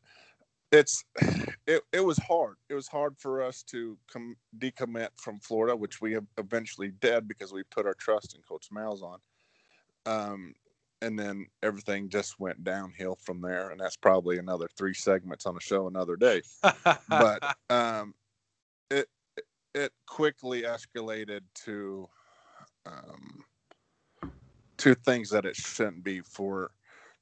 it's 0.72 1.06
it, 1.68 1.84
it 1.94 2.02
was 2.06 2.18
hard. 2.18 2.58
It 2.70 2.76
was 2.76 2.88
hard 2.88 3.18
for 3.18 3.42
us 3.42 3.64
to 3.64 3.98
come 4.08 4.36
decommit 4.58 5.10
from 5.18 5.40
florida 5.40 5.76
which 5.76 6.02
we 6.02 6.18
eventually 6.38 6.92
did 6.92 7.28
because 7.28 7.54
we 7.54 7.64
put 7.64 7.86
our 7.86 7.94
trust 7.96 8.36
in 8.36 8.42
coach 8.44 8.70
malzahn 8.72 9.20
um 10.06 10.54
and 11.02 11.18
then 11.18 11.48
everything 11.64 12.10
just 12.10 12.40
went 12.40 12.64
downhill 12.64 13.16
from 13.16 13.42
there. 13.42 13.72
And 13.72 13.80
that's 13.80 13.98
probably 13.98 14.38
another 14.38 14.68
three 14.78 14.94
segments 14.94 15.48
on 15.48 15.58
a 15.58 15.60
show 15.60 15.88
another 15.88 16.16
day. 16.16 16.44
But 17.08 17.44
um 17.70 18.14
it 18.90 19.10
it 19.74 19.94
quickly 20.06 20.64
escalated 20.64 21.42
to 21.66 22.08
um 22.86 23.44
to 24.82 24.96
things 24.96 25.30
that 25.30 25.46
it 25.46 25.56
shouldn't 25.56 26.04
be 26.04 26.22
for 26.22 26.72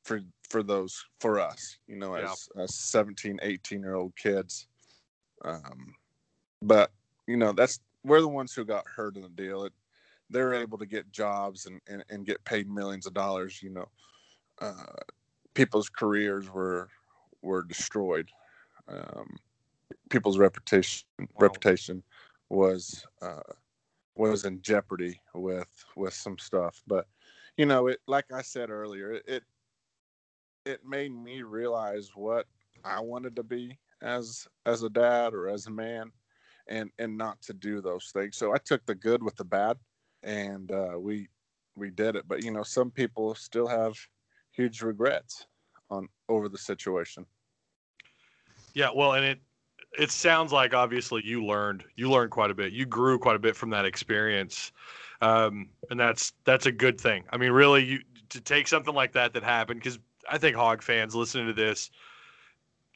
for 0.03 0.21
for 0.49 0.63
those 0.63 1.05
for 1.19 1.39
us 1.41 1.77
you 1.87 1.97
know 1.97 2.15
Yeah. 2.15 2.31
as, 2.31 2.47
as 2.57 2.73
17 2.75 3.37
18 3.41 3.81
year 3.81 3.95
old 3.95 4.15
kids. 4.15 4.67
Um 5.43 5.93
but 6.61 6.91
you 7.27 7.35
know 7.35 7.51
that's 7.51 7.79
we're 8.05 8.21
the 8.21 8.29
ones 8.29 8.53
who 8.53 8.63
got 8.63 8.87
hurt 8.87 9.17
in 9.17 9.23
the 9.23 9.29
deal. 9.29 9.65
It, 9.65 9.73
they're 10.29 10.53
able 10.53 10.77
to 10.77 10.85
get 10.85 11.11
jobs 11.11 11.65
and, 11.65 11.81
and 11.87 12.03
and 12.09 12.25
get 12.25 12.43
paid 12.45 12.69
millions 12.69 13.05
of 13.05 13.13
dollars 13.13 13.61
you 13.61 13.71
know. 13.71 13.89
Uh 14.61 14.95
people's 15.53 15.89
careers 15.89 16.49
were 16.49 16.87
were 17.41 17.63
destroyed. 17.63 18.29
Um 18.87 19.35
people's 20.09 20.37
reputation 20.37 21.05
reputation 21.39 22.03
was 22.47 23.05
uh 23.21 23.51
was 24.15 24.45
in 24.45 24.61
jeopardy 24.61 25.19
with 25.33 25.85
with 25.97 26.13
some 26.13 26.37
stuff. 26.37 26.81
But 26.87 27.05
you 27.59 27.65
know 27.65 27.87
it 27.87 27.99
like 28.07 28.31
i 28.31 28.41
said 28.41 28.69
earlier 28.69 29.19
it 29.27 29.43
it, 30.65 30.79
made 30.85 31.11
me 31.11 31.41
realize 31.41 32.11
what 32.15 32.45
i 32.85 33.01
wanted 33.01 33.35
to 33.35 33.43
be 33.43 33.77
as 34.01 34.47
as 34.65 34.83
a 34.83 34.89
dad 34.89 35.33
or 35.33 35.49
as 35.49 35.67
a 35.67 35.71
man 35.71 36.09
and 36.69 36.89
and 36.99 37.17
not 37.17 37.41
to 37.41 37.53
do 37.53 37.81
those 37.81 38.11
things. 38.13 38.37
So 38.37 38.53
i 38.53 38.57
took 38.57 38.85
the 38.85 38.95
good 38.95 39.21
with 39.21 39.35
the 39.35 39.43
bad 39.43 39.77
and 40.23 40.71
uh 40.71 40.97
we 40.97 41.27
we 41.75 41.89
did 41.89 42.15
it. 42.15 42.25
But 42.27 42.43
you 42.43 42.51
know 42.51 42.63
some 42.63 42.91
people 42.91 43.35
still 43.35 43.67
have 43.67 43.95
huge 44.51 44.81
regrets 44.81 45.45
on 45.89 46.07
over 46.29 46.47
the 46.47 46.57
situation. 46.57 47.25
Yeah, 48.73 48.89
well, 48.95 49.13
and 49.13 49.25
it 49.25 49.39
it 49.97 50.11
sounds 50.11 50.51
like 50.51 50.73
obviously 50.73 51.21
you 51.25 51.43
learned 51.43 51.83
you 51.95 52.09
learned 52.09 52.31
quite 52.31 52.51
a 52.51 52.53
bit. 52.53 52.73
You 52.73 52.85
grew 52.85 53.17
quite 53.17 53.35
a 53.35 53.39
bit 53.39 53.55
from 53.55 53.69
that 53.71 53.85
experience, 53.85 54.71
um, 55.21 55.69
and 55.89 55.99
that's 55.99 56.33
that's 56.43 56.65
a 56.65 56.71
good 56.71 56.99
thing. 56.99 57.23
I 57.31 57.37
mean, 57.37 57.51
really, 57.51 57.83
you 57.83 57.99
to 58.29 58.41
take 58.41 58.67
something 58.67 58.93
like 58.93 59.13
that 59.13 59.33
that 59.33 59.43
happened 59.43 59.79
because 59.79 59.99
I 60.29 60.37
think 60.37 60.55
Hog 60.55 60.83
fans 60.83 61.15
listening 61.15 61.47
to 61.47 61.53
this 61.53 61.89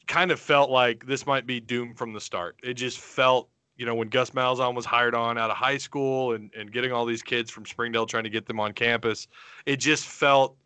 kind 0.06 0.30
of 0.30 0.38
felt 0.38 0.70
like 0.70 1.06
this 1.06 1.26
might 1.26 1.46
be 1.46 1.60
doomed 1.60 1.98
from 1.98 2.12
the 2.12 2.20
start. 2.20 2.56
It 2.62 2.74
just 2.74 2.98
felt. 2.98 3.48
You 3.76 3.86
know, 3.86 3.96
when 3.96 4.06
Gus 4.06 4.30
Malzahn 4.30 4.76
was 4.76 4.84
hired 4.84 5.16
on 5.16 5.36
out 5.36 5.50
of 5.50 5.56
high 5.56 5.78
school 5.78 6.34
and, 6.34 6.48
and 6.56 6.70
getting 6.70 6.92
all 6.92 7.04
these 7.04 7.24
kids 7.24 7.50
from 7.50 7.66
Springdale 7.66 8.06
trying 8.06 8.22
to 8.22 8.30
get 8.30 8.46
them 8.46 8.60
on 8.60 8.72
campus, 8.72 9.26
it 9.66 9.78
just 9.78 10.06
felt 10.06 10.56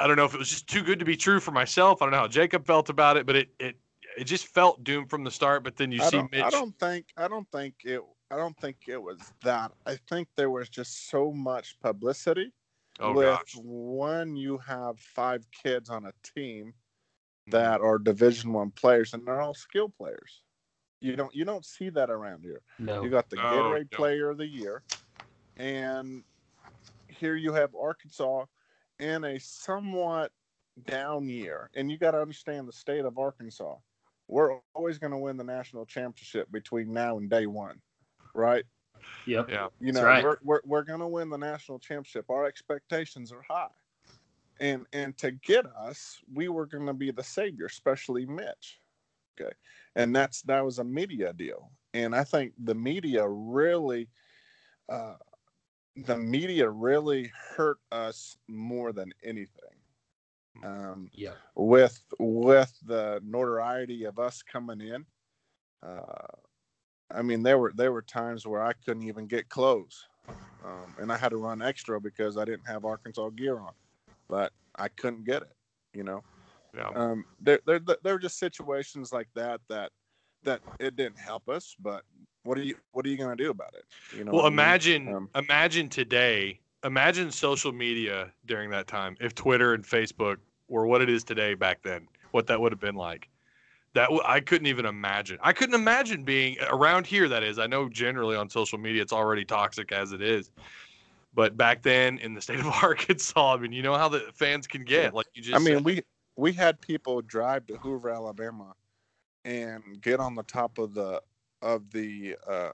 I 0.00 0.06
don't 0.06 0.16
know 0.16 0.24
if 0.24 0.34
it 0.34 0.38
was 0.38 0.48
just 0.48 0.66
too 0.66 0.82
good 0.82 0.98
to 0.98 1.04
be 1.04 1.16
true 1.16 1.38
for 1.38 1.50
myself. 1.50 2.00
I 2.00 2.06
don't 2.06 2.12
know 2.12 2.18
how 2.18 2.28
Jacob 2.28 2.66
felt 2.66 2.88
about 2.88 3.18
it, 3.18 3.26
but 3.26 3.36
it 3.36 3.48
it 3.60 3.76
it 4.16 4.24
just 4.24 4.48
felt 4.48 4.84
doomed 4.84 5.10
from 5.10 5.24
the 5.24 5.30
start. 5.30 5.64
But 5.64 5.76
then 5.76 5.92
you 5.92 6.02
I 6.02 6.10
see 6.10 6.22
Mitch. 6.30 6.42
I 6.42 6.50
don't 6.50 6.78
think 6.78 7.06
I 7.16 7.28
don't 7.28 7.50
think 7.50 7.74
it 7.84 8.00
I 8.30 8.36
don't 8.36 8.58
think 8.58 8.76
it 8.88 9.00
was 9.00 9.32
that. 9.42 9.72
I 9.86 9.96
think 10.08 10.28
there 10.36 10.50
was 10.50 10.68
just 10.68 11.08
so 11.08 11.32
much 11.32 11.78
publicity 11.80 12.52
oh 13.00 13.12
with 13.12 13.26
gosh, 13.26 13.56
when 13.62 14.36
you 14.36 14.58
have 14.58 14.98
five 14.98 15.44
kids 15.50 15.90
on 15.90 16.06
a 16.06 16.12
team 16.34 16.74
Mm-hmm. 17.44 17.58
that 17.58 17.82
are 17.82 17.98
division 17.98 18.54
one 18.54 18.70
players 18.70 19.12
and 19.12 19.26
they're 19.26 19.40
all 19.40 19.52
skill 19.52 19.90
players. 19.90 20.42
You 21.00 21.14
don't 21.14 21.34
you 21.34 21.44
don't 21.44 21.64
see 21.64 21.90
that 21.90 22.08
around 22.08 22.42
here. 22.42 22.62
No. 22.78 23.02
You 23.02 23.10
got 23.10 23.28
the 23.28 23.36
No, 23.36 23.42
Gatorade 23.42 23.92
no. 23.92 23.96
Player 23.98 24.30
of 24.30 24.38
the 24.38 24.46
Year, 24.46 24.82
and 25.58 26.24
here 27.08 27.36
you 27.36 27.52
have 27.52 27.74
Arkansas 27.74 28.46
in 28.98 29.24
a 29.24 29.38
somewhat 29.38 30.32
down 30.86 31.28
year. 31.28 31.68
And 31.74 31.90
you 31.90 31.98
got 31.98 32.12
to 32.12 32.20
understand 32.20 32.66
the 32.66 32.72
state 32.72 33.04
of 33.04 33.18
Arkansas. 33.18 33.74
We're 34.28 34.58
always 34.74 34.98
going 34.98 35.12
to 35.12 35.18
win 35.18 35.36
the 35.36 35.44
national 35.44 35.86
championship 35.86 36.50
between 36.50 36.92
now 36.92 37.18
and 37.18 37.28
day 37.28 37.46
one, 37.46 37.80
right? 38.34 38.64
Yep. 39.26 39.50
Yeah. 39.50 39.68
You 39.80 39.92
know, 39.92 40.04
right. 40.04 40.24
we're, 40.24 40.38
we're, 40.42 40.60
we're 40.64 40.82
going 40.82 41.00
to 41.00 41.06
win 41.06 41.28
the 41.28 41.38
national 41.38 41.78
championship. 41.78 42.26
Our 42.30 42.46
expectations 42.46 43.32
are 43.32 43.42
high. 43.48 43.68
And 44.60 44.86
and 44.92 45.18
to 45.18 45.32
get 45.32 45.66
us, 45.66 46.20
we 46.32 46.48
were 46.48 46.66
going 46.66 46.86
to 46.86 46.94
be 46.94 47.10
the 47.10 47.24
savior, 47.24 47.66
especially 47.66 48.24
Mitch. 48.24 48.80
Okay. 49.38 49.52
And 49.96 50.14
that's 50.14 50.42
that 50.42 50.64
was 50.64 50.78
a 50.78 50.84
media 50.84 51.32
deal. 51.32 51.72
And 51.92 52.14
I 52.14 52.22
think 52.22 52.52
the 52.62 52.74
media 52.74 53.26
really 53.26 54.08
uh 54.88 55.16
the 55.96 56.16
media 56.16 56.68
really 56.68 57.32
hurt 57.56 57.78
us 57.90 58.36
more 58.48 58.92
than 58.92 59.12
anything. 59.22 59.73
Um 60.62 61.10
Yep. 61.12 61.38
with 61.54 62.02
with 62.18 62.76
the 62.84 63.20
notoriety 63.24 64.04
of 64.04 64.18
us 64.18 64.42
coming 64.42 64.80
in 64.80 65.06
uh 65.82 66.26
i 67.10 67.22
mean 67.22 67.42
there 67.42 67.58
were 67.58 67.72
there 67.74 67.92
were 67.92 68.02
times 68.02 68.46
where 68.46 68.62
i 68.62 68.72
couldn't 68.72 69.02
even 69.02 69.26
get 69.26 69.48
clothes 69.48 70.08
um, 70.64 70.94
and 70.98 71.12
i 71.12 71.16
had 71.16 71.30
to 71.30 71.36
run 71.36 71.62
extra 71.62 72.00
because 72.00 72.36
i 72.36 72.44
didn't 72.44 72.66
have 72.66 72.84
arkansas 72.84 73.28
gear 73.30 73.58
on 73.58 73.72
but 74.28 74.52
i 74.76 74.88
couldn't 74.88 75.24
get 75.24 75.42
it 75.42 75.52
you 75.92 76.02
know 76.02 76.24
Yeah. 76.74 76.92
um 76.94 77.24
there 77.40 77.60
there, 77.66 77.80
there 78.02 78.14
were 78.14 78.18
just 78.18 78.38
situations 78.38 79.12
like 79.12 79.28
that 79.34 79.60
that 79.68 79.90
that 80.42 80.60
it 80.78 80.96
didn't 80.96 81.18
help 81.18 81.48
us 81.48 81.74
but 81.80 82.04
what 82.44 82.58
are 82.58 82.62
you 82.62 82.76
what 82.92 83.06
are 83.06 83.08
you 83.08 83.16
going 83.18 83.36
to 83.36 83.42
do 83.42 83.50
about 83.50 83.74
it 83.74 83.84
you 84.10 84.24
know 84.24 84.32
well, 84.32 84.46
what 84.46 84.48
I 84.48 84.52
mean? 84.52 84.78
imagine 84.78 85.14
Um, 85.14 85.30
imagine 85.34 85.88
today. 85.88 86.60
Imagine 86.84 87.30
social 87.30 87.72
media 87.72 88.30
during 88.46 88.70
that 88.70 88.86
time. 88.86 89.16
If 89.20 89.34
Twitter 89.34 89.74
and 89.74 89.84
Facebook 89.84 90.36
were 90.68 90.86
what 90.86 91.00
it 91.00 91.08
is 91.08 91.24
today 91.24 91.54
back 91.54 91.82
then, 91.82 92.08
what 92.32 92.46
that 92.48 92.60
would 92.60 92.72
have 92.72 92.80
been 92.80 92.94
like. 92.94 93.28
That 93.94 94.04
w- 94.06 94.22
I 94.24 94.40
couldn't 94.40 94.66
even 94.66 94.86
imagine. 94.86 95.38
I 95.40 95.52
couldn't 95.52 95.76
imagine 95.76 96.24
being 96.24 96.56
around 96.68 97.06
here. 97.06 97.28
That 97.28 97.42
is, 97.42 97.58
I 97.58 97.66
know 97.66 97.88
generally 97.88 98.36
on 98.36 98.50
social 98.50 98.76
media 98.76 99.02
it's 99.02 99.12
already 99.12 99.44
toxic 99.44 99.92
as 99.92 100.12
it 100.12 100.20
is, 100.20 100.50
but 101.32 101.56
back 101.56 101.82
then 101.82 102.18
in 102.18 102.34
the 102.34 102.42
state 102.42 102.60
of 102.60 102.66
Arkansas, 102.82 103.54
I 103.54 103.56
mean, 103.58 103.72
you 103.72 103.82
know 103.82 103.96
how 103.96 104.08
the 104.08 104.30
fans 104.34 104.66
can 104.66 104.84
get. 104.84 105.14
Like 105.14 105.26
you 105.34 105.42
just, 105.42 105.54
I 105.54 105.58
mean, 105.58 105.76
said. 105.76 105.84
we 105.84 106.02
we 106.36 106.52
had 106.52 106.80
people 106.80 107.22
drive 107.22 107.66
to 107.66 107.76
Hoover, 107.76 108.10
Alabama, 108.10 108.74
and 109.44 110.00
get 110.00 110.20
on 110.20 110.34
the 110.34 110.42
top 110.42 110.78
of 110.78 110.94
the 110.94 111.22
of 111.62 111.90
the 111.92 112.36
uh, 112.48 112.70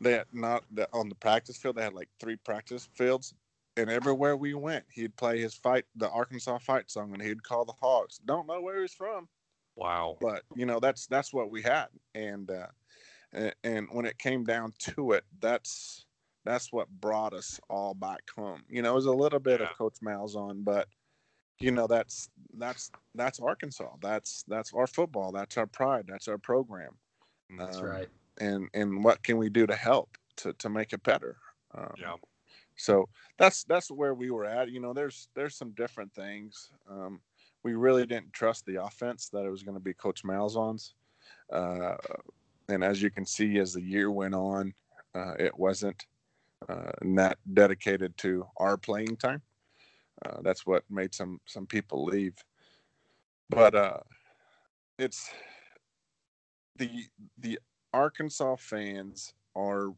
they 0.00 0.12
had 0.12 0.26
not 0.32 0.64
the, 0.70 0.88
on 0.92 1.08
the 1.08 1.14
practice 1.14 1.56
field. 1.56 1.76
They 1.76 1.82
had 1.82 1.94
like 1.94 2.08
three 2.20 2.36
practice 2.36 2.88
fields, 2.94 3.34
and 3.76 3.90
everywhere 3.90 4.36
we 4.36 4.54
went, 4.54 4.84
he'd 4.90 5.16
play 5.16 5.38
his 5.40 5.54
fight, 5.54 5.84
the 5.96 6.10
Arkansas 6.10 6.58
fight 6.58 6.90
song, 6.90 7.12
and 7.12 7.22
he'd 7.22 7.42
call 7.42 7.64
the 7.64 7.72
Hogs. 7.80 8.18
Don't 8.24 8.46
know 8.46 8.60
where 8.60 8.80
he's 8.80 8.94
from, 8.94 9.28
Wow. 9.76 10.16
but 10.20 10.42
you 10.54 10.66
know 10.66 10.80
that's 10.80 11.06
that's 11.06 11.32
what 11.32 11.50
we 11.50 11.62
had, 11.62 11.86
and 12.14 12.50
uh, 12.50 12.66
and, 13.32 13.54
and 13.64 13.88
when 13.90 14.06
it 14.06 14.18
came 14.18 14.44
down 14.44 14.72
to 14.78 15.12
it, 15.12 15.24
that's 15.40 16.06
that's 16.44 16.72
what 16.72 16.88
brought 17.00 17.34
us 17.34 17.60
all 17.68 17.92
back 17.94 18.22
home. 18.34 18.62
You 18.68 18.82
know, 18.82 18.92
it 18.92 18.94
was 18.94 19.06
a 19.06 19.12
little 19.12 19.40
bit 19.40 19.60
Yeah. 19.60 19.66
of 19.70 19.76
Coach 19.76 19.96
Malzahn, 20.02 20.64
but 20.64 20.88
you 21.58 21.70
know 21.70 21.86
that's 21.86 22.28
that's 22.58 22.90
that's 23.14 23.40
Arkansas. 23.40 23.90
That's 24.00 24.44
that's 24.46 24.72
our 24.74 24.86
football. 24.86 25.32
That's 25.32 25.56
our 25.56 25.66
pride. 25.66 26.04
That's 26.06 26.28
our 26.28 26.38
program. 26.38 26.98
That's 27.58 27.78
Um, 27.78 27.84
right. 27.86 28.08
And 28.38 28.68
and 28.74 29.02
what 29.04 29.22
can 29.22 29.36
we 29.38 29.48
do 29.48 29.66
to 29.66 29.76
help 29.76 30.16
to 30.36 30.52
to 30.54 30.68
make 30.68 30.92
it 30.92 31.02
better? 31.02 31.36
Um, 31.74 31.94
Yeah. 31.98 32.16
so 32.76 33.08
that's 33.38 33.64
that's 33.64 33.90
where 33.90 34.14
we 34.14 34.30
were 34.30 34.44
at. 34.44 34.70
You 34.70 34.80
know 34.80 34.92
there's 34.92 35.28
there's 35.34 35.56
some 35.56 35.72
different 35.72 36.12
things. 36.14 36.70
Um, 36.88 37.20
we 37.62 37.74
really 37.74 38.06
didn't 38.06 38.32
trust 38.32 38.64
the 38.66 38.82
offense 38.82 39.28
that 39.30 39.44
it 39.44 39.50
was 39.50 39.62
going 39.62 39.74
to 39.76 39.82
be 39.82 39.94
coach 39.94 40.22
malzahn's. 40.22 40.94
Uh, 41.52 41.96
and 42.68 42.84
as 42.84 43.02
you 43.02 43.10
can 43.10 43.26
see 43.26 43.58
as 43.58 43.72
the 43.72 43.82
year 43.82 44.10
went 44.10 44.34
on 44.34 44.72
uh, 45.16 45.34
it 45.38 45.56
wasn't 45.58 46.06
uh, 46.68 46.92
not 47.02 47.38
dedicated 47.54 48.16
to 48.18 48.46
our 48.58 48.76
playing 48.76 49.16
time. 49.16 49.40
Uh, 50.24 50.40
that's 50.42 50.66
what 50.66 50.82
made 50.90 51.14
some 51.14 51.40
some 51.46 51.66
people 51.66 52.04
leave. 52.04 52.34
But 53.48 53.74
uh 53.74 54.00
it's 54.98 55.30
the 56.76 56.90
the 57.38 57.58
Arkansas 57.96 58.56
fans 58.56 59.32
are 59.54 59.94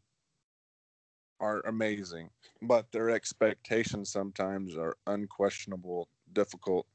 are 1.40 1.60
amazing, 1.66 2.30
but 2.62 2.90
their 2.92 3.10
expectations 3.10 4.10
sometimes 4.10 4.76
are 4.76 4.96
unquestionable, 5.08 6.08
difficult 6.32 6.86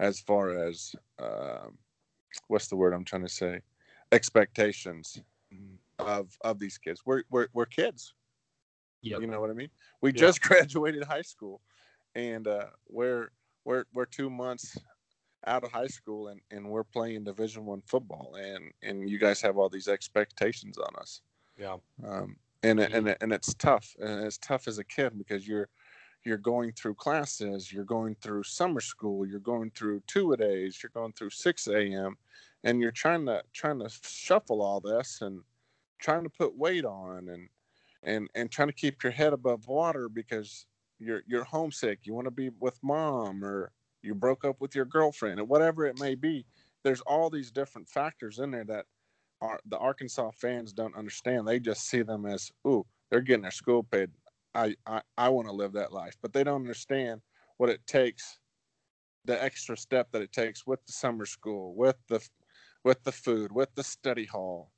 as 0.00 0.18
far 0.18 0.58
as 0.58 0.92
um 1.20 1.78
what's 2.48 2.66
the 2.66 2.74
word 2.74 2.92
I'm 2.92 3.04
trying 3.04 3.22
to 3.22 3.28
say, 3.28 3.60
expectations 4.10 5.22
of 6.00 6.36
of 6.40 6.58
these 6.58 6.78
kids. 6.78 7.02
We're 7.06 7.22
we're 7.30 7.46
we're 7.52 7.66
kids. 7.66 8.14
Yep. 9.02 9.20
You 9.20 9.28
know 9.28 9.40
what 9.40 9.50
I 9.50 9.54
mean? 9.54 9.70
We 10.00 10.12
Yeah. 10.12 10.18
just 10.18 10.42
graduated 10.48 11.04
high 11.04 11.22
school, 11.22 11.60
and 12.16 12.48
uh, 12.48 12.70
we're 12.88 13.30
we're 13.64 13.84
we're 13.94 14.04
two 14.04 14.28
months 14.28 14.76
out 15.46 15.64
of 15.64 15.72
high 15.72 15.86
school, 15.86 16.28
and, 16.28 16.40
and 16.50 16.68
we're 16.68 16.84
playing 16.84 17.24
Division 17.24 17.64
One 17.66 17.82
football, 17.82 18.36
and 18.36 18.72
and 18.82 19.08
you 19.08 19.18
guys 19.18 19.40
have 19.42 19.56
all 19.58 19.68
these 19.68 19.88
expectations 19.88 20.78
on 20.78 20.94
us, 20.96 21.22
Yeah. 21.58 21.78
um, 22.04 22.36
and 22.62 22.80
it, 22.80 22.92
and 22.92 23.16
and 23.20 23.32
it's 23.32 23.54
tough, 23.54 23.96
and 24.00 24.24
it's 24.24 24.38
tough 24.38 24.68
as 24.68 24.78
a 24.78 24.84
kid 24.84 25.16
because 25.18 25.46
you're 25.48 25.68
you're 26.24 26.38
going 26.38 26.72
through 26.72 26.94
classes, 26.94 27.72
you're 27.72 27.84
going 27.84 28.14
through 28.16 28.42
summer 28.42 28.80
school, 28.80 29.26
you're 29.26 29.40
going 29.40 29.70
through 29.70 30.00
two 30.06 30.32
a 30.32 30.36
days, 30.36 30.82
you're 30.82 30.90
going 30.90 31.12
through 31.14 31.30
six 31.30 31.66
a.m., 31.68 32.16
and 32.64 32.80
you're 32.80 32.92
trying 32.92 33.26
to 33.26 33.42
trying 33.52 33.78
to 33.80 33.88
shuffle 33.88 34.62
all 34.62 34.80
this 34.80 35.22
and 35.22 35.42
trying 35.98 36.24
to 36.24 36.30
put 36.30 36.56
weight 36.56 36.84
on 36.84 37.28
and 37.28 37.48
and 38.02 38.28
and 38.34 38.50
trying 38.50 38.68
to 38.68 38.74
keep 38.74 39.02
your 39.02 39.12
head 39.12 39.32
above 39.32 39.66
water 39.66 40.08
because 40.08 40.66
you're 40.98 41.22
you're 41.26 41.44
homesick 41.44 42.00
you 42.04 42.14
want 42.14 42.26
to 42.26 42.30
be 42.30 42.50
with 42.60 42.78
mom 42.82 43.44
or 43.44 43.72
you 44.02 44.14
broke 44.14 44.44
up 44.44 44.56
with 44.60 44.74
your 44.74 44.84
girlfriend 44.84 45.40
or 45.40 45.44
whatever 45.44 45.86
it 45.86 45.98
may 46.00 46.14
be 46.14 46.44
there's 46.82 47.00
all 47.02 47.30
these 47.30 47.50
different 47.50 47.88
factors 47.88 48.38
in 48.38 48.50
there 48.50 48.64
that 48.64 48.86
are 49.40 49.58
the 49.66 49.78
arkansas 49.78 50.30
fans 50.32 50.72
don't 50.72 50.96
understand. 50.96 51.46
They 51.46 51.60
just 51.60 51.88
see 51.88 52.02
them 52.02 52.26
as 52.26 52.50
ooh 52.66 52.86
they're 53.10 53.20
getting 53.20 53.42
their 53.42 53.50
school 53.50 53.82
paid. 53.82 54.10
I 54.54 54.74
i, 54.86 55.00
I 55.16 55.28
want 55.28 55.48
to 55.48 55.54
live 55.54 55.72
that 55.72 55.92
life. 55.92 56.16
But 56.22 56.32
they 56.32 56.44
don't 56.44 56.60
understand 56.60 57.20
what 57.56 57.70
it 57.70 57.86
takes 57.86 58.38
the 59.24 59.42
extra 59.42 59.76
step 59.76 60.08
that 60.12 60.22
it 60.22 60.32
takes 60.32 60.66
with 60.66 60.84
the 60.86 60.92
summer 60.92 61.26
school 61.26 61.74
with 61.74 61.96
the 62.08 62.26
with 62.84 63.02
the 63.04 63.12
food 63.12 63.52
with 63.52 63.74
the 63.74 63.84
study 63.84 64.24
hall. 64.24 64.72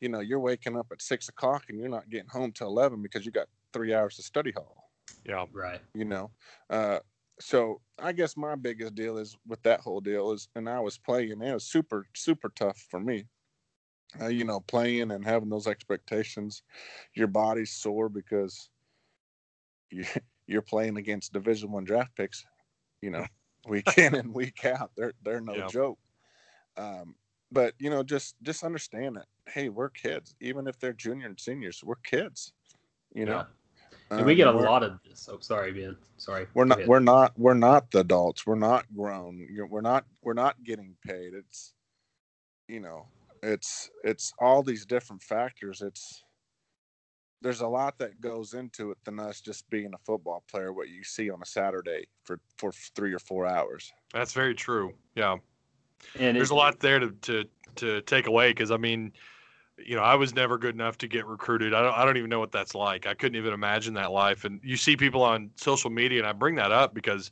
You 0.00 0.08
know 0.08 0.20
you're 0.20 0.40
waking 0.40 0.76
up 0.76 0.86
at 0.92 1.02
six 1.02 1.28
o'clock 1.28 1.64
and 1.68 1.78
you're 1.78 1.88
not 1.88 2.10
getting 2.10 2.28
home 2.28 2.52
till 2.52 2.68
11 2.68 3.02
because 3.02 3.24
you 3.24 3.32
got 3.32 3.48
three 3.72 3.94
hours 3.94 4.18
of 4.18 4.24
study 4.24 4.52
hall. 4.52 4.90
Yeah. 5.24 5.46
Right. 5.52 5.80
you 5.94 6.04
know 6.04 6.30
uh 6.70 7.00
so 7.40 7.80
i 7.98 8.12
guess 8.12 8.36
my 8.36 8.54
biggest 8.54 8.94
deal 8.94 9.18
is 9.18 9.36
with 9.46 9.62
that 9.62 9.80
whole 9.80 10.00
deal 10.00 10.32
is 10.32 10.48
and 10.54 10.68
i 10.68 10.80
was 10.80 10.98
playing 10.98 11.32
and 11.32 11.42
it 11.42 11.54
was 11.54 11.64
super 11.64 12.06
super 12.14 12.48
tough 12.50 12.78
for 12.90 13.00
me. 13.00 13.26
Uh, 14.20 14.28
you 14.28 14.44
know 14.44 14.60
playing 14.60 15.10
and 15.10 15.24
having 15.24 15.48
those 15.50 15.66
expectations 15.66 16.62
your 17.14 17.26
body's 17.26 17.72
sore 17.72 18.08
because 18.08 18.70
you 19.90 20.04
you're 20.46 20.62
playing 20.62 20.96
against 20.96 21.32
division 21.32 21.70
one 21.72 21.84
draft 21.84 22.14
picks 22.16 22.44
you 23.02 23.10
know 23.10 23.26
week 23.68 23.98
in 23.98 24.14
and 24.14 24.32
week 24.32 24.64
out. 24.64 24.92
They're 24.96 25.12
they're 25.24 25.40
no 25.40 25.56
Yeah. 25.56 25.66
joke. 25.66 25.98
Um 26.76 27.16
but 27.50 27.74
you 27.78 27.90
know 27.90 28.02
just 28.02 28.36
just 28.42 28.62
understand 28.64 29.16
that 29.16 29.26
hey 29.48 29.68
we're 29.68 29.90
kids. 29.90 30.34
Even 30.40 30.66
if 30.66 30.78
they're 30.78 30.92
junior 30.92 31.26
and 31.26 31.38
seniors 31.38 31.82
we're 31.84 31.96
kids 31.96 32.52
you 33.14 33.26
know 33.26 33.44
And 34.10 34.20
uh, 34.20 34.24
we 34.24 34.34
get 34.34 34.46
a 34.46 34.52
lot 34.52 34.82
of 34.82 34.98
this. 35.08 35.28
Oh, 35.30 35.38
sorry, 35.40 35.72
Ben. 35.72 35.96
Sorry. 36.18 36.46
we're 36.54 36.64
not 36.64 36.86
we're 36.86 37.00
not 37.00 37.32
we're 37.36 37.54
not 37.54 37.90
the 37.90 38.00
adults 38.00 38.46
we're 38.46 38.54
not 38.54 38.86
grown 38.96 39.46
we're 39.68 39.80
not 39.82 40.04
we're 40.22 40.32
not 40.32 40.56
getting 40.64 40.96
paid 41.06 41.34
it's 41.34 41.74
you 42.68 42.80
know 42.80 43.06
it's 43.42 43.90
it's 44.02 44.32
all 44.40 44.62
these 44.62 44.86
different 44.86 45.22
factors 45.22 45.82
it's 45.82 46.22
there's 47.42 47.60
a 47.60 47.66
lot 47.68 47.98
that 47.98 48.18
goes 48.20 48.54
into 48.54 48.90
it 48.90 48.96
than 49.04 49.20
us 49.20 49.42
just 49.42 49.68
being 49.68 49.92
a 49.94 49.98
football 50.06 50.42
player 50.50 50.72
what 50.72 50.88
you 50.88 51.04
see 51.04 51.28
on 51.28 51.40
a 51.42 51.46
saturday 51.46 52.06
for 52.24 52.40
for 52.56 52.72
three 52.94 53.12
or 53.12 53.18
four 53.18 53.46
hours 53.46 53.92
That's 54.14 54.32
very 54.32 54.54
true. 54.54 54.94
Yeah. 55.14 55.36
And 56.18 56.36
There's 56.36 56.50
it- 56.50 56.54
a 56.54 56.56
lot 56.56 56.80
there 56.80 56.98
to 56.98 57.10
to 57.10 57.44
to 57.76 58.00
take 58.02 58.26
away 58.26 58.50
because 58.50 58.70
I 58.70 58.78
mean, 58.78 59.12
you 59.78 59.94
know, 59.94 60.02
I 60.02 60.14
was 60.14 60.34
never 60.34 60.58
good 60.58 60.74
enough 60.74 60.96
to 60.98 61.08
get 61.08 61.26
recruited. 61.26 61.74
I 61.74 61.82
don't 61.82 61.94
I 61.94 62.04
don't 62.04 62.16
even 62.16 62.30
know 62.30 62.40
what 62.40 62.52
that's 62.52 62.74
like. 62.74 63.06
I 63.06 63.14
couldn't 63.14 63.36
even 63.36 63.52
imagine 63.52 63.94
that 63.94 64.12
life. 64.12 64.44
And 64.44 64.60
you 64.62 64.76
see 64.76 64.96
people 64.96 65.22
on 65.22 65.50
social 65.56 65.90
media, 65.90 66.18
and 66.18 66.26
I 66.26 66.32
bring 66.32 66.54
that 66.56 66.72
up 66.72 66.94
because, 66.94 67.30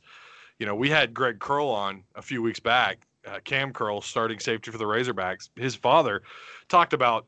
you 0.59 0.65
know, 0.65 0.75
we 0.75 0.89
had 0.89 1.13
Greg 1.13 1.39
Curl 1.39 1.67
on 1.67 2.03
a 2.15 2.21
few 2.21 2.41
weeks 2.41 2.59
back. 2.59 3.05
Uh, 3.25 3.39
Cam 3.43 3.73
Curl, 3.73 4.01
starting 4.01 4.39
safety 4.39 4.69
for 4.69 4.77
the 4.77 4.85
Razorbacks. 4.85 5.49
His 5.55 5.73
father 5.73 6.21
talked 6.69 6.93
about, 6.93 7.25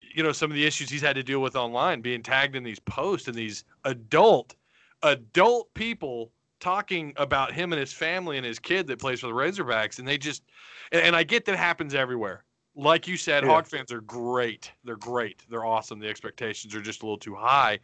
you 0.00 0.24
know, 0.24 0.32
some 0.32 0.50
of 0.50 0.56
the 0.56 0.66
issues 0.66 0.90
he's 0.90 1.00
had 1.00 1.14
to 1.14 1.22
deal 1.22 1.40
with 1.40 1.54
online, 1.54 2.00
being 2.00 2.24
tagged 2.24 2.56
in 2.56 2.64
these 2.64 2.80
posts 2.80 3.28
and 3.28 3.36
these 3.36 3.64
adult, 3.84 4.56
adult 5.04 5.72
people 5.74 6.32
talking 6.58 7.12
about 7.18 7.52
him 7.52 7.72
and 7.72 7.78
his 7.78 7.92
family 7.92 8.36
and 8.36 8.44
his 8.44 8.58
kid 8.58 8.88
that 8.88 8.98
plays 8.98 9.20
for 9.20 9.28
the 9.28 9.32
Razorbacks, 9.32 10.00
and 10.00 10.08
they 10.08 10.18
just, 10.18 10.42
and, 10.90 11.00
and 11.00 11.14
I 11.14 11.22
get 11.22 11.44
that 11.44 11.56
happens 11.56 11.94
everywhere. 11.94 12.42
Like 12.78 13.08
you 13.08 13.16
said, 13.16 13.42
Yeah. 13.42 13.50
Hog 13.50 13.66
fans 13.66 13.90
are 13.92 14.00
great. 14.00 14.70
They're 14.84 14.96
great. 14.96 15.44
They're 15.50 15.64
awesome. 15.64 15.98
The 15.98 16.08
expectations 16.08 16.74
are 16.76 16.80
just 16.80 17.02
a 17.02 17.04
little 17.04 17.18
too 17.18 17.34
high, 17.34 17.80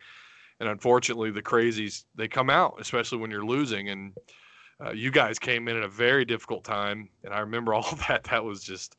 and 0.61 0.69
unfortunately, 0.69 1.33
the 1.33 1.43
crazies 1.43 2.05
they 2.15 2.29
come 2.29 2.49
out, 2.49 2.77
especially 2.81 3.19
when 3.19 3.31
you're 3.31 3.45
losing. 3.45 3.89
And 3.89 4.13
uh, 4.81 4.93
you 4.93 5.11
guys 5.11 5.39
came 5.41 5.67
in 5.67 5.77
at 5.77 5.83
a 5.83 5.89
very 5.89 6.25
difficult 6.25 6.63
time, 6.63 7.09
and 7.25 7.35
I 7.35 7.41
remember 7.41 7.75
all 7.75 7.97
that. 8.09 8.23
That 8.25 8.45
was 8.45 8.63
just, 8.63 8.97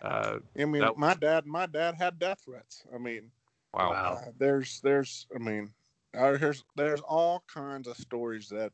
uh, 0.00 0.38
i 0.58 0.64
mean 0.64 0.80
That- 0.80 0.96
my 0.96 1.12
dad 1.14 1.46
my 1.46 1.66
dad 1.66 1.94
had 1.96 2.18
death 2.18 2.40
threats 2.44 2.84
i 2.94 2.98
mean 2.98 3.30
wow. 3.74 3.90
Wow. 3.90 4.20
Uh, 4.22 4.30
there's 4.38 4.80
there's 4.82 5.26
i 5.34 5.38
mean 5.38 5.70
uh, 6.16 6.36
there's 6.38 6.64
there's 6.76 7.00
all 7.02 7.44
kinds 7.46 7.88
of 7.88 7.96
stories 7.96 8.48
that 8.48 8.72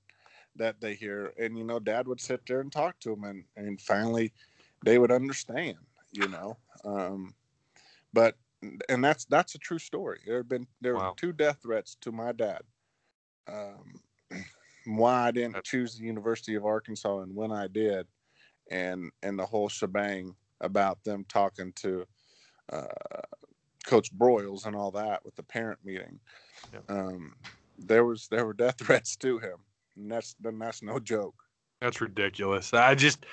that 0.57 0.81
they 0.81 0.95
hear 0.95 1.33
and 1.39 1.57
you 1.59 1.65
know 1.65 1.79
dad 1.79 2.07
would 2.09 2.21
sit 2.21 2.41
there 2.47 2.61
and 2.61 2.71
talk 2.73 2.99
to 3.01 3.11
them 3.11 3.25
and 3.25 3.45
and 3.57 3.81
finally 3.81 4.33
they 4.85 4.99
would 4.99 5.13
understand 5.13 5.77
you 6.13 6.29
know 6.29 6.57
um 6.85 7.35
but 8.13 8.37
and 8.89 9.03
that's 9.05 9.25
that's 9.27 9.55
a 9.55 9.59
true 9.59 9.79
story 9.79 10.21
there 10.27 10.39
have 10.39 10.49
been 10.49 10.67
there 10.81 10.95
Wow. 10.95 11.11
were 11.11 11.17
two 11.17 11.33
death 11.33 11.59
threats 11.63 11.97
to 12.03 12.13
my 12.13 12.33
dad 12.33 12.63
um 13.49 13.95
why 14.87 15.29
i 15.29 15.31
didn't 15.31 15.63
choose 15.65 15.97
the 15.97 16.05
university 16.05 16.55
of 16.55 16.65
arkansas 16.65 17.21
and 17.21 17.35
when 17.35 17.51
i 17.53 17.67
did 17.67 18.07
and 18.71 19.11
and 19.23 19.39
the 19.39 19.47
whole 19.47 19.69
shebang 19.69 20.35
about 20.61 21.03
them 21.05 21.25
talking 21.29 21.73
to 21.75 22.07
uh 22.73 22.87
Coach 23.85 24.17
Broyles 24.17 24.65
and 24.67 24.77
all 24.77 24.93
that 24.93 25.25
with 25.25 25.35
the 25.35 25.43
parent 25.43 25.81
meeting. 25.85 26.21
Yep. 26.73 26.85
Um, 26.89 27.35
there 27.79 28.05
was 28.05 28.29
there 28.29 28.47
were 28.47 28.53
death 28.55 28.79
threats 28.79 29.17
to 29.17 29.39
him, 29.41 29.59
and 29.97 30.09
that's 30.11 30.35
then 30.41 30.59
that's 30.61 30.83
no 30.83 31.01
joke. 31.01 31.35
That's 31.81 32.01
ridiculous. 32.01 32.73
I 32.73 32.95
just, 32.95 33.27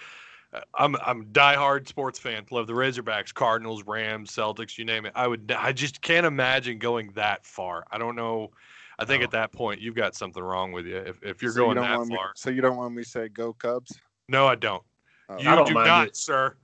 I'm 0.73 0.95
I'm 1.05 1.21
a 1.21 1.25
diehard 1.25 1.87
sports 1.87 2.17
fan. 2.17 2.45
Love 2.49 2.65
the 2.67 2.73
Razorbacks, 2.73 3.33
Cardinals, 3.33 3.83
Rams, 3.85 4.31
Celtics, 4.31 4.77
you 4.77 4.85
name 4.85 5.05
it. 5.05 5.11
I 5.15 5.27
would, 5.27 5.53
I 5.55 5.71
just 5.71 6.01
can't 6.01 6.25
imagine 6.25 6.79
going 6.79 7.11
that 7.13 7.45
far. 7.45 7.85
I 7.91 7.97
don't 7.99 8.15
know. 8.15 8.49
I 8.97 9.05
think 9.05 9.21
No. 9.21 9.25
at 9.25 9.31
that 9.31 9.51
point 9.51 9.79
you've 9.79 9.95
got 9.95 10.15
something 10.15 10.41
wrong 10.43 10.71
with 10.71 10.85
you 10.87 10.97
if, 10.97 11.21
if 11.23 11.41
you're 11.41 11.51
So 11.51 11.59
going 11.65 11.75
don't 11.75 11.85
that 11.85 11.97
want 11.97 12.09
me- 12.09 12.15
far. 12.15 12.31
so 12.35 12.49
you 12.49 12.61
don't 12.61 12.77
want 12.77 12.95
me 12.95 13.03
to 13.03 13.09
say 13.09 13.29
go 13.29 13.53
Cubs? 13.53 13.99
No, 14.27 14.47
I 14.47 14.55
don't. 14.55 14.83
Oh, 15.29 15.37
You 15.39 15.49
I 15.49 15.55
don't 15.55 15.67
do 15.67 15.73
mind 15.75 15.87
not, 15.87 16.07
it. 16.07 16.15
sir. 16.17 16.55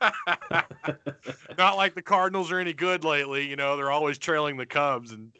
Not 1.58 1.76
like 1.76 1.94
the 1.94 2.02
Cardinals 2.02 2.50
are 2.50 2.58
any 2.58 2.72
good 2.72 3.04
lately. 3.04 3.46
You 3.46 3.56
know, 3.56 3.76
they're 3.76 3.90
always 3.90 4.18
trailing 4.18 4.56
the 4.56 4.66
Cubs, 4.66 5.12
and 5.12 5.32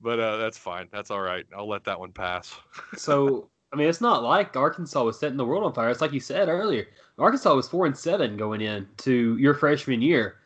but 0.00 0.20
uh, 0.20 0.36
that's 0.36 0.56
fine. 0.58 0.88
That's 0.92 1.10
all 1.10 1.20
right. 1.20 1.44
I'll 1.56 1.68
let 1.68 1.84
that 1.84 1.98
one 1.98 2.12
pass. 2.12 2.54
so 2.96 3.50
I 3.72 3.76
mean, 3.76 3.88
it's 3.88 4.00
not 4.00 4.22
like 4.22 4.56
Arkansas 4.56 5.02
was 5.02 5.18
setting 5.18 5.36
the 5.36 5.44
world 5.44 5.64
on 5.64 5.74
fire. 5.74 5.90
It's 5.90 6.00
like 6.00 6.12
you 6.12 6.20
said 6.20 6.48
earlier. 6.48 6.86
Arkansas 7.18 7.54
was 7.54 7.68
four 7.68 7.86
and 7.86 7.96
seven 7.96 8.36
going 8.36 8.60
in 8.60 8.88
to 8.98 9.36
your 9.36 9.54
freshman 9.54 10.00
year, 10.00 10.36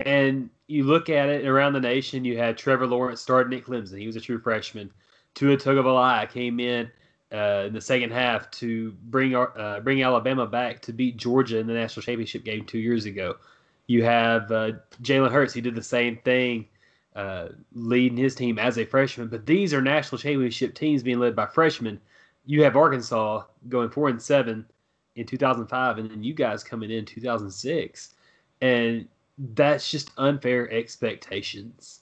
and 0.00 0.48
you 0.68 0.84
look 0.84 1.10
at 1.10 1.28
it 1.28 1.46
around 1.46 1.74
the 1.74 1.80
nation. 1.80 2.24
You 2.24 2.38
had 2.38 2.56
Trevor 2.56 2.86
Lawrence 2.86 3.20
starting 3.20 3.58
at 3.58 3.64
Clemson. 3.64 3.98
He 3.98 4.06
was 4.06 4.16
a 4.16 4.20
true 4.20 4.40
freshman. 4.40 4.90
Tua 5.34 5.56
Tagovailoa 5.56 6.30
came 6.30 6.60
in 6.60 6.90
uh, 7.32 7.64
in 7.66 7.72
the 7.72 7.80
second 7.80 8.12
half 8.12 8.50
to 8.52 8.92
bring 9.04 9.34
uh, 9.34 9.80
bring 9.82 10.02
Alabama 10.02 10.46
back 10.46 10.80
to 10.82 10.92
beat 10.92 11.16
Georgia 11.16 11.58
in 11.58 11.66
the 11.66 11.74
national 11.74 12.02
championship 12.02 12.44
game 12.44 12.64
two 12.64 12.78
years 12.78 13.04
ago. 13.04 13.36
You 13.86 14.04
have 14.04 14.50
uh, 14.52 14.72
Jalen 15.02 15.30
Hurts. 15.30 15.52
He 15.52 15.60
did 15.60 15.74
the 15.74 15.82
same 15.82 16.18
thing, 16.18 16.66
uh, 17.16 17.48
leading 17.74 18.16
his 18.16 18.34
team 18.34 18.58
as 18.58 18.78
a 18.78 18.84
freshman. 18.84 19.28
But 19.28 19.44
these 19.44 19.74
are 19.74 19.82
national 19.82 20.18
championship 20.18 20.74
teams 20.74 21.02
being 21.02 21.18
led 21.18 21.34
by 21.34 21.46
freshmen. 21.46 22.00
You 22.44 22.62
have 22.64 22.76
Arkansas 22.76 23.44
going 23.68 23.90
four 23.90 24.08
and 24.08 24.20
seven 24.20 24.66
in 25.16 25.26
2005, 25.26 25.98
and 25.98 26.10
then 26.10 26.24
you 26.24 26.34
guys 26.34 26.64
coming 26.64 26.90
in 26.90 27.04
2006, 27.04 28.14
and 28.60 29.06
that's 29.54 29.90
just 29.90 30.10
unfair 30.18 30.70
expectations 30.70 32.00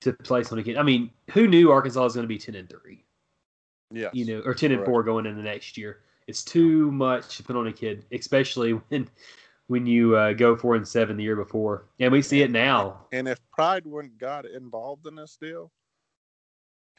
to 0.00 0.12
place 0.12 0.50
on 0.52 0.58
a 0.58 0.62
kid. 0.62 0.76
I 0.76 0.82
mean, 0.82 1.10
who 1.32 1.46
knew 1.46 1.70
Arkansas 1.70 2.02
was 2.02 2.14
going 2.14 2.24
to 2.24 2.28
be 2.28 2.38
10 2.38 2.54
and 2.54 2.68
three? 2.68 3.04
Yeah. 3.92 4.08
You 4.12 4.24
know, 4.26 4.42
or 4.44 4.54
10 4.54 4.72
and 4.72 4.80
Right. 4.80 4.86
four 4.86 5.02
going 5.02 5.26
into 5.26 5.42
next 5.42 5.76
year. 5.76 6.00
It's 6.26 6.44
too 6.44 6.90
much 6.92 7.36
to 7.36 7.42
put 7.42 7.56
on 7.56 7.66
a 7.66 7.72
kid, 7.72 8.04
especially 8.12 8.72
when 8.88 9.08
when 9.66 9.86
you 9.86 10.16
uh, 10.16 10.32
go 10.32 10.56
four 10.56 10.74
and 10.74 10.86
seven 10.86 11.16
the 11.16 11.22
year 11.22 11.36
before, 11.36 11.86
and 12.00 12.10
we 12.10 12.22
see 12.22 12.42
it 12.42 12.50
now. 12.50 13.06
And 13.12 13.28
if 13.28 13.38
Pride 13.52 13.86
wouldn't 13.86 14.18
got 14.18 14.44
involved 14.44 15.06
in 15.06 15.14
this 15.14 15.36
deal, 15.40 15.70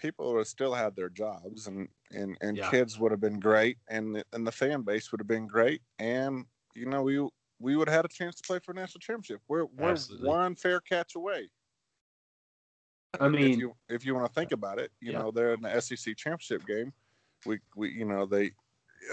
people 0.01 0.31
would 0.33 0.39
have 0.39 0.47
still 0.47 0.73
had 0.73 0.95
their 0.95 1.09
jobs, 1.09 1.67
and 1.67 1.87
and 2.11 2.37
and 2.41 2.57
Yeah. 2.57 2.69
kids 2.69 2.99
would 2.99 3.11
have 3.11 3.21
been 3.21 3.39
great, 3.39 3.77
and 3.87 4.15
the- 4.15 4.25
and 4.33 4.45
the 4.45 4.51
fan 4.51 4.81
base 4.81 5.11
would 5.11 5.21
have 5.21 5.27
been 5.27 5.47
great, 5.47 5.81
and 5.99 6.45
you 6.73 6.85
know 6.85 7.03
we 7.03 7.25
we 7.59 7.75
would 7.75 7.87
have 7.87 7.95
had 7.97 8.05
a 8.05 8.09
chance 8.09 8.35
to 8.35 8.43
play 8.43 8.59
for 8.59 8.71
a 8.71 8.75
national 8.75 8.99
championship. 8.99 9.41
We're 9.47 9.65
we're 9.65 9.91
Absolutely. 9.91 10.27
one 10.27 10.55
fair 10.55 10.81
catch 10.81 11.15
away. 11.15 11.49
I 13.19 13.27
mean 13.27 13.41
if 13.41 13.49
mean, 13.49 13.59
you 13.59 13.75
if 13.89 14.05
you 14.05 14.15
want 14.15 14.27
to 14.27 14.33
think 14.33 14.51
about 14.51 14.79
it, 14.79 14.91
you 14.99 15.11
Yeah. 15.11 15.19
know 15.19 15.31
they're 15.31 15.53
in 15.53 15.61
the 15.61 15.81
SEC 15.81 16.15
championship 16.15 16.65
game. 16.65 16.93
We 17.45 17.59
we 17.75 17.91
you 17.91 18.05
know 18.05 18.25
they 18.25 18.47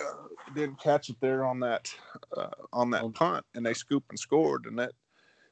uh, 0.01 0.29
didn't 0.55 0.81
catch 0.81 1.11
it 1.11 1.21
there 1.21 1.45
on 1.45 1.61
that 1.61 1.95
uh, 2.37 2.51
on 2.73 2.91
that 2.91 3.13
punt, 3.15 3.45
and 3.55 3.65
they 3.65 3.75
scooped 3.75 4.11
and 4.11 4.19
scored, 4.19 4.67
and 4.67 4.79
that 4.79 4.93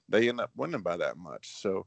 they 0.08 0.28
end 0.28 0.40
up 0.40 0.50
winning 0.56 0.82
by 0.82 0.96
that 0.96 1.16
much. 1.16 1.48
So, 1.56 1.86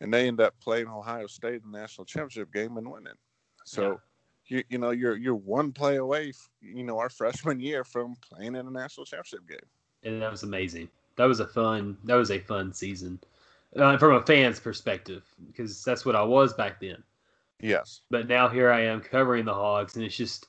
and 0.00 0.12
they 0.12 0.26
end 0.26 0.40
up 0.40 0.54
playing 0.60 0.88
Ohio 0.88 1.26
State 1.26 1.62
in 1.64 1.70
the 1.70 1.78
national 1.78 2.04
championship 2.04 2.52
game 2.52 2.76
and 2.76 2.90
winning. 2.90 3.14
So. 3.64 4.00
You, 4.46 4.64
you 4.68 4.78
know 4.78 4.90
you're 4.90 5.16
you're 5.16 5.36
one 5.36 5.70
play 5.70 5.96
away 5.96 6.32
you 6.60 6.82
know 6.82 6.98
our 6.98 7.08
freshman 7.08 7.60
year 7.60 7.84
from 7.84 8.16
playing 8.20 8.56
in 8.56 8.66
a 8.66 8.70
national 8.70 9.06
championship 9.06 9.46
game 9.48 9.68
and 10.02 10.22
that 10.22 10.30
was 10.30 10.42
amazing. 10.42 10.88
That 11.16 11.26
was 11.26 11.40
a 11.40 11.46
fun. 11.46 11.96
That 12.04 12.14
was 12.14 12.30
a 12.30 12.38
fun 12.38 12.72
season 12.72 13.18
uh, 13.76 13.96
from 13.98 14.14
a 14.14 14.22
fan's 14.22 14.60
perspective 14.60 15.22
because 15.46 15.84
that's 15.84 16.04
what 16.04 16.16
I 16.16 16.22
was 16.22 16.54
back 16.54 16.80
then. 16.80 17.02
yes 17.60 18.00
but 18.10 18.26
now 18.28 18.48
here 18.48 18.70
I 18.70 18.80
am 18.82 19.00
covering 19.00 19.44
the 19.44 19.54
Hogs, 19.54 19.96
and 19.96 20.04
it's 20.04 20.16
just 20.16 20.46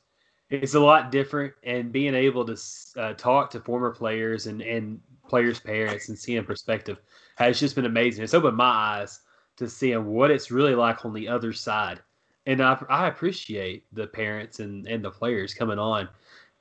it's 0.49 0.73
a 0.73 0.79
lot 0.79 1.11
different. 1.11 1.53
And 1.63 1.91
being 1.91 2.15
able 2.15 2.45
to 2.45 2.57
uh, 2.97 3.13
talk 3.13 3.49
to 3.51 3.59
former 3.59 3.91
players 3.91 4.47
and 4.47 4.61
and 4.61 4.99
players' 5.27 5.59
parents 5.59 6.09
and 6.09 6.17
seeing 6.17 6.43
perspective 6.43 6.97
has 7.35 7.59
just 7.59 7.75
been 7.75 7.85
amazing. 7.85 8.23
It's 8.23 8.33
opened 8.33 8.57
my 8.57 8.65
eyes 8.65 9.19
to 9.61 9.69
seeing 9.69 10.05
what 10.05 10.31
it's 10.31 10.51
really 10.51 10.75
like 10.75 11.05
on 11.05 11.13
the 11.13 11.27
other 11.27 11.53
side, 11.53 12.01
and 12.45 12.61
I, 12.61 12.81
I 12.89 13.07
appreciate 13.07 13.85
the 13.93 14.07
parents 14.07 14.59
and 14.59 14.87
and 14.87 15.03
the 15.03 15.11
players 15.11 15.53
coming 15.53 15.79
on 15.79 16.09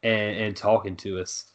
and 0.02 0.36
and 0.36 0.56
talking 0.56 0.96
to 0.96 1.20
us. 1.20 1.46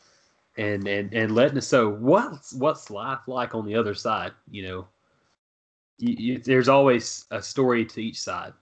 And, 0.57 0.87
and, 0.87 1.13
and 1.13 1.35
letting 1.35 1.57
us 1.57 1.73
know 1.73 1.89
what's 1.89 2.53
what's 2.53 2.89
life 2.89 3.19
like 3.27 3.53
on 3.53 3.65
the 3.65 3.75
other 3.75 3.93
side. 3.93 4.31
You 4.49 4.63
know, 4.63 4.87
you, 5.97 6.15
you, 6.17 6.37
there's 6.39 6.69
always 6.69 7.25
a 7.31 7.41
story 7.41 7.83
to 7.83 8.01
each 8.01 8.21
side. 8.21 8.53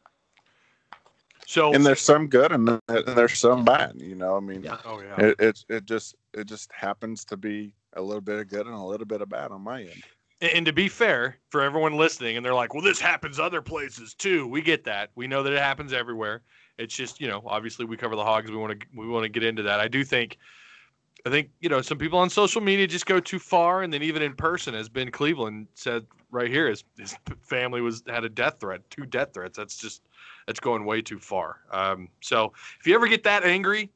So 1.46 1.72
and 1.72 1.86
there's 1.86 2.02
some 2.02 2.26
good 2.28 2.52
and 2.52 2.82
there's 2.88 3.38
some 3.38 3.64
bad 3.64 3.94
you 3.98 4.16
know 4.16 4.38
i 4.38 4.40
mean 4.40 4.64
Yeah. 4.64 4.78
oh 4.86 5.02
yeah. 5.02 5.24
it, 5.24 5.40
it 5.40 5.66
it 5.70 5.86
just 5.86 6.16
it 6.34 6.46
just 6.46 6.72
happens 6.72 7.26
to 7.26 7.38
be 7.38 7.76
a 7.96 8.02
little 8.02 8.22
bit 8.22 8.40
of 8.40 8.48
good 8.48 8.66
and 8.66 8.76
a 8.76 8.84
little 8.84 9.06
bit 9.06 9.22
of 9.22 9.30
bad 9.30 9.52
on 9.52 9.62
my 9.62 9.82
end. 9.82 10.04
And, 10.42 10.66
to 10.66 10.74
be 10.74 10.90
fair, 10.90 11.38
for 11.50 11.62
everyone 11.62 11.94
listening, 11.94 12.36
and 12.36 12.46
they're 12.46 12.54
like, 12.54 12.74
"Well, 12.74 12.84
this 12.84 13.00
happens 13.00 13.40
other 13.40 13.62
places 13.62 14.14
too." 14.14 14.48
We 14.48 14.62
get 14.62 14.84
that. 14.86 15.10
We 15.16 15.28
know 15.28 15.44
that 15.44 15.54
it 15.54 15.60
happens 15.60 15.94
everywhere. 15.94 16.42
It's 16.78 16.96
just, 16.96 17.22
you 17.22 17.28
know, 17.28 17.44
obviously 17.46 17.86
we 17.86 17.98
cover 17.98 18.16
the 18.16 18.24
hogs. 18.24 18.52
We 18.52 18.58
want 18.58 18.80
to 18.80 18.88
we 18.96 19.08
want 19.08 19.24
to 19.24 19.30
get 19.30 19.44
into 19.44 19.64
that. 19.64 19.80
I 19.80 19.88
do 19.88 20.04
think, 20.04 20.38
I 21.26 21.30
think 21.30 21.50
you 21.62 21.70
know, 21.70 21.82
some 21.82 21.98
people 21.98 22.20
on 22.20 22.30
social 22.30 22.62
media 22.62 22.88
just 22.88 23.06
go 23.06 23.20
too 23.20 23.40
far, 23.40 23.84
and 23.84 23.94
then 23.94 24.04
even 24.04 24.22
in 24.22 24.34
person, 24.36 24.76
as 24.76 24.90
Ben 24.90 25.12
Cleveland 25.12 25.68
said 25.76 26.06
right 26.32 26.50
here, 26.50 26.68
his 26.68 26.84
his 26.98 27.16
family 27.42 27.80
was 27.80 28.04
had 28.08 28.26
a 28.26 28.30
death 28.30 28.60
threat, 28.60 28.82
two 28.90 29.06
death 29.06 29.34
threats. 29.34 29.56
That's 29.56 29.78
just 29.78 30.02
that's 30.48 30.60
going 30.60 30.84
way 30.84 31.02
too 31.02 31.20
far. 31.20 31.60
Um, 31.72 32.10
so 32.22 32.52
if 32.80 32.88
you 32.88 32.96
ever 32.96 33.08
get 33.08 33.24
that 33.24 33.44
angry, 33.44 33.92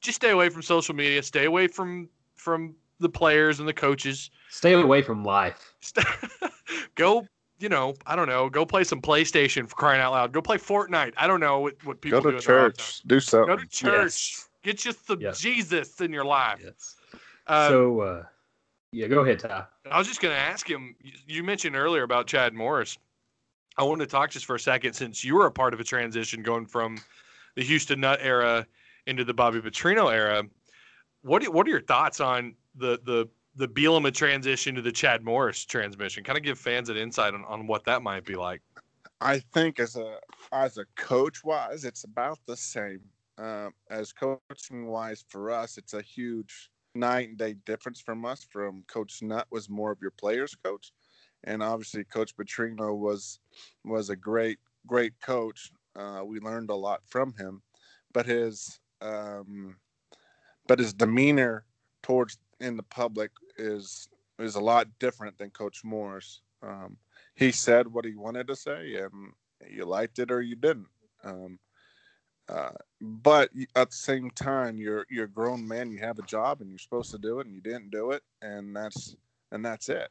just 0.00 0.16
stay 0.16 0.30
away 0.30 0.48
from 0.48 0.62
social 0.62 0.94
media. 0.94 1.22
Stay 1.22 1.44
away 1.44 1.68
from 1.68 2.08
from 2.34 2.74
the 3.02 3.08
players 3.08 3.58
and 3.60 3.68
the 3.68 3.72
coaches. 3.74 4.30
Stay 4.50 4.72
away 4.72 5.02
from 5.02 5.24
life. 5.24 5.74
Go, 6.94 7.26
you 7.58 7.68
know, 7.68 7.94
I 8.06 8.16
don't 8.16 8.28
know, 8.28 8.48
go 8.50 8.66
play 8.66 8.84
some 8.84 9.00
PlayStation 9.00 9.68
for 9.68 9.74
crying 9.76 10.00
out 10.00 10.12
loud. 10.12 10.32
Go 10.32 10.42
play 10.42 10.58
Fortnite. 10.58 11.12
I 11.16 11.26
don't 11.26 11.40
know 11.40 11.60
what, 11.60 11.74
what 11.84 12.00
people 12.00 12.20
Go 12.20 12.30
do 12.30 12.36
to 12.38 12.38
in 12.38 12.44
their 12.44 12.66
off 12.66 12.72
time. 12.74 12.76
church, 12.76 13.02
do 13.06 13.20
something. 13.20 13.56
Go 13.56 13.62
to 13.62 13.68
church. 13.68 14.36
Get 14.62 14.84
you 14.84 14.92
some 14.92 15.20
Yes. 15.20 15.38
Jesus 15.40 16.00
in 16.00 16.12
your 16.12 16.24
life. 16.24 16.60
Yes. 16.62 16.96
Um, 17.46 17.68
so, 17.68 18.00
uh, 18.00 18.22
yeah, 18.92 19.06
go 19.06 19.20
ahead, 19.20 19.38
Ty. 19.40 19.64
I 19.90 19.98
was 19.98 20.06
just 20.06 20.20
going 20.20 20.34
to 20.34 20.40
ask 20.40 20.68
him. 20.68 20.94
you- 21.00 21.12
You 21.26 21.42
mentioned 21.42 21.76
earlier 21.76 22.02
about 22.02 22.26
Chad 22.26 22.52
Morris. 22.54 22.98
I 23.78 23.84
wanted 23.84 24.04
to 24.04 24.10
talk 24.10 24.30
just 24.30 24.44
for 24.44 24.54
a 24.56 24.60
second 24.60 24.92
since 24.92 25.24
you 25.24 25.34
were 25.36 25.46
a 25.46 25.52
part 25.52 25.72
of 25.72 25.80
a 25.80 25.84
transition 25.84 26.42
going 26.42 26.66
from 26.66 26.98
the 27.56 27.62
Houston 27.64 28.00
Nutt 28.00 28.18
era 28.22 28.66
into 29.06 29.24
the 29.24 29.32
Bobby 29.34 29.60
Petrino 29.60 30.12
era. 30.12 30.42
What 31.22 31.42
what 31.48 31.66
are 31.66 31.70
your 31.70 31.80
thoughts 31.80 32.20
on 32.20 32.54
the 32.74 32.98
the 33.04 33.28
the 33.54 33.68
Bielema 33.68 34.12
transition 34.12 34.74
to 34.74 34.82
the 34.82 34.92
Chad 34.92 35.22
Morris 35.22 35.64
transmission? 35.64 36.24
Kind 36.24 36.38
of 36.38 36.44
give 36.44 36.58
fans 36.58 36.88
an 36.88 36.96
insight 36.96 37.34
on, 37.34 37.44
on 37.44 37.66
what 37.66 37.84
that 37.84 38.02
might 38.02 38.24
be 38.24 38.34
like. 38.34 38.62
I 39.20 39.38
think 39.38 39.78
as 39.78 39.96
a 39.96 40.18
as 40.52 40.78
a 40.78 40.84
coach 40.96 41.44
wise, 41.44 41.84
it's 41.84 42.04
about 42.04 42.38
the 42.46 42.56
same. 42.56 43.00
Um, 43.38 43.72
as 43.90 44.12
coaching 44.12 44.86
wise 44.86 45.24
for 45.28 45.50
us, 45.50 45.78
it's 45.78 45.94
a 45.94 46.02
huge 46.02 46.70
night 46.94 47.28
and 47.28 47.38
day 47.38 47.54
difference 47.64 48.00
from 48.00 48.24
us. 48.24 48.44
From 48.50 48.84
Coach 48.88 49.22
Nutt 49.22 49.46
was 49.50 49.70
more 49.70 49.92
of 49.92 49.98
your 50.02 50.10
players 50.10 50.54
coach, 50.64 50.92
and 51.44 51.62
obviously 51.62 52.04
Coach 52.04 52.36
Petrino 52.36 52.96
was 52.96 53.38
was 53.84 54.10
a 54.10 54.16
great 54.16 54.58
great 54.86 55.14
coach. 55.20 55.70
Uh, 55.94 56.22
we 56.24 56.40
learned 56.40 56.70
a 56.70 56.74
lot 56.74 57.00
from 57.06 57.32
him, 57.34 57.62
but 58.12 58.26
his 58.26 58.80
um, 59.00 59.76
but 60.66 60.78
his 60.78 60.92
demeanor 60.92 61.64
towards 62.02 62.38
in 62.62 62.76
the 62.76 62.82
public 62.84 63.30
is 63.58 64.08
is 64.38 64.54
a 64.54 64.60
lot 64.60 64.86
different 64.98 65.36
than 65.38 65.50
Coach 65.50 65.84
Morris. 65.84 66.40
Um, 66.62 66.96
he 67.34 67.52
said 67.52 67.86
what 67.86 68.04
he 68.04 68.14
wanted 68.14 68.46
to 68.48 68.56
say, 68.56 68.96
and 68.96 69.32
you 69.68 69.84
liked 69.84 70.18
it 70.18 70.30
or 70.30 70.40
you 70.40 70.56
didn't. 70.56 70.88
Um, 71.24 71.58
uh, 72.48 72.70
but 73.00 73.50
at 73.76 73.90
the 73.90 73.96
same 73.96 74.30
time, 74.30 74.78
you're 74.78 75.06
you're 75.10 75.24
a 75.26 75.30
grown 75.30 75.66
man. 75.66 75.90
You 75.90 75.98
have 75.98 76.18
a 76.18 76.26
job, 76.26 76.60
and 76.60 76.70
you're 76.70 76.78
supposed 76.78 77.10
to 77.12 77.18
do 77.18 77.40
it, 77.40 77.46
and 77.46 77.54
you 77.54 77.60
didn't 77.60 77.90
do 77.90 78.10
it, 78.10 78.22
and 78.40 78.74
that's 78.74 79.16
and 79.52 79.64
that's 79.64 79.88
it. 79.88 80.08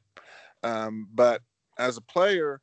Um, 0.64 1.08
but 1.14 1.42
as 1.78 1.98
a 1.98 2.02
player, 2.02 2.62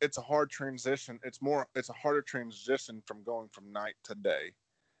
it's 0.00 0.18
a 0.18 0.22
hard 0.22 0.50
transition. 0.50 1.18
It's 1.24 1.40
more. 1.40 1.66
It's 1.74 1.90
a 1.90 1.94
harder 1.94 2.22
transition 2.22 3.02
from 3.06 3.22
going 3.22 3.48
from 3.52 3.72
night 3.72 3.94
to 4.04 4.14
day, 4.14 4.52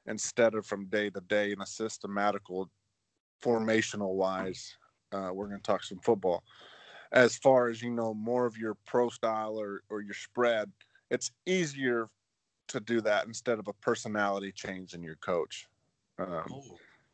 instead 0.06 0.54
of 0.54 0.64
from 0.66 0.86
day 0.86 1.10
to 1.10 1.20
day 1.20 1.52
in 1.52 1.60
a 1.60 1.66
systematical, 1.66 2.70
formational 3.42 4.14
wise. 4.14 4.76
Uh, 5.12 5.30
we're 5.32 5.46
going 5.46 5.58
to 5.58 5.62
talk 5.62 5.82
some 5.82 5.98
football 5.98 6.44
as 7.12 7.36
far 7.36 7.68
as 7.68 7.82
you 7.82 7.90
know 7.90 8.14
more 8.14 8.46
of 8.46 8.56
your 8.56 8.76
pro 8.86 9.08
style 9.08 9.58
or, 9.58 9.82
or 9.90 10.00
your 10.00 10.14
spread 10.14 10.70
it's 11.10 11.32
easier 11.46 12.08
to 12.68 12.80
do 12.80 13.00
that 13.00 13.26
instead 13.26 13.58
of 13.58 13.66
a 13.68 13.72
personality 13.74 14.52
change 14.52 14.94
in 14.94 15.02
your 15.02 15.16
coach 15.16 15.66
um, 16.18 16.62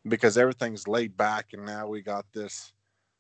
because 0.08 0.36
everything's 0.36 0.86
laid 0.86 1.16
back 1.16 1.46
and 1.52 1.64
now 1.64 1.86
we 1.86 2.02
got 2.02 2.26
this 2.32 2.72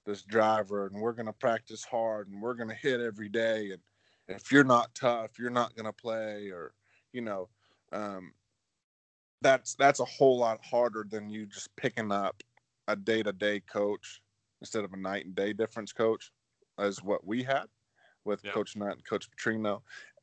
this 0.04 0.22
driver 0.22 0.86
and 0.86 1.00
we're 1.00 1.12
going 1.12 1.26
to 1.26 1.32
practice 1.32 1.84
hard 1.84 2.28
and 2.28 2.40
we're 2.40 2.54
going 2.54 2.68
to 2.68 2.74
hit 2.74 3.00
every 3.00 3.28
day 3.28 3.70
and 3.72 3.80
if 4.28 4.52
you're 4.52 4.64
not 4.64 4.94
tough 4.94 5.38
you're 5.38 5.50
not 5.50 5.74
going 5.74 5.86
to 5.86 5.92
play 5.92 6.48
or 6.48 6.72
you 7.12 7.20
know 7.20 7.48
um, 7.92 8.32
that's 9.40 9.74
that's 9.74 10.00
a 10.00 10.04
whole 10.04 10.38
lot 10.38 10.62
harder 10.64 11.06
than 11.08 11.30
you 11.30 11.46
just 11.46 11.74
picking 11.76 12.12
up 12.12 12.42
a 12.88 12.96
day-to-day 12.96 13.60
coach 13.60 14.22
instead 14.60 14.84
of 14.84 14.92
a 14.92 14.96
night 14.96 15.26
and 15.26 15.34
day 15.34 15.52
difference 15.52 15.92
coach 15.92 16.32
as 16.78 17.02
what 17.02 17.26
we 17.26 17.42
had 17.42 17.66
with. 18.24 18.42
Coach 18.44 18.76
Nutt 18.76 18.92
and 18.92 19.04
Coach 19.04 19.28
Petrino. 19.30 19.82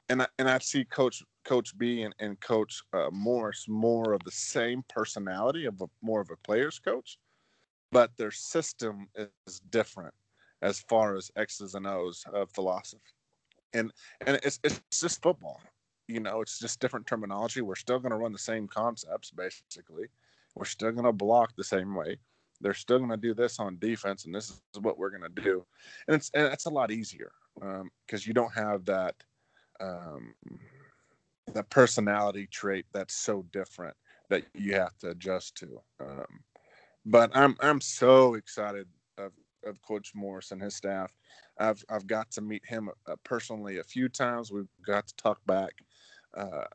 And 0.10 0.22
I, 0.22 0.28
and 0.38 0.50
I 0.50 0.58
see 0.60 0.84
Coach 0.86 1.24
Coach 1.46 1.78
B 1.78 2.04
and, 2.04 2.14
and 2.20 2.40
Coach 2.42 2.82
uh, 2.94 3.10
Morris 3.12 3.66
more 3.68 4.14
of 4.14 4.22
the 4.24 4.32
same 4.32 4.84
personality 4.90 5.66
of 5.66 5.82
a, 5.82 5.86
more 6.02 6.22
of 6.22 6.30
a 6.30 6.38
player's 6.38 6.80
coach, 6.80 7.18
but 7.92 8.12
their 8.18 8.32
system 8.32 9.08
is 9.16 9.60
different 9.70 10.14
as 10.62 10.82
far 10.90 11.16
as 11.16 11.32
X's 11.36 11.76
and 11.76 11.88
O's 11.88 12.24
of 12.34 12.52
philosophy. 12.52 13.02
And 13.74 13.92
and 14.26 14.40
it's 14.44 14.60
it's 14.64 14.82
just 14.92 15.22
football. 15.22 15.62
You 16.08 16.20
know, 16.20 16.42
it's 16.42 16.60
just 16.60 16.80
different 16.80 17.08
terminology. 17.08 17.62
We're 17.62 17.76
still 17.76 18.00
going 18.00 18.12
to 18.12 18.18
run 18.18 18.34
the 18.34 18.38
same 18.38 18.68
concepts, 18.68 19.32
basically. 19.32 20.08
We're 20.56 20.66
still 20.66 20.92
going 20.92 21.06
to 21.06 21.14
block 21.14 21.54
the 21.56 21.64
same 21.64 21.96
way. 21.96 22.18
They're 22.64 22.74
still 22.74 22.98
going 22.98 23.12
to 23.12 23.18
do 23.18 23.34
this 23.34 23.60
on 23.60 23.78
defense, 23.78 24.26
and 24.26 24.34
this 24.34 24.50
is 24.50 24.80
what 24.82 24.98
we're 24.98 25.10
going 25.10 25.30
to 25.36 25.42
do. 25.42 25.66
And 26.08 26.16
it's 26.16 26.32
and 26.34 26.48
it's 26.48 26.66
a 26.66 26.72
lot 26.72 26.92
easier 26.92 27.32
because 28.06 28.26
you 28.26 28.34
don't 28.34 28.54
have 28.54 28.86
that 28.86 29.16
um, 29.80 30.34
that 31.54 31.70
personality 31.70 32.48
trait 32.48 32.86
that's 32.94 33.16
so 33.16 33.46
different 33.52 33.96
that 34.30 34.44
you 34.56 34.74
have 34.74 34.98
to 35.00 35.10
adjust 35.10 35.56
to. 35.58 35.82
Um, 36.00 36.40
but 37.06 37.32
I'm 37.36 37.56
I'm 37.60 37.82
so 37.82 38.36
excited 38.36 38.88
of, 39.18 39.32
of 39.66 39.82
Coach 39.82 40.14
Morris 40.16 40.52
and 40.52 40.62
his 40.62 40.76
staff. 40.76 41.14
I've 41.60 41.84
I've 41.90 42.08
got 42.08 42.32
to 42.32 42.42
meet 42.42 42.66
him 42.66 42.90
uh, 43.08 43.16
personally 43.24 43.80
a 43.80 43.84
few 43.84 44.10
times. 44.10 44.52
We've 44.52 44.68
got 44.86 45.08
to 45.08 45.16
talk 45.16 45.40
back, 45.46 45.72
uh, 46.36 46.66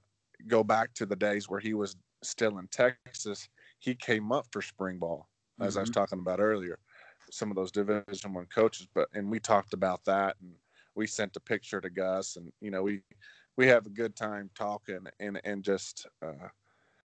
go 0.47 0.63
back 0.63 0.95
to 0.95 1.07
the 1.07 1.17
days 1.17 1.49
where 1.49 1.61
he 1.61 1.75
was 1.75 1.97
still 2.23 2.59
in 2.59 2.69
Texas. 2.69 3.49
He 3.79 3.95
came 3.95 4.33
up 4.33 4.47
for 4.53 4.61
spring 4.63 4.99
ball, 4.99 5.29
as 5.61 5.77
I 5.77 5.81
was 5.81 5.91
talking 5.91 6.19
about 6.19 6.41
earlier. 6.41 6.79
Some 7.31 7.51
of 7.51 7.57
those 7.57 7.73
Division 7.73 8.33
One 8.33 8.47
coaches, 8.47 8.89
but 8.95 9.09
and 9.15 9.31
we 9.31 9.39
talked 9.39 9.75
about 9.75 10.05
that, 10.07 10.37
and 10.41 10.53
we 10.95 11.07
sent 11.07 11.37
a 11.37 11.41
picture 11.41 11.81
to 11.81 11.91
Gus, 11.91 12.37
and 12.37 12.51
you 12.61 12.71
know 12.71 12.83
we 12.83 13.03
we 13.57 13.67
have 13.67 13.87
a 13.87 13.91
good 13.91 14.17
time 14.17 14.51
talking 14.55 15.01
and 15.21 15.41
and 15.45 15.63
just 15.63 16.07
uh, 16.23 16.49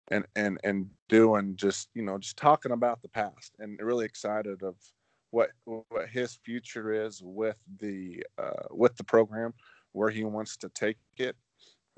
and 0.09 0.25
and 0.35 0.59
and 0.63 0.89
doing 1.09 1.55
just 1.55 1.89
you 1.95 2.03
know 2.03 2.17
just 2.17 2.37
talking 2.37 2.71
about 2.71 3.01
the 3.01 3.09
past, 3.09 3.55
and 3.59 3.79
really 3.81 4.05
excited 4.05 4.61
of 4.61 4.75
what 5.31 5.51
what 5.65 6.09
his 6.09 6.37
future 6.43 6.91
is 6.91 7.21
with 7.23 7.57
the 7.79 8.23
uh, 8.37 8.67
with 8.69 8.95
the 8.97 9.03
program, 9.03 9.53
where 9.93 10.09
he 10.09 10.23
wants 10.23 10.57
to 10.57 10.69
take 10.69 10.97
it. 11.17 11.35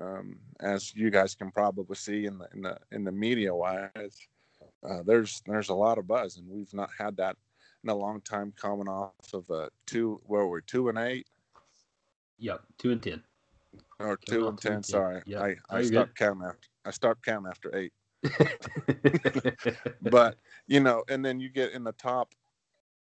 Um, 0.00 0.38
as 0.60 0.94
you 0.94 1.10
guys 1.10 1.34
can 1.34 1.50
probably 1.50 1.94
see 1.94 2.26
in 2.26 2.38
the 2.38 2.48
in 2.54 2.62
the 2.62 2.78
in 2.92 3.04
the 3.04 3.12
media 3.12 3.54
wise, 3.54 4.18
uh, 4.88 5.02
there's 5.04 5.42
there's 5.46 5.68
a 5.70 5.74
lot 5.74 5.98
of 5.98 6.06
buzz, 6.06 6.36
and 6.36 6.48
we've 6.48 6.72
not 6.74 6.90
had 6.98 7.16
that 7.16 7.36
in 7.82 7.90
a 7.90 7.94
long 7.94 8.20
time. 8.20 8.52
Coming 8.56 8.88
off 8.88 9.12
of 9.32 9.48
a 9.50 9.70
two, 9.86 10.20
where 10.24 10.46
we're 10.46 10.60
two 10.60 10.88
and 10.88 10.98
eight 10.98 11.26
Yep, 12.38 12.62
two 12.78 12.90
and 12.92 13.02
ten. 13.02 13.22
or 13.98 14.16
Coming 14.16 14.40
two 14.40 14.48
and 14.48 14.58
ten. 14.60 14.72
and 14.74 14.84
10. 14.84 14.90
Sorry, 14.90 15.22
Yep. 15.26 15.42
I 15.42 15.76
I 15.76 15.82
stopped 15.82 16.16
counting 16.16 16.44
after 16.46 16.68
I 16.84 16.90
stopped 16.90 17.24
counting 17.24 17.48
after 17.50 17.74
eight. 17.76 17.92
but 20.02 20.38
you 20.66 20.80
know, 20.80 21.04
and 21.08 21.24
then 21.24 21.40
you 21.40 21.48
get 21.48 21.72
in 21.72 21.84
the 21.84 21.92
top 21.92 22.34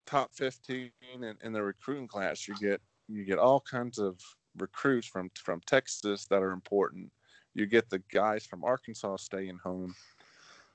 top 0.07 0.35
fifteen 0.35 0.91
in, 1.13 1.37
in 1.43 1.53
the 1.53 1.63
recruiting 1.63 2.09
class, 2.09 2.49
you 2.49 2.55
get 2.61 2.81
you 3.09 3.25
get 3.25 3.39
all 3.39 3.61
kinds 3.61 3.99
of 3.99 4.21
recruits 4.57 5.07
from 5.07 5.31
from 5.37 5.61
Texas 5.67 6.27
that 6.27 6.43
are 6.43 6.53
important. 6.53 7.13
You 7.55 7.67
get 7.67 7.89
the 7.91 7.99
guys 8.13 8.47
from 8.47 8.65
Arkansas 8.65 9.17
staying 9.17 9.59
home. 9.59 9.95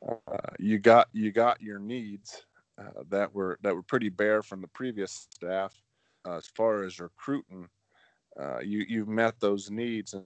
Uh, 0.07 0.37
you 0.59 0.77
got 0.77 1.07
you 1.13 1.31
got 1.31 1.61
your 1.61 1.79
needs 1.79 2.45
uh, 2.77 3.03
that 3.09 3.33
were 3.33 3.57
that 3.63 3.73
were 3.73 3.81
pretty 3.81 4.09
bare 4.09 4.43
from 4.43 4.61
the 4.61 4.67
previous 4.67 5.27
staff 5.31 5.73
uh, 6.27 6.35
as 6.35 6.47
far 6.47 6.83
as 6.83 6.99
recruiting. 6.99 7.67
Uh, 8.39 8.59
you 8.59 8.85
you 8.87 9.05
met 9.05 9.39
those 9.39 9.71
needs, 9.71 10.13
and, 10.13 10.25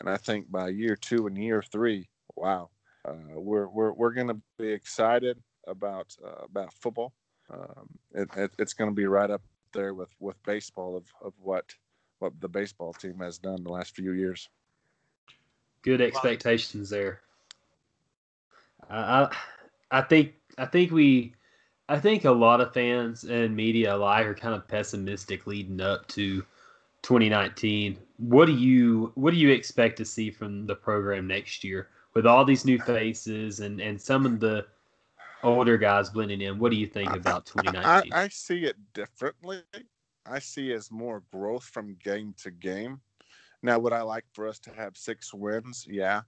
and 0.00 0.08
I 0.08 0.16
think 0.16 0.50
by 0.50 0.68
year 0.68 0.96
two 0.96 1.26
and 1.26 1.36
year 1.36 1.62
three, 1.62 2.08
wow, 2.34 2.70
uh, 3.06 3.12
we're 3.34 3.68
we're 3.68 3.92
we're 3.92 4.12
going 4.12 4.28
to 4.28 4.40
be 4.58 4.68
excited 4.68 5.38
about 5.66 6.16
about 6.42 6.72
football. 6.72 7.12
Um, 7.52 7.88
it, 8.14 8.28
it, 8.36 8.50
it's 8.58 8.72
going 8.72 8.90
to 8.90 8.94
be 8.94 9.06
right 9.06 9.30
up 9.30 9.42
there 9.72 9.92
with, 9.92 10.08
with 10.20 10.42
baseball 10.44 10.96
of, 10.96 11.04
of 11.22 11.34
what 11.40 11.64
what 12.18 12.32
the 12.40 12.48
baseball 12.48 12.92
team 12.92 13.18
has 13.20 13.38
done 13.38 13.62
the 13.62 13.70
last 13.70 13.94
few 13.94 14.12
years. 14.12 14.48
Good 15.82 16.00
expectations 16.00 16.90
there. 16.90 17.20
I 18.90 19.22
I 19.22 19.36
I 19.90 20.02
think 20.02 20.34
I 20.58 20.66
think 20.66 20.90
we 20.90 21.34
I 21.88 21.98
think 21.98 22.24
a 22.24 22.30
lot 22.30 22.60
of 22.60 22.72
fans 22.72 23.24
and 23.24 23.56
media 23.56 23.94
alike 23.96 24.26
are 24.26 24.34
kind 24.34 24.54
of 24.54 24.68
pessimistic 24.68 25.46
leading 25.46 25.80
up 25.80 26.06
to 26.08 26.44
2019. 27.02 27.98
What 28.18 28.46
do 28.46 28.52
you 28.52 29.12
what 29.14 29.32
do 29.32 29.36
you 29.38 29.50
expect 29.50 29.96
to 29.98 30.04
see 30.04 30.30
from 30.30 30.66
the 30.66 30.74
program 30.74 31.26
next 31.26 31.64
year 31.64 31.88
with 32.14 32.26
all 32.26 32.44
these 32.44 32.64
new 32.64 32.78
faces 32.78 33.60
and 33.60 33.80
and 33.80 34.00
some 34.00 34.26
of 34.26 34.40
the 34.40 34.66
older 35.42 35.78
guys 35.78 36.10
blending 36.10 36.42
in? 36.42 36.58
What 36.58 36.70
do 36.70 36.76
you 36.76 36.86
think 36.86 37.14
about 37.14 37.50
I, 37.56 37.62
2019? 37.62 38.12
I 38.12 38.28
see 38.28 38.64
it 38.64 38.76
differently. 38.92 39.62
I 40.26 40.38
see 40.38 40.72
as 40.72 40.90
more 40.90 41.22
growth 41.32 41.64
from 41.64 41.96
game 42.02 42.34
to 42.42 42.50
game. 42.50 43.00
Now, 43.62 43.78
would 43.78 43.92
I 43.92 44.02
like 44.02 44.24
for 44.32 44.46
us 44.46 44.58
to 44.60 44.70
have 44.70 44.96
six 44.96 45.34
wins? 45.34 45.86
Yeah. 45.88 46.22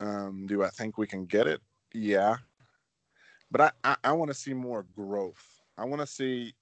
Um, 0.00 0.46
do 0.46 0.62
I 0.62 0.70
think 0.70 0.98
we 0.98 1.06
can 1.06 1.26
get 1.26 1.46
it? 1.46 1.60
Yeah. 1.92 2.36
But 3.50 3.60
I, 3.60 3.70
I, 3.84 3.96
I 4.04 4.12
want 4.12 4.30
to 4.30 4.34
see 4.34 4.54
more 4.54 4.84
growth. 4.94 5.60
I 5.78 5.84
want 5.84 6.00
to 6.00 6.06
see 6.06 6.54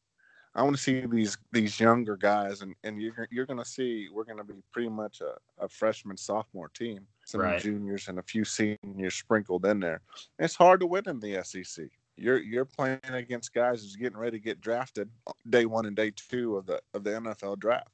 I 0.54 0.62
want 0.62 0.76
to 0.76 0.82
see 0.82 1.06
these 1.06 1.38
these 1.50 1.80
younger 1.80 2.16
guys, 2.16 2.60
and, 2.60 2.74
and 2.84 3.00
you're 3.00 3.26
you're 3.30 3.46
going 3.46 3.58
to 3.58 3.64
see 3.64 4.08
we're 4.12 4.24
going 4.24 4.38
to 4.38 4.44
be 4.44 4.62
pretty 4.70 4.90
much 4.90 5.22
a, 5.22 5.36
a 5.58 5.68
freshman 5.68 6.16
sophomore 6.16 6.68
team, 6.68 7.06
some 7.24 7.40
Right. 7.40 7.60
juniors 7.60 8.08
and 8.08 8.18
a 8.18 8.22
few 8.22 8.44
seniors 8.44 9.14
sprinkled 9.14 9.64
in 9.64 9.80
there. 9.80 10.02
It's 10.38 10.54
hard 10.54 10.80
to 10.80 10.86
win 10.86 11.04
in 11.06 11.20
the 11.20 11.42
SEC. 11.42 11.86
You're 12.16 12.38
you're 12.38 12.66
playing 12.66 13.00
against 13.04 13.54
guys 13.54 13.80
who's 13.82 13.96
getting 13.96 14.18
ready 14.18 14.38
to 14.38 14.44
get 14.44 14.60
drafted 14.60 15.08
day 15.48 15.64
one 15.64 15.86
and 15.86 15.96
day 15.96 16.12
two 16.14 16.58
of 16.58 16.66
the 16.66 16.82
of 16.92 17.02
the 17.02 17.10
NFL 17.10 17.58
draft, 17.58 17.88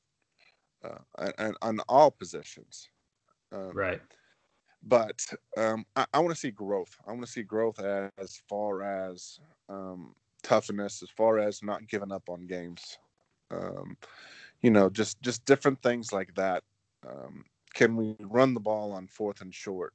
uh, 0.84 0.98
and, 1.18 1.34
and 1.38 1.56
on 1.62 1.80
all 1.88 2.10
positions. 2.10 2.88
Um, 3.52 3.70
right. 3.72 4.02
But 4.82 5.24
um, 5.56 5.84
I, 5.96 6.06
I 6.12 6.18
want 6.20 6.30
to 6.30 6.40
see 6.40 6.50
growth. 6.50 6.96
I 7.06 7.10
want 7.10 7.24
to 7.24 7.30
see 7.30 7.42
growth 7.42 7.80
as, 7.80 8.10
as 8.18 8.42
far 8.48 8.82
as 8.82 9.40
um, 9.68 10.14
toughness, 10.42 11.02
as 11.02 11.10
far 11.10 11.38
as 11.38 11.62
not 11.62 11.88
giving 11.88 12.12
up 12.12 12.28
on 12.28 12.46
games. 12.46 12.98
Um, 13.50 13.96
you 14.62 14.70
know, 14.70 14.90
just 14.90 15.20
just 15.22 15.44
different 15.44 15.82
things 15.82 16.12
like 16.12 16.34
that. 16.34 16.62
Um, 17.08 17.44
can 17.74 17.96
we 17.96 18.16
run 18.20 18.54
the 18.54 18.60
ball 18.60 18.92
on 18.92 19.06
fourth 19.06 19.40
and 19.40 19.54
short? 19.54 19.94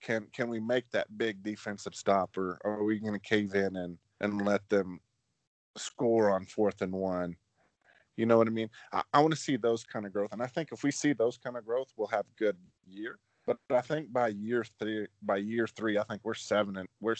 Can 0.00 0.26
can 0.32 0.48
we 0.48 0.60
make 0.60 0.90
that 0.90 1.16
big 1.16 1.42
defensive 1.42 1.94
stop, 1.94 2.36
or, 2.36 2.58
or 2.64 2.78
are 2.78 2.84
we 2.84 2.98
going 2.98 3.12
to 3.14 3.18
cave 3.18 3.54
in 3.54 3.76
and 3.76 3.98
and 4.20 4.44
let 4.44 4.68
them 4.68 5.00
score 5.76 6.30
on 6.30 6.46
fourth 6.46 6.82
and 6.82 6.92
one? 6.92 7.36
You 8.16 8.26
know 8.26 8.38
what 8.38 8.46
I 8.46 8.50
mean? 8.50 8.70
I, 8.92 9.02
I 9.12 9.20
want 9.20 9.32
to 9.32 9.40
see 9.40 9.56
those 9.56 9.84
kind 9.84 10.06
of 10.06 10.12
growth, 10.12 10.32
and 10.32 10.42
I 10.42 10.46
think 10.46 10.70
if 10.72 10.84
we 10.84 10.90
see 10.90 11.12
those 11.12 11.36
kind 11.36 11.56
of 11.56 11.64
growth, 11.64 11.92
we'll 11.96 12.08
have 12.08 12.26
good 12.36 12.56
year. 12.86 13.18
But 13.46 13.58
I 13.70 13.80
think 13.80 14.12
by 14.12 14.28
year 14.28 14.64
three, 14.78 15.06
by 15.22 15.36
year 15.36 15.66
three, 15.66 15.98
I 15.98 16.04
think 16.04 16.22
we're 16.24 16.34
seven 16.34 16.76
and 16.76 16.88
we're 17.00 17.16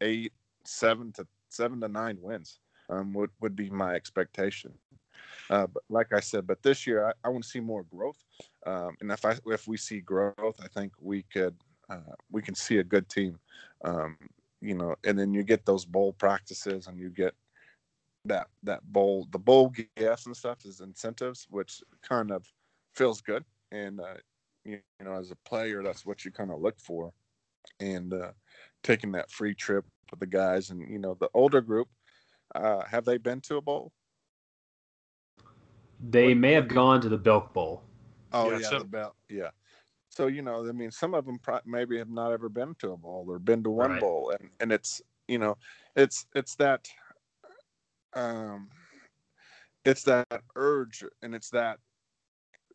eight, 0.00 0.32
seven 0.64 1.12
to 1.12 1.26
seven 1.48 1.80
to 1.80 1.88
nine 1.88 2.18
wins. 2.20 2.60
Um, 2.88 3.12
would 3.14 3.30
would 3.40 3.54
be 3.54 3.70
my 3.70 3.94
expectation. 3.94 4.72
Uh, 5.48 5.66
but 5.66 5.82
like 5.88 6.12
I 6.12 6.20
said, 6.20 6.46
but 6.46 6.62
this 6.62 6.86
year 6.86 7.06
I, 7.06 7.12
I 7.24 7.28
want 7.28 7.44
to 7.44 7.50
see 7.50 7.60
more 7.60 7.84
growth. 7.84 8.22
Um, 8.66 8.96
and 9.00 9.10
if 9.10 9.24
I 9.24 9.36
if 9.46 9.66
we 9.66 9.76
see 9.76 10.00
growth, 10.00 10.60
I 10.62 10.68
think 10.68 10.92
we 11.00 11.22
could 11.22 11.56
uh, 11.88 12.14
we 12.30 12.42
can 12.42 12.54
see 12.54 12.78
a 12.78 12.84
good 12.84 13.08
team. 13.08 13.38
Um, 13.84 14.16
you 14.60 14.74
know, 14.74 14.94
and 15.04 15.18
then 15.18 15.32
you 15.32 15.42
get 15.42 15.64
those 15.64 15.84
bowl 15.84 16.12
practices, 16.12 16.86
and 16.86 16.98
you 16.98 17.10
get 17.10 17.34
that 18.26 18.48
that 18.62 18.82
bowl 18.92 19.26
the 19.30 19.38
bowl 19.38 19.72
gifts 19.96 20.26
and 20.26 20.36
stuff 20.36 20.64
is 20.64 20.80
incentives, 20.80 21.46
which 21.50 21.82
kind 22.06 22.30
of 22.30 22.46
feels 22.94 23.20
good. 23.20 23.44
And 23.72 24.00
uh, 24.00 24.14
you, 24.70 24.80
you 24.98 25.04
know, 25.06 25.18
as 25.18 25.30
a 25.30 25.36
player, 25.48 25.82
that's 25.82 26.04
what 26.06 26.24
you 26.24 26.30
kind 26.30 26.50
of 26.50 26.60
look 26.60 26.78
for. 26.80 27.12
And 27.78 28.12
uh, 28.12 28.32
taking 28.82 29.12
that 29.12 29.30
free 29.30 29.54
trip 29.54 29.84
with 30.10 30.20
the 30.20 30.26
guys, 30.26 30.70
and 30.70 30.80
you 30.90 30.98
know, 30.98 31.16
the 31.20 31.28
older 31.34 31.60
group, 31.60 31.88
uh, 32.54 32.84
have 32.84 33.04
they 33.04 33.18
been 33.18 33.40
to 33.42 33.56
a 33.56 33.60
bowl? 33.60 33.92
They 36.00 36.28
What- 36.28 36.38
may 36.38 36.52
have 36.54 36.68
gone 36.68 37.00
to 37.02 37.08
the 37.08 37.18
Belk 37.18 37.52
Bowl. 37.52 37.82
Oh 38.32 38.50
Yeah, 38.50 38.58
yeah, 38.58 38.68
so- 38.70 38.78
the 38.78 38.84
belt. 38.84 39.16
Yeah. 39.28 39.50
So 40.08 40.26
you 40.26 40.42
know, 40.42 40.66
I 40.68 40.72
mean, 40.72 40.90
some 40.90 41.14
of 41.14 41.24
them 41.24 41.38
pro- 41.38 41.60
maybe 41.64 41.98
have 41.98 42.08
not 42.10 42.32
ever 42.32 42.48
been 42.48 42.74
to 42.76 42.92
a 42.92 42.96
bowl 42.96 43.26
or 43.28 43.38
been 43.38 43.62
to 43.62 43.70
one 43.70 43.92
Right. 43.92 44.00
bowl, 44.00 44.30
and 44.30 44.50
and 44.60 44.72
it's 44.72 45.00
you 45.28 45.38
know, 45.38 45.56
it's 45.94 46.26
it's 46.34 46.56
that, 46.56 46.88
um, 48.14 48.68
it's 49.84 50.02
that 50.04 50.26
urge 50.56 51.04
and 51.22 51.34
it's 51.34 51.50
that 51.50 51.78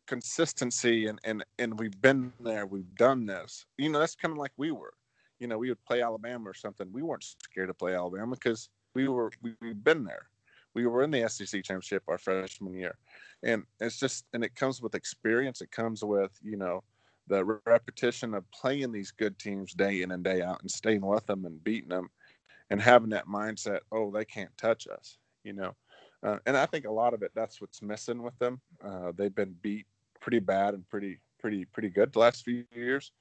consistency 0.06 1.06
and 1.06 1.18
and 1.24 1.44
and 1.58 1.78
we've 1.78 2.00
been 2.00 2.32
there, 2.40 2.66
we've 2.66 2.94
done 2.96 3.26
this. 3.26 3.66
You 3.78 3.90
know, 3.90 3.98
that's 3.98 4.16
kind 4.16 4.32
of 4.32 4.38
like 4.38 4.52
we 4.56 4.70
were. 4.72 4.92
You 5.38 5.48
know, 5.48 5.58
we 5.58 5.68
would 5.68 5.84
play 5.84 6.02
Alabama 6.02 6.48
or 6.48 6.54
something. 6.54 6.88
We 6.92 7.02
weren't 7.02 7.24
scared 7.24 7.68
to 7.68 7.74
play 7.74 7.94
Alabama 7.94 8.34
because 8.34 8.68
we 8.94 9.08
were 9.08 9.30
we, 9.42 9.54
we've 9.60 9.84
been 9.84 10.04
there. 10.04 10.28
we 10.74 10.86
were 10.86 11.02
in 11.02 11.10
the 11.10 11.28
SEC 11.28 11.62
championship 11.64 12.02
our 12.08 12.18
freshman 12.18 12.74
year, 12.74 12.96
and 13.42 13.64
it's 13.80 13.98
just 13.98 14.24
and 14.32 14.44
it 14.44 14.54
comes 14.54 14.80
with 14.80 14.94
experience. 14.94 15.60
It 15.60 15.70
comes 15.70 16.04
with 16.04 16.32
you 16.42 16.56
know 16.56 16.82
the 17.28 17.44
repetition 17.66 18.34
of 18.34 18.50
playing 18.52 18.92
these 18.92 19.10
good 19.10 19.38
teams 19.38 19.74
day 19.74 20.02
in 20.02 20.12
and 20.12 20.22
day 20.22 20.42
out 20.42 20.60
and 20.62 20.70
staying 20.70 21.04
with 21.04 21.26
them 21.26 21.44
and 21.44 21.62
beating 21.64 21.90
them, 21.90 22.08
and 22.70 22.80
having 22.80 23.10
that 23.10 23.26
mindset. 23.26 23.80
Oh, 23.92 24.10
they 24.10 24.24
can't 24.24 24.56
touch 24.56 24.86
us. 24.88 25.18
You 25.44 25.54
know, 25.54 25.72
uh, 26.22 26.38
and 26.46 26.56
I 26.56 26.66
think 26.66 26.86
a 26.86 26.92
lot 26.92 27.14
of 27.14 27.22
it 27.22 27.32
that's 27.34 27.60
what's 27.60 27.82
missing 27.82 28.22
with 28.22 28.38
them. 28.38 28.60
Uh, 28.84 29.12
they've 29.16 29.34
been 29.34 29.54
beat 29.62 29.86
pretty 30.26 30.40
bad 30.40 30.74
and 30.74 30.88
pretty 30.88 31.18
pretty 31.38 31.64
pretty 31.66 31.88
good 31.88 32.12
the 32.12 32.18
last 32.18 32.44
few 32.44 32.64
years, 32.74 33.12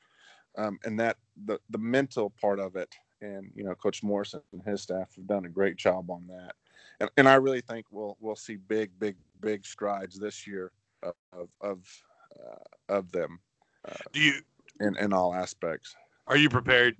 um, 0.58 0.80
and 0.84 1.00
that 1.00 1.18
the 1.46 1.60
the 1.70 1.78
mental 1.78 2.34
part 2.42 2.60
of 2.60 2.76
it. 2.76 2.94
And 3.22 3.52
you 3.56 3.64
know, 3.64 3.76
Coach 3.76 4.04
Morrison 4.04 4.42
and 4.52 4.62
his 4.64 4.82
staff 4.82 5.16
have 5.16 5.28
done 5.28 5.46
a 5.46 5.50
great 5.50 5.78
job 5.78 6.10
on 6.10 6.28
that 6.28 6.56
and, 7.00 7.10
and 7.18 7.28
I 7.28 7.36
really 7.36 7.62
think 7.62 7.86
we'll 7.92 8.18
we'll 8.20 8.36
see 8.36 8.56
big, 8.56 8.92
big, 9.00 9.16
big 9.42 9.66
strides 9.66 10.20
this 10.20 10.46
year 10.48 10.72
of 11.04 11.14
of 11.62 12.04
uh, 12.40 12.94
of 12.94 13.12
them. 13.12 13.40
Uh, 13.88 13.96
Do 14.14 14.20
you 14.20 14.34
in 14.80 14.96
in 14.98 15.14
all 15.14 15.34
aspects? 15.34 15.96
Are 16.28 16.38
you 16.38 16.50
prepared? 16.50 16.96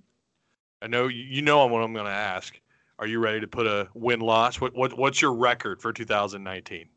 I 0.82 0.88
know 0.88 1.08
you 1.08 1.42
know 1.42 1.66
what 1.66 1.82
I'm 1.82 1.94
going 1.94 2.06
to 2.06 2.12
ask. 2.12 2.60
Are 3.00 3.08
you 3.08 3.20
ready 3.20 3.42
to 3.42 3.48
put 3.48 3.68
a 3.68 3.90
win 3.94 4.20
loss? 4.20 4.62
What 4.62 4.76
what 4.76 4.98
what's 4.98 5.22
your 5.22 5.34
record 5.34 5.82
for 5.82 5.92
2019? 5.94 6.90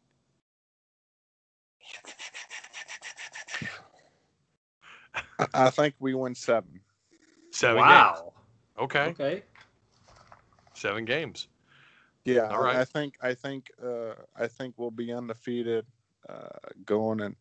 I 5.55 5.71
think 5.71 5.95
we 5.99 6.15
win 6.15 6.35
seven. 6.35 6.81
Seven 7.53 7.77
wow. 7.77 8.15
games. 8.15 8.33
Okay. 8.79 9.05
Okay. 9.11 9.43
Seven 10.75 11.05
games. 11.05 11.49
Yeah, 12.25 12.49
All 12.49 12.63
right. 12.63 12.77
I 12.77 12.85
think 12.85 13.15
I 13.23 13.33
think 13.33 13.71
uh, 13.83 14.15
I 14.37 14.47
think 14.49 14.75
we'll 14.77 14.91
be 14.91 15.13
undefeated 15.13 15.87
uh, 16.29 16.49
going 16.85 17.21
in, 17.21 17.37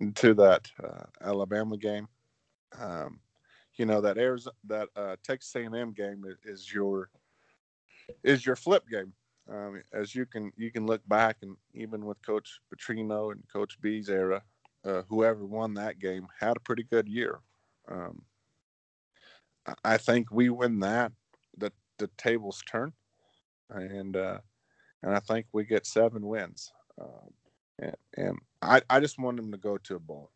into 0.00 0.34
that 0.34 0.68
uh, 0.82 1.04
Alabama 1.20 1.76
game. 1.76 2.08
Um, 2.78 3.20
you 3.76 3.86
know 3.86 4.00
that 4.00 4.18
Arizona, 4.18 4.56
that 4.64 4.88
uh, 4.96 5.16
Texas 5.22 5.54
A&M 5.54 5.92
game 5.92 6.24
is, 6.44 6.72
your 6.72 7.10
is 8.24 8.44
your 8.44 8.56
flip 8.56 8.84
game. 8.90 9.12
Um, 9.48 9.80
as 9.92 10.14
you 10.14 10.26
can 10.26 10.52
you 10.56 10.72
can 10.72 10.84
look 10.84 11.00
back 11.08 11.36
and 11.42 11.56
even 11.72 12.04
with 12.04 12.20
Coach 12.26 12.60
Petrino 12.74 13.30
and 13.32 13.42
Coach 13.50 13.80
B's 13.80 14.10
era, 14.10 14.42
uh, 14.84 15.02
whoever 15.08 15.44
won 15.44 15.74
that 15.74 15.98
game 15.98 16.26
had 16.40 16.56
a 16.56 16.60
pretty 16.60 16.82
good 16.82 17.08
year. 17.08 17.40
Um, 17.88 18.22
I 19.84 19.98
think 19.98 20.30
we 20.30 20.48
win 20.48 20.80
that, 20.80 21.12
the 21.56 21.72
the 21.98 22.08
tables 22.16 22.62
turn 22.70 22.92
and 23.70 24.16
uh, 24.16 24.38
and 25.02 25.14
I 25.14 25.20
think 25.20 25.46
we 25.52 25.64
get 25.64 25.86
seven 25.86 26.26
wins. 26.26 26.72
Um, 27.00 27.32
and, 27.78 27.96
and 28.16 28.38
I, 28.62 28.82
I 28.90 29.00
just 29.00 29.18
want 29.18 29.36
them 29.36 29.52
to 29.52 29.58
go 29.58 29.78
to 29.78 29.96
a 29.96 30.00
bowl, 30.00 30.30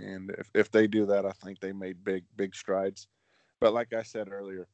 and 0.00 0.30
if, 0.38 0.50
if 0.54 0.70
they 0.70 0.86
do 0.86 1.06
that, 1.06 1.26
I 1.26 1.32
think 1.32 1.60
they 1.60 1.72
made 1.72 2.04
big 2.04 2.24
big 2.36 2.54
strides. 2.54 3.08
But 3.60 3.74
like 3.74 3.92
I 3.92 4.02
said 4.02 4.28
earlier, 4.30 4.68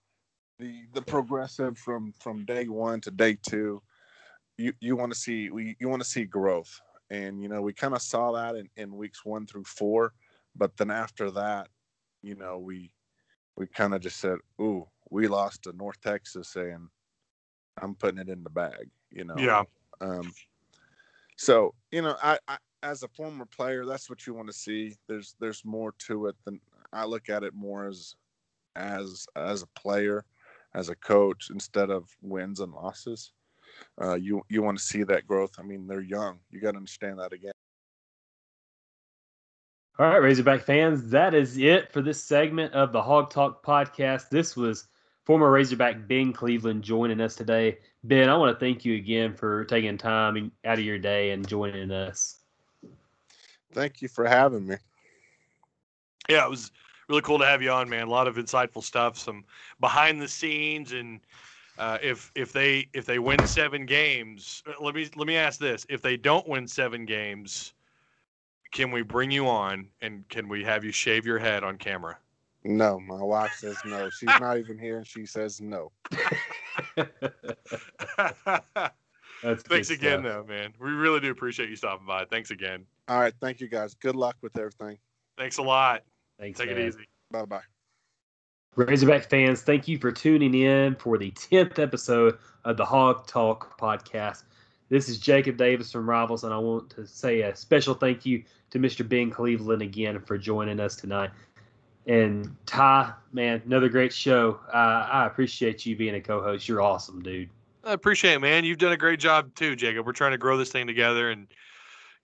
the 0.59 0.83
the 0.93 1.03
progressive 1.03 1.79
from 1.79 2.13
from 2.21 2.45
day 2.45 2.69
one 2.69 3.01
to 3.03 3.11
day 3.11 3.37
two, 3.43 3.83
you 4.59 4.73
you 4.81 4.97
want 4.97 5.13
to 5.13 5.19
see 5.19 5.51
you 5.79 5.89
want 5.89 6.03
to 6.03 6.09
see 6.09 6.25
growth, 6.25 6.81
and 7.11 7.43
you 7.43 7.49
know 7.49 7.63
we 7.63 7.73
kind 7.73 7.95
of 7.95 8.03
saw 8.03 8.33
that 8.33 8.57
in, 8.57 8.69
in 8.77 8.97
weeks 8.97 9.25
one 9.25 9.47
through 9.47 9.65
four, 9.65 10.15
but 10.57 10.77
then 10.77 10.91
after 10.91 11.31
that, 11.33 11.69
you 12.23 12.35
know 12.35 12.59
we 12.59 12.93
we 13.57 13.67
kind 13.67 13.95
of 13.95 14.03
just 14.03 14.19
said, 14.19 14.39
"Ooh, 14.61 14.89
we 15.11 15.29
lost 15.29 15.65
to 15.65 15.73
North 15.73 16.01
Texas," 16.01 16.57
and 16.57 16.89
I'm 17.79 17.95
putting 17.95 18.21
it 18.21 18.29
in 18.29 18.45
the 18.45 18.51
bag, 18.51 18.91
you 19.11 19.25
know. 19.25 19.41
Yeah. 19.41 19.65
Um, 20.01 20.33
so 21.37 21.75
you 21.91 22.03
know, 22.03 22.17
I, 22.23 22.39
I 22.49 22.59
as 22.83 23.03
a 23.03 23.09
former 23.09 23.47
player, 23.47 23.85
that's 23.87 24.11
what 24.11 24.27
you 24.27 24.35
want 24.35 24.49
to 24.49 24.53
see. 24.53 24.95
There's 25.07 25.35
there's 25.41 25.65
more 25.65 25.93
to 26.07 26.27
it 26.27 26.37
than 26.45 26.61
I 26.93 27.05
look 27.05 27.29
at 27.29 27.43
it 27.45 27.55
more 27.55 27.87
as 27.87 28.15
as 28.77 29.27
as 29.37 29.63
a 29.63 29.69
player, 29.69 30.25
as 30.75 30.89
a 30.91 30.97
coach, 30.97 31.51
instead 31.51 31.91
of 31.91 32.17
wins 32.23 32.61
and 32.61 32.73
losses. 32.73 33.33
Uh, 34.01 34.15
you 34.15 34.43
you 34.49 34.63
want 34.63 34.79
to 34.79 34.85
see 34.85 35.03
that 35.05 35.27
growth. 35.27 35.53
I 35.59 35.63
mean, 35.63 35.87
they're 35.87 36.01
young. 36.01 36.39
You 36.51 36.61
got 36.61 36.73
to 36.73 36.79
understand 36.79 37.19
that 37.19 37.33
again. 37.33 37.53
All 39.97 40.07
right, 40.07 40.17
Razorback 40.17 40.63
fans, 40.63 41.09
that 41.11 41.35
is 41.35 41.57
it 41.57 41.93
for 41.93 42.03
this 42.03 42.23
segment 42.23 42.75
of 42.75 42.91
the 42.91 43.01
Hawg 43.01 43.31
Talk 43.31 43.65
podcast. 43.65 44.29
This 44.29 44.57
was 44.57 44.89
former 45.25 45.49
Razorback 45.53 46.09
Ben 46.09 46.33
Cleveland 46.33 46.83
joining 46.83 47.21
us 47.21 47.37
today. 47.37 47.79
Ben, 48.03 48.29
I 48.29 48.37
want 48.37 48.53
to 48.53 48.59
thank 48.59 48.85
you 48.85 48.97
again 48.97 49.35
for 49.35 49.65
taking 49.67 49.97
time 49.97 50.51
out 50.65 50.81
of 50.81 50.85
your 50.85 50.99
day 50.99 51.31
and 51.31 51.47
joining 51.47 51.93
us. 51.93 52.41
Thank 53.73 54.03
you 54.03 54.09
for 54.09 54.27
having 54.27 54.67
me. 54.67 54.77
Yeah, 56.29 56.45
it 56.45 56.51
was 56.51 56.73
really 57.09 57.23
cool 57.23 57.39
to 57.39 57.47
have 57.47 57.63
you 57.63 57.71
on, 57.71 57.89
man. 57.89 58.09
A 58.09 58.11
lot 58.11 58.27
of 58.27 58.35
insightful 58.35 58.83
stuff, 58.83 59.17
some 59.17 59.45
behind 59.79 60.21
the 60.21 60.29
scenes, 60.29 60.93
and 60.93 61.21
uh, 61.79 61.99
if 62.03 62.31
if 62.35 62.53
they 62.53 62.89
if 62.93 63.07
they 63.07 63.19
win 63.19 63.47
seven 63.47 63.87
games, 63.87 64.63
uh, 64.67 64.73
let 64.83 64.95
me 64.95 65.09
let 65.17 65.27
me 65.27 65.37
ask 65.37 65.59
this: 65.59 65.87
if 65.89 66.03
they 66.03 66.17
don't 66.17 66.47
win 66.49 66.69
seven 66.69 67.05
games, 67.05 67.75
can 68.73 68.91
we 68.91 69.03
bring 69.03 69.31
you 69.31 69.47
on 69.49 69.89
and 70.01 70.29
can 70.29 70.49
we 70.49 70.65
have 70.65 70.85
you 70.85 70.93
shave 70.93 71.27
your 71.27 71.39
head 71.39 71.65
on 71.65 71.77
camera? 71.77 72.19
No, 72.65 72.99
my 72.99 73.23
wife 73.23 73.55
says 73.55 73.77
no. 73.85 74.09
She's 74.11 74.41
not 74.41 74.59
even 74.59 74.79
here, 74.79 74.99
and 74.99 75.07
she 75.07 75.27
says 75.27 75.61
no. 75.61 75.93
Thanks 79.43 79.91
again, 79.91 80.23
though, 80.23 80.45
man. 80.49 80.73
We 80.81 80.93
really 80.93 81.21
do 81.21 81.31
appreciate 81.31 81.69
you 81.69 81.77
stopping 81.77 82.07
by. 82.07 82.25
Thanks 82.25 82.51
again. 82.51 82.87
All 83.09 83.21
right, 83.21 83.35
thank 83.41 83.61
you 83.61 83.69
guys. 83.69 83.95
Good 83.95 84.17
luck 84.17 84.37
with 84.41 84.57
everything. 84.57 84.97
Thanks 85.37 85.59
a 85.59 85.63
lot. 85.63 86.05
Thanks. 86.39 86.59
Take 86.59 86.71
man. 86.71 86.79
it 86.79 86.89
easy. 86.89 87.07
Bye 87.31 87.45
bye. 87.45 87.61
Razorback 88.77 89.31
fans, 89.31 89.63
thank 89.63 89.87
you 89.87 89.99
for 89.99 90.11
tuning 90.11 90.53
in 90.53 90.97
for 90.97 91.17
the 91.17 91.31
10th 91.31 91.79
episode 91.79 92.39
of 92.65 92.77
the 92.77 92.85
Hawg 92.85 93.25
Talk 93.25 93.79
podcast. 93.79 94.43
This 94.89 95.09
is 95.09 95.19
Jacob 95.19 95.57
Davis 95.57 95.93
from 95.93 96.11
Rivals, 96.11 96.43
and 96.43 96.53
I 96.53 96.59
want 96.59 96.91
to 96.91 97.07
say 97.07 97.43
a 97.43 97.55
special 97.55 97.95
thank 97.95 98.27
you 98.27 98.43
to 98.71 98.81
Mr. 98.81 99.09
Ben 99.09 99.31
Cleveland 99.31 99.81
again 99.81 100.19
for 100.19 100.37
joining 100.37 100.81
us 100.81 100.97
tonight. 100.97 101.31
And 102.09 102.57
Ty, 102.67 103.13
man, 103.33 103.63
another 103.65 103.89
great 103.89 104.13
show. 104.13 104.59
Uh, 104.73 105.09
I 105.09 105.27
appreciate 105.27 105.87
you 105.87 105.95
being 105.95 106.17
a 106.17 106.21
co-host. 106.21 106.69
You're 106.69 106.83
awesome, 106.83 107.23
dude. 107.23 107.51
I 107.85 107.93
appreciate 107.93 108.35
it, 108.35 108.41
man. 108.41 108.65
You've 108.65 108.79
done 108.79 108.93
a 108.93 108.97
great 108.97 109.21
job 109.21 109.55
too, 109.55 109.77
Jacob. 109.77 110.05
We're 110.05 110.13
trying 110.13 110.33
to 110.33 110.39
grow 110.39 110.57
this 110.57 110.73
thing 110.73 110.89
together, 110.89 111.31
and 111.31 111.47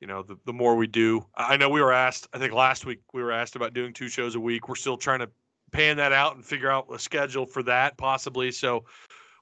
you 0.01 0.09
know, 0.09 0.25
the, 0.25 0.37
the 0.47 0.53
more 0.53 0.75
we 0.75 0.89
do, 0.89 1.25
I 1.37 1.57
know 1.57 1.69
we 1.69 1.81
were 1.81 1.93
asked. 1.93 2.27
I 2.33 2.39
think 2.39 2.53
last 2.53 2.87
week 2.87 3.03
we 3.13 3.23
were 3.23 3.31
asked 3.31 3.55
about 3.55 3.73
doing 3.73 3.93
two 3.93 4.09
shows 4.09 4.35
a 4.35 4.41
week. 4.41 4.69
We're 4.69 4.75
still 4.75 4.97
trying 4.97 5.21
to 5.21 5.31
pan 5.71 5.97
that 5.99 6.13
out 6.13 6.37
and 6.37 6.45
figure 6.45 6.71
out 6.71 6.87
a 6.93 6.99
schedule 6.99 7.47
for 7.47 7.63
that 7.65 7.97
possibly. 7.97 8.53
So 8.53 8.85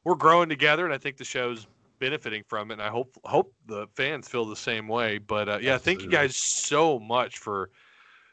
we're 0.04 0.14
growing 0.14 0.48
together, 0.48 0.84
and 0.84 0.94
I 0.94 0.98
think 0.98 1.16
the 1.16 1.24
show's 1.24 1.66
benefiting 1.98 2.44
from 2.46 2.70
it. 2.70 2.74
And 2.74 2.82
I 2.82 2.88
hope 2.88 3.16
hope 3.24 3.52
the 3.66 3.86
fans 3.94 4.28
feel 4.28 4.44
the 4.44 4.56
same 4.56 4.88
way. 4.88 5.18
But 5.18 5.48
uh, 5.48 5.58
yeah, 5.60 5.74
Absolutely. 5.74 5.78
thank 5.78 6.02
you 6.02 6.10
guys 6.10 6.36
so 6.36 6.98
much 6.98 7.38
for 7.38 7.70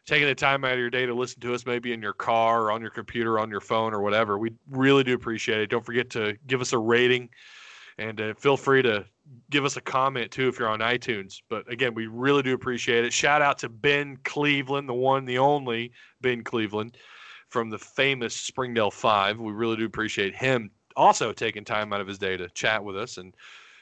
taking 0.05 0.27
the 0.27 0.35
time 0.35 0.63
out 0.63 0.73
of 0.73 0.79
your 0.79 0.89
day 0.89 1.05
to 1.05 1.13
listen 1.13 1.41
to 1.41 1.53
us, 1.53 1.65
maybe 1.65 1.91
in 1.91 2.01
your 2.01 2.13
car 2.13 2.63
or 2.63 2.71
on 2.71 2.81
your 2.81 2.91
computer, 2.91 3.39
on 3.39 3.49
your 3.49 3.61
phone, 3.61 3.93
or 3.93 4.01
whatever. 4.01 4.37
We 4.37 4.51
really 4.69 5.03
do 5.03 5.13
appreciate 5.13 5.61
it. 5.61 5.69
Don't 5.69 5.85
forget 5.85 6.09
to 6.11 6.37
give 6.47 6.61
us 6.61 6.73
a 6.73 6.77
rating 6.77 7.29
and 7.97 8.19
uh, 8.19 8.33
feel 8.35 8.57
free 8.57 8.81
to 8.83 9.05
give 9.49 9.65
us 9.65 9.77
a 9.77 9.81
comment 9.81 10.31
too 10.31 10.47
if 10.47 10.59
you're 10.59 10.69
on 10.69 10.79
iTunes. 10.79 11.41
But 11.49 11.71
again, 11.71 11.93
we 11.93 12.07
really 12.07 12.43
do 12.43 12.53
appreciate 12.53 13.05
it. 13.05 13.13
Shout 13.13 13.41
out 13.41 13.57
to 13.59 13.69
Ben 13.69 14.17
Cleveland, 14.23 14.87
the 14.87 14.93
one, 14.93 15.25
the 15.25 15.39
only 15.39 15.91
Ben 16.21 16.43
Cleveland 16.43 16.97
from 17.55 17.69
the 17.69 17.79
famous 17.79 18.35
Springdale 18.35 18.91
Five. 18.91 19.39
We 19.39 19.53
really 19.53 19.77
do 19.77 19.85
appreciate 19.85 20.35
him 20.35 20.71
also 20.97 21.31
taking 21.31 21.63
time 21.63 21.93
out 21.93 22.01
of 22.01 22.07
his 22.07 22.17
day 22.17 22.35
to 22.35 22.49
chat 22.49 22.83
with 22.83 22.97
us. 22.97 23.15
And 23.15 23.33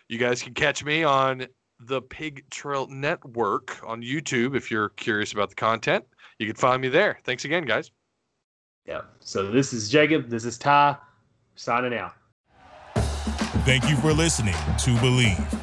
you 0.09 0.19
guys 0.19 0.43
can 0.43 0.53
catch 0.53 0.85
me 0.85 1.03
on 1.03 1.47
the 1.79 1.99
Pig 1.99 2.47
Trail 2.51 2.85
Network 2.85 3.79
on 3.83 4.03
YouTube 4.03 4.55
if 4.55 4.69
you're 4.69 4.89
curious 4.89 5.33
about 5.33 5.49
the 5.49 5.55
content 5.55 6.05
you 6.37 6.45
can 6.45 6.55
find 6.55 6.83
me 6.83 6.87
there. 6.87 7.17
Thanks 7.23 7.45
again, 7.45 7.65
guys. 7.65 7.89
Yeah. 8.85 9.01
So 9.21 9.49
this 9.49 9.73
is 9.73 9.89
Jacob. 9.89 10.29
This 10.29 10.45
is 10.45 10.59
Ty. 10.59 10.97
Signing 11.55 11.97
out. 11.97 12.13
Thank 13.65 13.89
you 13.89 13.95
for 13.97 14.13
listening 14.13 14.53
to 14.53 14.91
Bleav. 14.97 15.62